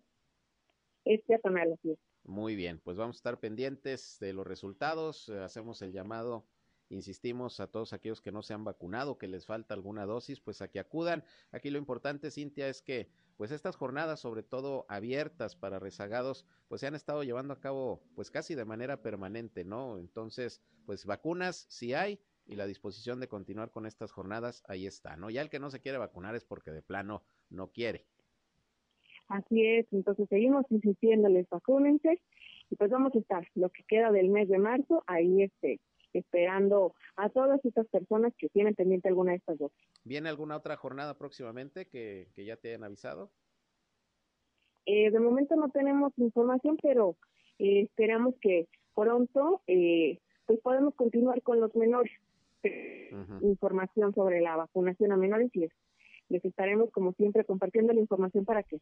Es 1.04 1.22
peatonal, 1.22 1.72
así 1.72 1.90
es. 1.90 1.98
Muy 2.24 2.54
bien, 2.54 2.80
pues 2.84 2.96
vamos 2.96 3.16
a 3.16 3.18
estar 3.18 3.40
pendientes 3.40 4.18
de 4.20 4.32
los 4.32 4.46
resultados, 4.46 5.28
hacemos 5.28 5.82
el 5.82 5.92
llamado 5.92 6.46
Insistimos 6.92 7.58
a 7.58 7.68
todos 7.68 7.94
aquellos 7.94 8.20
que 8.20 8.32
no 8.32 8.42
se 8.42 8.52
han 8.52 8.64
vacunado, 8.64 9.16
que 9.16 9.26
les 9.26 9.46
falta 9.46 9.72
alguna 9.72 10.04
dosis, 10.04 10.40
pues 10.40 10.60
a 10.60 10.68
que 10.68 10.78
acudan. 10.78 11.24
Aquí 11.50 11.70
lo 11.70 11.78
importante, 11.78 12.30
Cintia, 12.30 12.68
es 12.68 12.82
que 12.82 13.08
pues 13.38 13.50
estas 13.50 13.76
jornadas, 13.76 14.20
sobre 14.20 14.42
todo 14.42 14.84
abiertas 14.90 15.56
para 15.56 15.78
rezagados, 15.78 16.44
pues 16.68 16.82
se 16.82 16.86
han 16.86 16.94
estado 16.94 17.22
llevando 17.22 17.54
a 17.54 17.60
cabo 17.60 18.02
pues 18.14 18.30
casi 18.30 18.54
de 18.54 18.66
manera 18.66 19.00
permanente, 19.00 19.64
¿no? 19.64 19.96
Entonces, 19.96 20.60
pues 20.84 21.06
vacunas 21.06 21.64
si 21.70 21.94
hay 21.94 22.20
y 22.44 22.56
la 22.56 22.66
disposición 22.66 23.20
de 23.20 23.28
continuar 23.28 23.70
con 23.70 23.86
estas 23.86 24.12
jornadas 24.12 24.62
ahí 24.68 24.86
está, 24.86 25.16
¿no? 25.16 25.30
Ya 25.30 25.40
el 25.40 25.48
que 25.48 25.60
no 25.60 25.70
se 25.70 25.80
quiere 25.80 25.96
vacunar 25.96 26.36
es 26.36 26.44
porque 26.44 26.72
de 26.72 26.82
plano 26.82 27.22
no 27.48 27.68
quiere. 27.68 28.04
Así 29.28 29.64
es, 29.64 29.86
entonces 29.92 30.28
seguimos 30.28 30.66
insistiéndoles, 30.68 31.48
vacúnense 31.48 32.20
y 32.68 32.76
pues 32.76 32.90
vamos 32.90 33.14
a 33.14 33.18
estar 33.18 33.48
lo 33.54 33.70
que 33.70 33.82
queda 33.84 34.12
del 34.12 34.28
mes 34.28 34.50
de 34.50 34.58
marzo 34.58 35.02
ahí 35.06 35.42
este 35.42 35.80
esperando 36.12 36.94
a 37.16 37.28
todas 37.28 37.64
estas 37.64 37.86
personas 37.88 38.32
que 38.36 38.48
tienen 38.48 38.74
pendiente 38.74 39.08
alguna 39.08 39.32
de 39.32 39.38
estas 39.38 39.58
dos. 39.58 39.72
¿Viene 40.04 40.28
alguna 40.28 40.56
otra 40.56 40.76
jornada 40.76 41.16
próximamente 41.16 41.86
que, 41.86 42.28
ya 42.36 42.56
te 42.56 42.68
hayan 42.68 42.84
avisado? 42.84 43.30
Eh, 44.86 45.10
de 45.10 45.20
momento 45.20 45.54
no 45.56 45.70
tenemos 45.70 46.12
información, 46.16 46.76
pero 46.82 47.16
eh, 47.58 47.82
esperamos 47.82 48.34
que 48.40 48.68
pronto 48.94 49.62
eh, 49.66 50.18
pues 50.46 50.60
podemos 50.60 50.94
continuar 50.94 51.42
con 51.42 51.60
los 51.60 51.74
menores. 51.74 52.12
Información 53.42 54.14
sobre 54.14 54.40
la 54.40 54.54
vacunación 54.54 55.10
a 55.10 55.16
menores 55.16 55.50
y 55.52 55.66
les 56.28 56.44
estaremos 56.44 56.92
como 56.92 57.12
siempre 57.14 57.44
compartiendo 57.44 57.92
la 57.92 57.98
información 57.98 58.44
para 58.44 58.62
que 58.62 58.78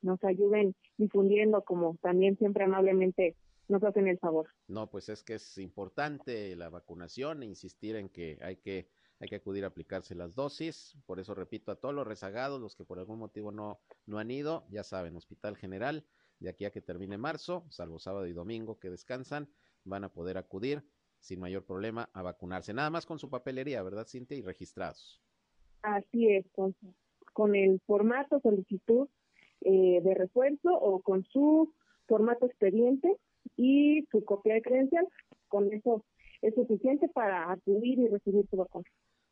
nos 0.00 0.22
ayuden 0.24 0.74
difundiendo 0.96 1.62
como 1.62 1.96
también 2.00 2.38
siempre 2.38 2.64
amablemente 2.64 3.36
nos 3.68 3.82
hacen 3.84 4.08
el 4.08 4.18
favor. 4.18 4.48
No, 4.66 4.90
pues 4.90 5.08
es 5.08 5.22
que 5.22 5.34
es 5.34 5.58
importante 5.58 6.56
la 6.56 6.70
vacunación, 6.70 7.42
e 7.42 7.46
insistir 7.46 7.96
en 7.96 8.08
que 8.08 8.38
hay 8.42 8.56
que 8.56 8.88
hay 9.20 9.28
que 9.28 9.36
acudir 9.36 9.64
a 9.64 9.68
aplicarse 9.68 10.14
las 10.14 10.34
dosis. 10.34 10.96
Por 11.06 11.18
eso 11.18 11.34
repito 11.34 11.72
a 11.72 11.76
todos 11.76 11.94
los 11.94 12.06
rezagados, 12.06 12.60
los 12.60 12.76
que 12.76 12.84
por 12.84 12.98
algún 12.98 13.18
motivo 13.18 13.50
no, 13.50 13.80
no 14.06 14.18
han 14.18 14.30
ido, 14.30 14.64
ya 14.70 14.84
saben, 14.84 15.16
Hospital 15.16 15.56
General, 15.56 16.04
de 16.38 16.50
aquí 16.50 16.64
a 16.64 16.70
que 16.70 16.80
termine 16.80 17.18
marzo, 17.18 17.66
salvo 17.68 17.98
sábado 17.98 18.26
y 18.26 18.32
domingo 18.32 18.78
que 18.78 18.90
descansan, 18.90 19.48
van 19.84 20.04
a 20.04 20.12
poder 20.12 20.38
acudir 20.38 20.84
sin 21.18 21.40
mayor 21.40 21.64
problema 21.64 22.08
a 22.12 22.22
vacunarse. 22.22 22.72
Nada 22.72 22.90
más 22.90 23.06
con 23.06 23.18
su 23.18 23.28
papelería, 23.28 23.82
¿verdad, 23.82 24.06
Cintia? 24.06 24.36
Y 24.36 24.42
registrados. 24.42 25.20
Así 25.82 26.28
es, 26.28 26.46
con, 26.52 26.76
con 27.32 27.56
el 27.56 27.80
formato 27.86 28.40
solicitud 28.40 29.08
eh, 29.62 30.00
de 30.00 30.14
refuerzo 30.14 30.72
o 30.74 31.00
con 31.02 31.24
su 31.24 31.74
formato 32.06 32.46
expediente 32.46 33.16
y 33.56 34.04
su 34.10 34.24
copia 34.24 34.54
de 34.54 34.62
credencial. 34.62 35.06
Con 35.48 35.72
eso 35.72 36.04
es 36.42 36.54
suficiente 36.54 37.08
para 37.08 37.50
acudir 37.52 37.98
y 37.98 38.08
recibir 38.08 38.46
su 38.48 38.56
vacuna. 38.56 38.84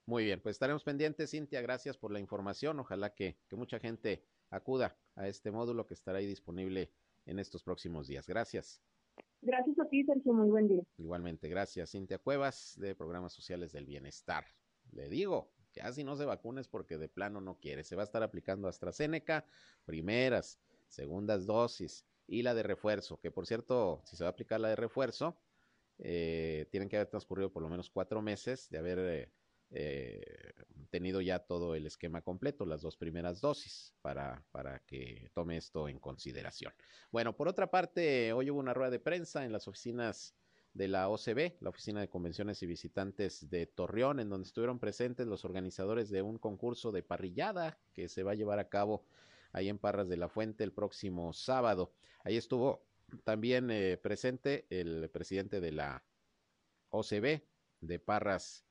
Muy 0.07 0.25
bien, 0.25 0.41
pues 0.41 0.55
estaremos 0.55 0.85
pendientes, 0.85 1.31
Cintia. 1.31 1.61
Gracias 1.61 1.97
por 1.97 2.13
la 2.13 2.21
información. 2.21 2.79
Ojalá 2.79 3.15
que, 3.15 3.37
que 3.49 3.57
mucha 3.57 3.81
gente 3.81 4.23
acuda 4.51 4.97
a 5.17 5.27
este 5.27 5.51
módulo 5.51 5.87
que 5.87 5.95
estará 5.95 6.19
ahí 6.19 6.27
disponible 6.27 6.91
en 7.27 7.39
estos 7.39 7.65
próximos 7.65 8.07
días. 8.07 8.27
Gracias. 8.29 8.81
Gracias 9.43 9.79
a 9.79 9.89
ti, 9.89 10.05
Sergio. 10.05 10.33
Muy 10.33 10.49
buen 10.49 10.69
día. 10.69 10.83
Igualmente, 10.99 11.49
gracias, 11.49 11.91
Cintia 11.91 12.19
Cuevas, 12.19 12.79
de 12.79 12.95
Programas 12.95 13.33
Sociales 13.33 13.73
del 13.73 13.87
Bienestar. 13.87 14.45
Le 14.93 15.09
digo, 15.09 15.51
que 15.73 15.83
así 15.83 16.05
no 16.05 16.17
se 16.17 16.25
vacunes 16.25 16.69
porque 16.69 16.97
de 16.97 17.09
plano 17.09 17.41
no 17.41 17.59
quiere. 17.59 17.85
Se 17.85 17.97
va 17.97 18.03
a 18.03 18.05
estar 18.05 18.23
aplicando 18.23 18.67
AstraZeneca, 18.67 19.45
primeras, 19.85 20.59
segundas 20.89 21.47
dosis 21.47 22.07
y 22.27 22.43
la 22.43 22.55
de 22.55 22.63
refuerzo, 22.63 23.19
que 23.21 23.31
por 23.31 23.47
cierto, 23.47 24.03
si 24.05 24.17
se 24.17 24.25
va 24.25 24.29
a 24.29 24.33
aplicar 24.33 24.61
la 24.61 24.69
de 24.69 24.77
refuerzo, 24.77 25.39
eh, 25.99 26.67
tienen 26.71 26.89
que 26.89 26.97
haber 26.97 27.09
transcurrido 27.09 27.53
por 27.53 27.63
lo 27.63 27.69
menos 27.69 27.91
cuatro 27.91 28.21
meses 28.21 28.69
de 28.69 28.79
haber 28.79 28.99
eh, 28.99 29.33
eh, 29.71 30.53
tenido 30.91 31.21
ya 31.21 31.41
todo 31.41 31.75
el 31.75 31.87
esquema 31.87 32.23
completo, 32.23 32.67
las 32.67 32.83
dos 32.83 32.97
primeras 32.97 33.41
dosis, 33.41 33.95
para, 34.03 34.45
para 34.53 34.81
que 34.81 35.31
tome 35.35 35.57
esto 35.57 35.89
en 35.89 35.99
consideración. 35.99 36.73
Bueno, 37.11 37.37
por 37.37 37.49
otra 37.49 37.71
parte, 37.71 38.33
hoy 38.33 38.51
hubo 38.51 38.61
una 38.61 38.75
rueda 38.75 38.91
de 38.91 39.01
prensa 39.01 39.45
en 39.45 39.53
las 39.53 39.69
oficinas 39.69 40.35
de 40.75 40.89
la 40.89 41.09
OCB, 41.09 41.55
la 41.61 41.71
Oficina 41.71 42.01
de 42.01 42.11
Convenciones 42.11 42.63
y 42.63 42.67
Visitantes 42.67 43.49
de 43.49 43.67
Torreón, 43.67 44.21
en 44.21 44.29
donde 44.29 44.47
estuvieron 44.47 44.79
presentes 44.79 45.27
los 45.27 45.45
organizadores 45.47 46.11
de 46.11 46.21
un 46.21 46.39
concurso 46.39 46.93
de 46.93 47.03
parrillada 47.03 47.79
que 47.95 48.09
se 48.09 48.23
va 48.23 48.33
a 48.33 48.35
llevar 48.35 48.59
a 48.59 48.69
cabo 48.69 49.07
ahí 49.57 49.71
en 49.71 49.79
Parras 49.79 50.07
de 50.09 50.19
la 50.19 50.29
Fuente 50.29 50.65
el 50.65 50.73
próximo 50.73 51.33
sábado. 51.33 51.95
Ahí 52.25 52.37
estuvo 52.37 52.87
también 53.25 53.71
eh, 53.71 53.97
presente 53.97 54.67
el 54.69 55.09
presidente 55.09 55.61
de 55.61 55.73
la 55.73 56.05
OCB 56.91 57.41
de 57.81 57.99
Parras 57.99 58.67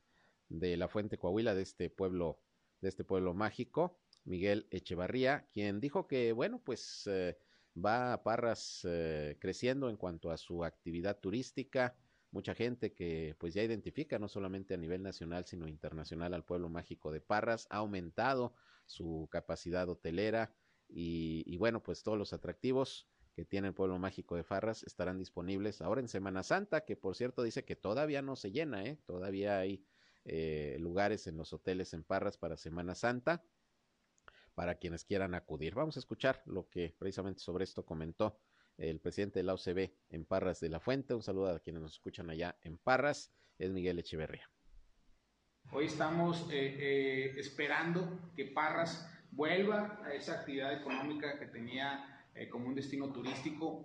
de 0.47 0.77
la 0.77 0.88
Fuente 0.88 1.17
Coahuila, 1.17 1.55
de 1.55 1.63
este 1.63 1.89
pueblo, 1.89 2.39
de 2.81 2.89
este 2.89 3.03
pueblo 3.03 3.33
mágico, 3.33 3.97
Miguel 4.25 4.67
Echevarría, 4.69 5.47
quien 5.51 5.81
dijo 5.81 6.07
que, 6.07 6.33
bueno, 6.33 6.61
pues 6.63 7.07
eh, 7.07 7.36
va 7.83 8.13
a 8.13 8.21
Parras 8.21 8.81
eh, 8.88 9.38
creciendo 9.39 9.89
en 9.89 9.97
cuanto 9.97 10.29
a 10.29 10.38
su 10.38 10.63
actividad 10.63 11.17
turística, 11.19 11.95
mucha 12.29 12.53
gente 12.53 12.93
que 12.93 13.36
pues 13.39 13.55
ya 13.55 13.63
identifica 13.63 14.19
no 14.19 14.27
solamente 14.27 14.75
a 14.75 14.77
nivel 14.77 15.01
nacional 15.01 15.45
sino 15.45 15.67
internacional 15.67 16.36
al 16.36 16.43
pueblo 16.43 16.69
mágico 16.69 17.11
de 17.11 17.21
Parras, 17.21 17.65
ha 17.71 17.77
aumentado 17.77 18.53
su 18.86 19.27
capacidad 19.31 19.89
hotelera, 19.89 20.53
y, 20.88 21.57
bueno, 21.57 21.81
pues 21.81 22.03
todos 22.03 22.17
los 22.17 22.33
atractivos 22.33 23.07
que 23.33 23.45
tiene 23.45 23.67
el 23.67 23.73
pueblo 23.73 23.99
mágico 23.99 24.36
de 24.36 24.43
Farras 24.43 24.83
estarán 24.83 25.17
disponibles 25.17 25.81
ahora 25.81 26.01
en 26.01 26.07
Semana 26.07 26.43
Santa, 26.43 26.86
que 26.86 26.95
por 26.95 27.15
cierto 27.15 27.43
dice 27.43 27.65
que 27.65 27.75
todavía 27.75 28.21
no 28.21 28.36
se 28.36 28.51
llena, 28.51 28.86
¿eh? 28.86 28.97
todavía 29.05 29.59
hay 29.59 29.86
eh, 30.23 30.77
lugares 30.79 31.27
en 31.27 31.36
los 31.36 31.51
hoteles 31.51 31.93
en 31.93 32.03
Parras 32.03 32.38
para 32.38 32.55
Semana 32.55 32.95
Santa 32.95 33.43
para 34.53 34.75
quienes 34.75 35.03
quieran 35.03 35.36
acudir. 35.36 35.75
Vamos 35.75 35.97
a 35.97 35.99
escuchar 35.99 36.41
lo 36.45 36.69
que 36.69 36.95
precisamente 36.97 37.41
sobre 37.41 37.65
esto 37.65 37.86
comentó 37.86 38.39
el 38.77 38.99
presidente 38.99 39.39
de 39.39 39.43
la 39.43 39.53
OCB 39.53 39.91
en 40.09 40.25
Parras 40.25 40.59
de 40.59 40.69
la 40.69 40.79
Fuente. 40.79 41.13
Un 41.13 41.21
saludo 41.21 41.49
a 41.49 41.59
quienes 41.59 41.81
nos 41.81 41.93
escuchan 41.93 42.29
allá 42.29 42.57
en 42.61 42.77
Parras, 42.77 43.33
es 43.57 43.71
Miguel 43.71 43.99
Echeverría. 43.99 44.49
Hoy 45.71 45.86
estamos 45.86 46.47
eh, 46.51 46.75
eh, 46.79 47.33
esperando 47.38 48.31
que 48.36 48.45
Parras 48.45 49.09
vuelva 49.36 49.99
a 50.03 50.13
esa 50.13 50.39
actividad 50.39 50.73
económica 50.73 51.38
que 51.38 51.45
tenía 51.45 52.25
eh, 52.33 52.49
como 52.49 52.67
un 52.67 52.75
destino 52.75 53.11
turístico. 53.11 53.83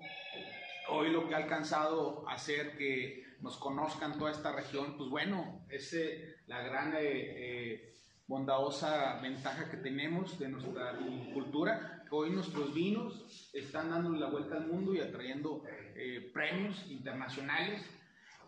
Hoy 0.89 1.11
lo 1.11 1.29
que 1.29 1.35
ha 1.35 1.39
alcanzado 1.39 2.29
a 2.29 2.35
hacer 2.35 2.77
que 2.77 3.25
nos 3.41 3.57
conozcan 3.57 4.19
toda 4.19 4.31
esta 4.31 4.53
región, 4.53 4.97
pues 4.97 5.09
bueno, 5.09 5.65
es 5.69 5.97
la 6.47 6.63
gran 6.63 6.93
bondadosa 8.27 9.21
ventaja 9.21 9.69
que 9.71 9.77
tenemos 9.77 10.39
de 10.39 10.49
nuestra 10.49 10.97
cultura. 11.35 12.05
Hoy 12.11 12.31
nuestros 12.31 12.73
vinos 12.73 13.51
están 13.53 13.91
dando 13.91 14.11
la 14.11 14.29
vuelta 14.29 14.57
al 14.57 14.69
mundo 14.69 14.95
y 14.95 15.01
atrayendo 15.01 15.65
eh, 15.97 16.31
premios 16.33 16.89
internacionales. 16.91 17.85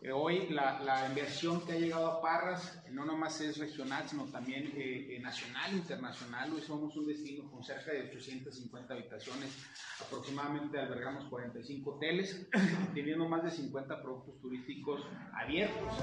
Eh, 0.05 0.11
hoy 0.11 0.49
la, 0.49 1.07
inversión 1.09 1.65
que 1.65 1.75
ha 1.75 1.79
llegado 1.79 2.09
a 2.09 2.21
Parras 2.21 2.83
no 2.91 3.05
nomás 3.05 3.41
es 3.41 3.57
regional, 3.59 4.09
sino 4.09 4.25
también 4.25 4.73
eh, 4.75 5.17
nacional, 5.23 5.73
internacional. 5.73 6.53
Hoy 6.53 6.61
somos 6.61 6.97
un 6.97 7.07
destino 7.07 7.49
con 7.49 7.63
cerca 7.63 7.93
de 7.93 8.09
850 8.09 8.95
habitaciones, 8.95 9.57
aproximadamente 10.05 10.81
albergamos 10.81 11.27
45 11.27 11.89
hoteles, 11.89 12.49
teniendo 12.95 13.29
más 13.29 13.45
de 13.45 13.53
50 13.53 14.03
productos 14.03 14.41
turísticos 14.41 15.07
abiertos. 15.35 15.95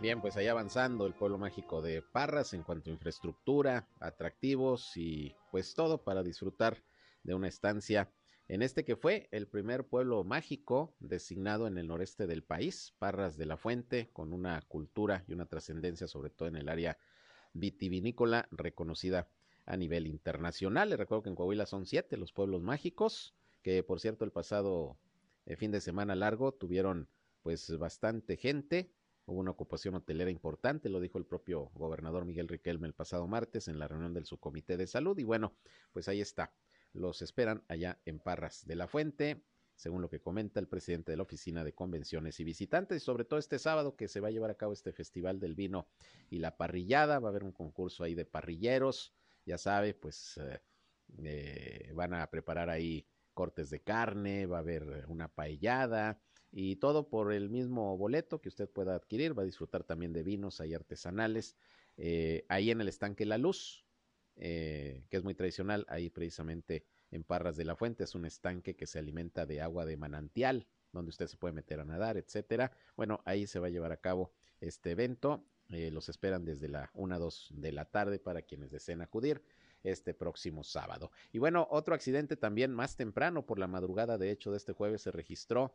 Bien, 0.00 0.20
pues 0.20 0.36
ahí 0.36 0.46
avanzando 0.46 1.04
el 1.04 1.14
pueblo 1.14 1.36
mágico 1.36 1.82
de 1.82 2.00
Parras 2.00 2.54
en 2.54 2.62
cuanto 2.62 2.90
a 2.90 2.92
infraestructura, 2.92 3.88
atractivos 3.98 4.96
y 4.96 5.34
pues 5.50 5.74
todo 5.74 6.04
para 6.04 6.22
disfrutar 6.22 6.80
de 7.24 7.34
una 7.34 7.48
estancia 7.48 8.08
en 8.48 8.62
este 8.62 8.84
que 8.84 8.96
fue 8.96 9.28
el 9.30 9.48
primer 9.48 9.86
pueblo 9.86 10.22
mágico 10.24 10.94
designado 11.00 11.66
en 11.66 11.78
el 11.78 11.88
noreste 11.88 12.26
del 12.26 12.42
país, 12.42 12.94
Parras 12.98 13.36
de 13.36 13.46
la 13.46 13.56
Fuente, 13.56 14.10
con 14.12 14.32
una 14.32 14.60
cultura 14.68 15.24
y 15.26 15.32
una 15.32 15.46
trascendencia 15.46 16.06
sobre 16.06 16.30
todo 16.30 16.48
en 16.48 16.56
el 16.56 16.68
área 16.68 16.98
vitivinícola 17.54 18.48
reconocida 18.50 19.28
a 19.66 19.76
nivel 19.76 20.06
internacional. 20.06 20.90
Les 20.90 20.98
recuerdo 20.98 21.22
que 21.22 21.30
en 21.30 21.36
Coahuila 21.36 21.66
son 21.66 21.86
siete 21.86 22.16
los 22.16 22.32
pueblos 22.32 22.62
mágicos, 22.62 23.34
que 23.62 23.82
por 23.82 24.00
cierto 24.00 24.24
el 24.24 24.32
pasado 24.32 24.98
eh, 25.46 25.56
fin 25.56 25.70
de 25.70 25.80
semana 25.80 26.14
largo 26.14 26.52
tuvieron 26.52 27.08
pues 27.42 27.76
bastante 27.78 28.36
gente, 28.36 28.90
Hubo 29.26 29.40
una 29.40 29.52
ocupación 29.52 29.94
hotelera 29.94 30.30
importante, 30.30 30.90
lo 30.90 31.00
dijo 31.00 31.16
el 31.16 31.24
propio 31.24 31.70
gobernador 31.74 32.26
Miguel 32.26 32.46
Riquelme 32.46 32.86
el 32.86 32.92
pasado 32.92 33.26
martes 33.26 33.68
en 33.68 33.78
la 33.78 33.88
reunión 33.88 34.12
del 34.12 34.26
subcomité 34.26 34.76
de 34.76 34.86
salud. 34.86 35.18
Y 35.18 35.24
bueno, 35.24 35.54
pues 35.92 36.08
ahí 36.08 36.20
está. 36.20 36.52
Los 36.94 37.22
esperan 37.22 37.64
allá 37.68 38.00
en 38.06 38.20
Parras 38.20 38.66
de 38.66 38.76
la 38.76 38.86
Fuente, 38.86 39.44
según 39.74 40.00
lo 40.00 40.08
que 40.08 40.20
comenta 40.20 40.60
el 40.60 40.68
presidente 40.68 41.10
de 41.10 41.16
la 41.16 41.24
Oficina 41.24 41.64
de 41.64 41.74
Convenciones 41.74 42.38
y 42.40 42.44
Visitantes. 42.44 43.02
Y 43.02 43.04
sobre 43.04 43.24
todo 43.24 43.38
este 43.38 43.58
sábado 43.58 43.96
que 43.96 44.08
se 44.08 44.20
va 44.20 44.28
a 44.28 44.30
llevar 44.30 44.50
a 44.50 44.54
cabo 44.54 44.72
este 44.72 44.92
Festival 44.92 45.40
del 45.40 45.54
Vino 45.54 45.88
y 46.30 46.38
la 46.38 46.56
Parrillada. 46.56 47.18
Va 47.18 47.28
a 47.28 47.30
haber 47.30 47.44
un 47.44 47.52
concurso 47.52 48.04
ahí 48.04 48.14
de 48.14 48.24
parrilleros. 48.24 49.12
Ya 49.44 49.58
sabe, 49.58 49.92
pues 49.92 50.38
eh, 50.38 50.60
eh, 51.24 51.92
van 51.94 52.14
a 52.14 52.30
preparar 52.30 52.70
ahí 52.70 53.06
cortes 53.34 53.68
de 53.68 53.82
carne, 53.82 54.46
va 54.46 54.58
a 54.58 54.60
haber 54.60 55.04
una 55.08 55.28
paellada 55.28 56.20
y 56.52 56.76
todo 56.76 57.08
por 57.08 57.32
el 57.32 57.50
mismo 57.50 57.98
boleto 57.98 58.40
que 58.40 58.48
usted 58.48 58.70
pueda 58.70 58.94
adquirir. 58.94 59.36
Va 59.36 59.42
a 59.42 59.46
disfrutar 59.46 59.82
también 59.82 60.12
de 60.12 60.22
vinos 60.22 60.60
ahí 60.60 60.72
artesanales. 60.72 61.56
Eh, 61.96 62.44
ahí 62.48 62.70
en 62.70 62.80
el 62.80 62.88
estanque 62.88 63.26
La 63.26 63.38
Luz, 63.38 63.83
eh, 64.36 65.04
que 65.08 65.16
es 65.16 65.24
muy 65.24 65.34
tradicional, 65.34 65.86
ahí 65.88 66.10
precisamente 66.10 66.84
en 67.10 67.24
Parras 67.24 67.56
de 67.56 67.64
la 67.64 67.76
Fuente, 67.76 68.04
es 68.04 68.14
un 68.14 68.24
estanque 68.24 68.74
que 68.74 68.86
se 68.86 68.98
alimenta 68.98 69.46
de 69.46 69.60
agua 69.60 69.84
de 69.84 69.96
manantial, 69.96 70.66
donde 70.92 71.10
usted 71.10 71.26
se 71.26 71.36
puede 71.36 71.54
meter 71.54 71.80
a 71.80 71.84
nadar, 71.84 72.16
etcétera. 72.16 72.72
Bueno, 72.96 73.20
ahí 73.24 73.46
se 73.46 73.58
va 73.58 73.68
a 73.68 73.70
llevar 73.70 73.92
a 73.92 73.98
cabo 73.98 74.32
este 74.60 74.92
evento. 74.92 75.44
Eh, 75.70 75.90
los 75.90 76.08
esperan 76.08 76.44
desde 76.44 76.68
la 76.68 76.90
1 76.94 77.14
a 77.14 77.18
2 77.18 77.52
de 77.54 77.72
la 77.72 77.84
tarde 77.84 78.18
para 78.18 78.42
quienes 78.42 78.70
deseen 78.70 79.00
acudir 79.00 79.42
este 79.82 80.14
próximo 80.14 80.64
sábado. 80.64 81.10
Y 81.32 81.38
bueno, 81.38 81.66
otro 81.70 81.94
accidente 81.94 82.36
también 82.36 82.72
más 82.72 82.96
temprano 82.96 83.46
por 83.46 83.58
la 83.58 83.66
madrugada, 83.66 84.18
de 84.18 84.30
hecho, 84.30 84.50
de 84.50 84.56
este 84.56 84.72
jueves 84.72 85.02
se 85.02 85.10
registró 85.10 85.74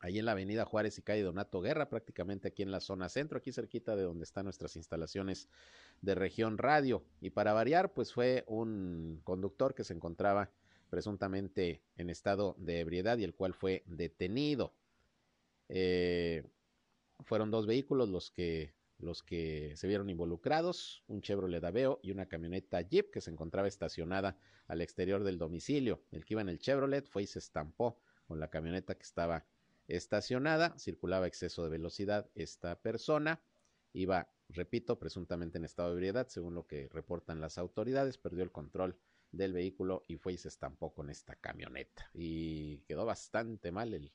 ahí 0.00 0.18
en 0.18 0.24
la 0.24 0.32
avenida 0.32 0.64
Juárez 0.64 0.98
y 0.98 1.02
calle 1.02 1.22
Donato 1.22 1.60
Guerra, 1.60 1.88
prácticamente 1.88 2.48
aquí 2.48 2.62
en 2.62 2.70
la 2.70 2.80
zona 2.80 3.08
centro, 3.08 3.38
aquí 3.38 3.52
cerquita 3.52 3.96
de 3.96 4.02
donde 4.02 4.24
están 4.24 4.44
nuestras 4.44 4.76
instalaciones 4.76 5.48
de 6.00 6.14
región 6.14 6.58
radio. 6.58 7.04
Y 7.20 7.30
para 7.30 7.52
variar, 7.52 7.92
pues 7.92 8.12
fue 8.12 8.44
un 8.46 9.20
conductor 9.24 9.74
que 9.74 9.84
se 9.84 9.94
encontraba 9.94 10.50
presuntamente 10.90 11.82
en 11.96 12.10
estado 12.10 12.54
de 12.58 12.80
ebriedad 12.80 13.18
y 13.18 13.24
el 13.24 13.34
cual 13.34 13.54
fue 13.54 13.82
detenido. 13.86 14.72
Eh, 15.68 16.44
fueron 17.20 17.50
dos 17.50 17.66
vehículos 17.66 18.08
los 18.08 18.30
que 18.30 18.72
los 19.00 19.22
que 19.22 19.74
se 19.76 19.86
vieron 19.86 20.10
involucrados, 20.10 21.04
un 21.06 21.22
Chevrolet 21.22 21.62
Aveo 21.62 22.00
y 22.02 22.10
una 22.10 22.26
camioneta 22.26 22.80
Jeep 22.80 23.10
que 23.12 23.20
se 23.20 23.30
encontraba 23.30 23.68
estacionada 23.68 24.36
al 24.66 24.80
exterior 24.80 25.22
del 25.22 25.38
domicilio. 25.38 26.02
El 26.10 26.24
que 26.24 26.34
iba 26.34 26.40
en 26.40 26.48
el 26.48 26.58
Chevrolet 26.58 27.06
fue 27.06 27.22
y 27.22 27.26
se 27.26 27.38
estampó 27.38 28.00
con 28.26 28.40
la 28.40 28.50
camioneta 28.50 28.96
que 28.96 29.04
estaba 29.04 29.46
estacionada, 29.88 30.78
circulaba 30.78 31.26
exceso 31.26 31.64
de 31.64 31.70
velocidad 31.70 32.30
esta 32.34 32.80
persona, 32.80 33.40
iba, 33.92 34.30
repito, 34.48 34.98
presuntamente 34.98 35.58
en 35.58 35.64
estado 35.64 35.88
de 35.88 35.94
ebriedad, 35.94 36.28
según 36.28 36.54
lo 36.54 36.66
que 36.66 36.88
reportan 36.88 37.40
las 37.40 37.58
autoridades, 37.58 38.18
perdió 38.18 38.44
el 38.44 38.52
control 38.52 38.98
del 39.32 39.52
vehículo 39.52 40.04
y 40.06 40.16
fue 40.16 40.34
y 40.34 40.38
se 40.38 40.48
estampó 40.48 40.94
con 40.94 41.10
esta 41.10 41.34
camioneta. 41.36 42.10
Y 42.14 42.78
quedó 42.82 43.04
bastante 43.04 43.72
mal 43.72 43.94
el, 43.94 44.12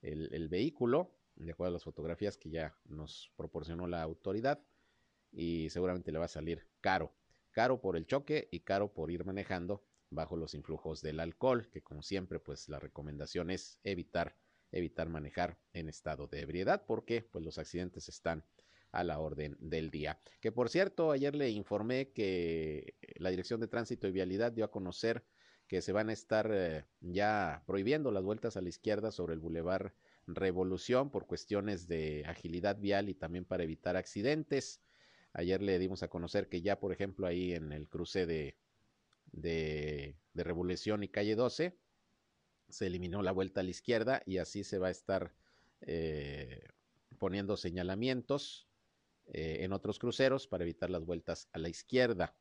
el, 0.00 0.48
vehículo, 0.48 1.12
de 1.34 1.52
acuerdo 1.52 1.70
a 1.70 1.72
las 1.74 1.84
fotografías 1.84 2.36
que 2.36 2.50
ya 2.50 2.76
nos 2.84 3.32
proporcionó 3.36 3.86
la 3.86 4.02
autoridad, 4.02 4.62
y 5.32 5.68
seguramente 5.70 6.12
le 6.12 6.18
va 6.18 6.26
a 6.26 6.28
salir 6.28 6.66
caro, 6.80 7.12
caro 7.50 7.80
por 7.80 7.96
el 7.96 8.06
choque 8.06 8.48
y 8.50 8.60
caro 8.60 8.92
por 8.92 9.10
ir 9.10 9.24
manejando 9.24 9.84
bajo 10.08 10.36
los 10.36 10.54
influjos 10.54 11.02
del 11.02 11.20
alcohol, 11.20 11.68
que 11.70 11.82
como 11.82 12.02
siempre, 12.02 12.38
pues 12.38 12.68
la 12.68 12.78
recomendación 12.78 13.50
es 13.50 13.78
evitar 13.82 14.36
evitar 14.72 15.08
manejar 15.08 15.58
en 15.72 15.88
estado 15.88 16.26
de 16.26 16.40
ebriedad 16.40 16.84
porque 16.86 17.22
pues 17.22 17.44
los 17.44 17.58
accidentes 17.58 18.08
están 18.08 18.44
a 18.92 19.04
la 19.04 19.18
orden 19.18 19.56
del 19.60 19.90
día. 19.90 20.20
Que 20.40 20.52
por 20.52 20.68
cierto, 20.68 21.10
ayer 21.10 21.34
le 21.34 21.50
informé 21.50 22.12
que 22.12 22.94
la 23.16 23.30
Dirección 23.30 23.60
de 23.60 23.68
Tránsito 23.68 24.08
y 24.08 24.12
Vialidad 24.12 24.52
dio 24.52 24.64
a 24.64 24.70
conocer 24.70 25.24
que 25.68 25.82
se 25.82 25.92
van 25.92 26.10
a 26.10 26.12
estar 26.12 26.50
eh, 26.52 26.84
ya 27.00 27.62
prohibiendo 27.66 28.10
las 28.12 28.22
vueltas 28.22 28.56
a 28.56 28.62
la 28.62 28.68
izquierda 28.68 29.10
sobre 29.10 29.34
el 29.34 29.40
bulevar 29.40 29.94
Revolución 30.28 31.10
por 31.10 31.26
cuestiones 31.26 31.86
de 31.86 32.24
agilidad 32.26 32.78
vial 32.78 33.08
y 33.08 33.14
también 33.14 33.44
para 33.44 33.62
evitar 33.62 33.96
accidentes. 33.96 34.82
Ayer 35.32 35.62
le 35.62 35.78
dimos 35.78 36.02
a 36.02 36.08
conocer 36.08 36.48
que 36.48 36.62
ya, 36.62 36.80
por 36.80 36.92
ejemplo, 36.92 37.28
ahí 37.28 37.52
en 37.52 37.70
el 37.70 37.88
cruce 37.88 38.26
de, 38.26 38.56
de, 39.26 40.16
de 40.32 40.44
Revolución 40.44 41.04
y 41.04 41.08
calle 41.08 41.36
12, 41.36 41.78
se 42.68 42.86
eliminó 42.86 43.22
la 43.22 43.32
vuelta 43.32 43.60
a 43.60 43.64
la 43.64 43.70
izquierda 43.70 44.22
y 44.26 44.38
así 44.38 44.64
se 44.64 44.78
va 44.78 44.88
a 44.88 44.90
estar 44.90 45.34
eh, 45.80 46.68
poniendo 47.18 47.56
señalamientos 47.56 48.68
eh, 49.26 49.58
en 49.60 49.72
otros 49.72 49.98
cruceros 49.98 50.46
para 50.46 50.64
evitar 50.64 50.90
las 50.90 51.04
vueltas 51.04 51.48
a 51.52 51.58
la 51.58 51.68
izquierda. 51.68 52.36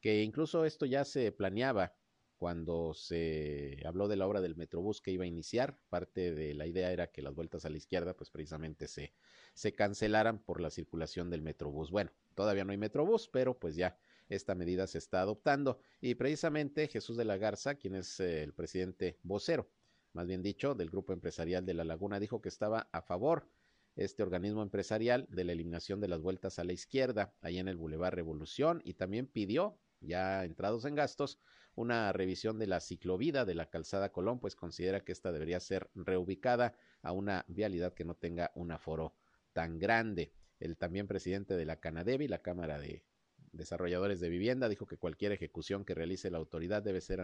Que 0.00 0.22
incluso 0.22 0.64
esto 0.64 0.84
ya 0.84 1.04
se 1.04 1.30
planeaba 1.32 1.94
cuando 2.36 2.92
se 2.92 3.80
habló 3.86 4.08
de 4.08 4.16
la 4.16 4.26
obra 4.26 4.40
del 4.40 4.56
Metrobús 4.56 5.00
que 5.00 5.12
iba 5.12 5.24
a 5.24 5.28
iniciar. 5.28 5.78
Parte 5.88 6.34
de 6.34 6.54
la 6.54 6.66
idea 6.66 6.90
era 6.90 7.12
que 7.12 7.22
las 7.22 7.34
vueltas 7.34 7.64
a 7.64 7.70
la 7.70 7.76
izquierda, 7.76 8.14
pues 8.14 8.30
precisamente 8.30 8.88
se, 8.88 9.14
se 9.54 9.72
cancelaran 9.74 10.42
por 10.42 10.60
la 10.60 10.70
circulación 10.70 11.30
del 11.30 11.42
Metrobús. 11.42 11.92
Bueno, 11.92 12.10
todavía 12.34 12.64
no 12.64 12.72
hay 12.72 12.78
Metrobús, 12.78 13.28
pero 13.28 13.56
pues 13.56 13.76
ya 13.76 13.96
esta 14.28 14.54
medida 14.54 14.86
se 14.86 14.98
está 14.98 15.20
adoptando. 15.20 15.78
Y 16.00 16.14
precisamente 16.14 16.88
Jesús 16.88 17.16
de 17.16 17.24
la 17.24 17.36
Garza, 17.36 17.74
quien 17.74 17.94
es 17.96 18.20
eh, 18.20 18.42
el 18.42 18.52
presidente 18.54 19.18
vocero, 19.22 19.70
más 20.12 20.26
bien 20.26 20.42
dicho, 20.42 20.74
del 20.74 20.90
grupo 20.90 21.12
empresarial 21.12 21.64
de 21.64 21.74
La 21.74 21.84
Laguna, 21.84 22.20
dijo 22.20 22.42
que 22.42 22.48
estaba 22.48 22.88
a 22.92 23.02
favor 23.02 23.48
este 23.96 24.22
organismo 24.22 24.62
empresarial 24.62 25.26
de 25.30 25.44
la 25.44 25.52
eliminación 25.52 26.00
de 26.00 26.08
las 26.08 26.20
vueltas 26.20 26.58
a 26.58 26.64
la 26.64 26.72
izquierda, 26.72 27.34
ahí 27.40 27.58
en 27.58 27.68
el 27.68 27.76
Boulevard 27.76 28.14
Revolución, 28.14 28.80
y 28.84 28.94
también 28.94 29.26
pidió, 29.26 29.78
ya 30.00 30.44
entrados 30.44 30.84
en 30.84 30.94
gastos, 30.94 31.38
una 31.74 32.12
revisión 32.12 32.58
de 32.58 32.66
la 32.66 32.80
ciclovida 32.80 33.44
de 33.44 33.54
la 33.54 33.70
calzada 33.70 34.12
Colón, 34.12 34.40
pues 34.40 34.56
considera 34.56 35.00
que 35.00 35.12
esta 35.12 35.32
debería 35.32 35.60
ser 35.60 35.90
reubicada 35.94 36.74
a 37.02 37.12
una 37.12 37.44
vialidad 37.48 37.94
que 37.94 38.04
no 38.04 38.14
tenga 38.14 38.50
un 38.54 38.72
aforo 38.72 39.14
tan 39.52 39.78
grande. 39.78 40.32
El 40.58 40.76
también 40.76 41.06
presidente 41.06 41.56
de 41.56 41.64
la 41.64 41.80
Canadevi, 41.80 42.28
la 42.28 42.42
Cámara 42.42 42.78
de 42.78 43.04
desarrolladores 43.52 44.20
de 44.20 44.28
vivienda, 44.28 44.68
dijo 44.68 44.86
que 44.86 44.96
cualquier 44.96 45.32
ejecución 45.32 45.84
que 45.84 45.94
realice 45.94 46.30
la 46.30 46.38
autoridad 46.38 46.82
debe 46.82 47.00
ser 47.00 47.20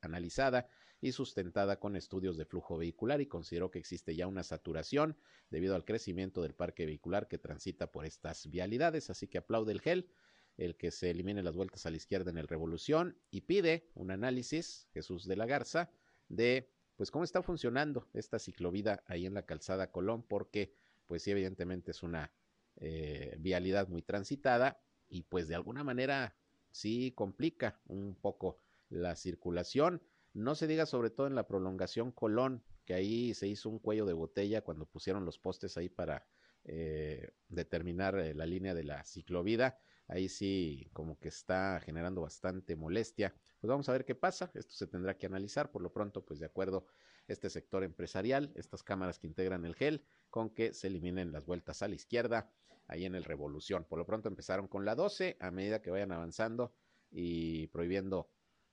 analizada 0.00 0.68
y 1.00 1.12
sustentada 1.12 1.78
con 1.80 1.96
estudios 1.96 2.36
de 2.36 2.44
flujo 2.44 2.78
vehicular 2.78 3.20
y 3.20 3.26
consideró 3.26 3.70
que 3.70 3.80
existe 3.80 4.14
ya 4.14 4.26
una 4.26 4.44
saturación 4.44 5.16
debido 5.50 5.74
al 5.74 5.84
crecimiento 5.84 6.42
del 6.42 6.54
parque 6.54 6.86
vehicular 6.86 7.28
que 7.28 7.38
transita 7.38 7.90
por 7.90 8.06
estas 8.06 8.48
vialidades, 8.48 9.10
así 9.10 9.26
que 9.26 9.38
aplaude 9.38 9.72
el 9.72 9.80
GEL 9.80 10.08
el 10.56 10.76
que 10.76 10.90
se 10.90 11.10
eliminen 11.10 11.44
las 11.44 11.56
vueltas 11.56 11.86
a 11.86 11.90
la 11.90 11.96
izquierda 11.96 12.30
en 12.30 12.38
el 12.38 12.46
Revolución 12.46 13.18
y 13.30 13.42
pide 13.42 13.88
un 13.94 14.10
análisis, 14.10 14.88
Jesús 14.92 15.26
de 15.26 15.36
la 15.36 15.46
Garza, 15.46 15.90
de 16.28 16.70
pues 16.96 17.10
cómo 17.10 17.24
está 17.24 17.42
funcionando 17.42 18.08
esta 18.12 18.38
ciclovida 18.38 19.02
ahí 19.06 19.26
en 19.26 19.34
la 19.34 19.46
calzada 19.46 19.90
Colón, 19.90 20.22
porque 20.22 20.74
pues 21.06 21.22
sí, 21.22 21.30
evidentemente 21.30 21.90
es 21.90 22.02
una 22.02 22.32
eh, 22.76 23.34
vialidad 23.38 23.88
muy 23.88 24.02
transitada 24.02 24.80
y 25.12 25.24
pues 25.24 25.46
de 25.46 25.54
alguna 25.54 25.84
manera 25.84 26.34
sí 26.70 27.12
complica 27.12 27.78
un 27.86 28.14
poco 28.14 28.58
la 28.88 29.14
circulación. 29.14 30.02
No 30.32 30.54
se 30.54 30.66
diga 30.66 30.86
sobre 30.86 31.10
todo 31.10 31.26
en 31.26 31.34
la 31.34 31.46
prolongación 31.46 32.12
Colón, 32.12 32.64
que 32.86 32.94
ahí 32.94 33.34
se 33.34 33.46
hizo 33.46 33.68
un 33.68 33.78
cuello 33.78 34.06
de 34.06 34.14
botella 34.14 34.62
cuando 34.62 34.86
pusieron 34.86 35.26
los 35.26 35.38
postes 35.38 35.76
ahí 35.76 35.90
para 35.90 36.26
eh, 36.64 37.30
determinar 37.48 38.18
eh, 38.18 38.32
la 38.32 38.46
línea 38.46 38.74
de 38.74 38.84
la 38.84 39.04
ciclovida. 39.04 39.78
Ahí 40.08 40.30
sí 40.30 40.88
como 40.94 41.18
que 41.18 41.28
está 41.28 41.78
generando 41.80 42.22
bastante 42.22 42.74
molestia. 42.74 43.34
Pues 43.60 43.68
vamos 43.68 43.90
a 43.90 43.92
ver 43.92 44.06
qué 44.06 44.14
pasa. 44.14 44.50
Esto 44.54 44.72
se 44.72 44.86
tendrá 44.86 45.18
que 45.18 45.26
analizar. 45.26 45.70
Por 45.70 45.82
lo 45.82 45.92
pronto, 45.92 46.24
pues 46.24 46.40
de 46.40 46.46
acuerdo 46.46 46.86
este 47.28 47.50
sector 47.50 47.84
empresarial, 47.84 48.50
estas 48.56 48.82
cámaras 48.82 49.18
que 49.18 49.26
integran 49.26 49.66
el 49.66 49.74
GEL, 49.74 50.04
con 50.30 50.48
que 50.48 50.72
se 50.72 50.86
eliminen 50.86 51.32
las 51.32 51.44
vueltas 51.44 51.82
a 51.82 51.88
la 51.88 51.94
izquierda 51.94 52.50
ahí 52.86 53.04
en 53.04 53.14
el 53.14 53.24
Revolución. 53.24 53.84
Por 53.84 53.98
lo 53.98 54.06
pronto 54.06 54.28
empezaron 54.28 54.68
con 54.68 54.84
la 54.84 54.94
12, 54.94 55.36
a 55.40 55.50
medida 55.50 55.82
que 55.82 55.90
vayan 55.90 56.12
avanzando 56.12 56.74
y 57.10 57.66
prohibiendo 57.68 58.30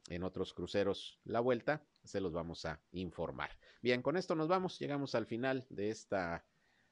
en 0.09 0.23
otros 0.23 0.53
cruceros 0.53 1.19
la 1.23 1.39
vuelta, 1.39 1.83
se 2.03 2.21
los 2.21 2.33
vamos 2.33 2.65
a 2.65 2.81
informar. 2.91 3.51
Bien, 3.81 4.01
con 4.01 4.17
esto 4.17 4.35
nos 4.35 4.47
vamos, 4.47 4.79
llegamos 4.79 5.15
al 5.15 5.25
final 5.25 5.65
de 5.69 5.89
esta 5.89 6.45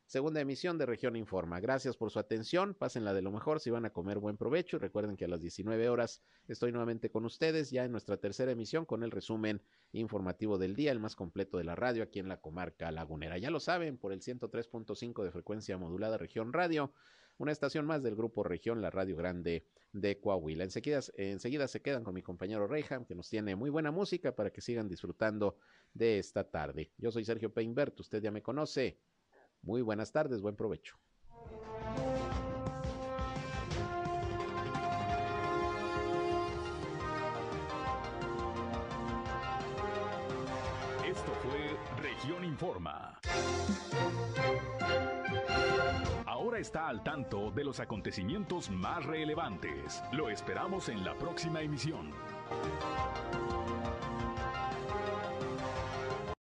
segunda 0.08 0.39
emisión 0.39 0.78
de 0.78 0.86
Región 0.86 1.18
Informa. 1.18 1.60
Gracias 1.60 1.97
por 1.97 2.12
su 2.12 2.18
atención, 2.18 2.74
pásenla 2.74 3.14
de 3.14 3.22
lo 3.22 3.30
mejor 3.30 3.60
si 3.60 3.70
van 3.70 3.84
a 3.84 3.89
comer 3.89 4.20
buen 4.20 4.38
provecho 4.38 4.78
y 4.78 4.80
recuerden 4.80 5.18
que 5.18 5.26
a 5.26 5.28
las 5.28 5.41
19 5.41 5.89
horas 5.89 6.24
estoy 6.47 6.72
nuevamente 6.72 7.12
con 7.12 7.26
ustedes 7.26 7.72
ya 7.72 7.84
en 7.84 7.91
nuestra 7.91 8.16
tercera 8.16 8.53
emisión 8.53 8.86
con 8.86 9.03
el 9.03 9.12
resumen 9.12 9.62
informativo 9.91 10.58
del 10.58 10.78
día, 10.78 10.93
el 10.93 11.01
más 11.01 11.18
completo 11.18 11.58
de 11.58 11.66
la 11.66 11.76
radio 11.76 12.03
aquí 12.03 12.20
en 12.20 12.30
la 12.30 12.39
comarca 12.39 12.89
lagunera. 12.89 13.38
Ya 13.38 13.51
lo 13.51 13.60
saben, 13.60 13.97
por 13.97 14.14
el 14.14 14.22
103.5 14.22 15.24
de 15.26 15.32
frecuencia 15.32 15.78
modulada 15.78 16.18
Región 16.18 16.53
Radio, 16.53 16.93
una 17.38 17.51
estación 17.51 17.86
más 17.86 18.01
del 18.01 18.16
grupo 18.16 18.43
Región, 18.43 18.82
la 18.82 18.89
Radio 18.89 19.18
Grande 19.18 19.66
de 19.91 20.22
Coahuila. 20.22 20.64
Enseguida, 20.64 21.01
enseguida 21.18 21.68
se 21.68 21.82
quedan 21.82 22.05
con 22.05 22.14
mi 22.14 22.22
compañero 22.22 22.66
Reyham, 22.66 23.03
que 23.03 23.14
nos 23.14 23.30
tiene 23.30 23.58
muy 23.58 23.70
buena 23.70 23.91
música 23.91 24.34
para 24.34 24.51
que 24.51 24.62
sigan 24.62 24.88
disfrutando 24.88 25.58
de 25.93 26.18
esta 26.18 26.49
tarde. 26.49 26.93
Yo 26.97 27.12
soy 27.12 27.26
Sergio 27.26 27.53
Peinbert, 27.53 27.99
usted 27.99 28.22
ya 28.22 28.32
me 28.32 28.41
conoce. 28.41 28.97
Muy 29.62 29.82
buenas 29.82 30.12
tardes, 30.12 30.41
buen 30.41 30.55
provecho. 30.55 30.95
Esto 41.05 41.32
fue 41.41 41.78
Región 42.01 42.43
Informa. 42.43 43.20
Ahora 46.26 46.60
está 46.60 46.88
al 46.88 47.03
tanto 47.03 47.51
de 47.51 47.64
los 47.64 47.80
acontecimientos 47.80 48.70
más 48.70 49.05
relevantes. 49.05 50.03
Lo 50.12 50.30
esperamos 50.30 50.89
en 50.89 51.03
la 51.03 51.16
próxima 51.16 51.62
emisión. 51.62 52.12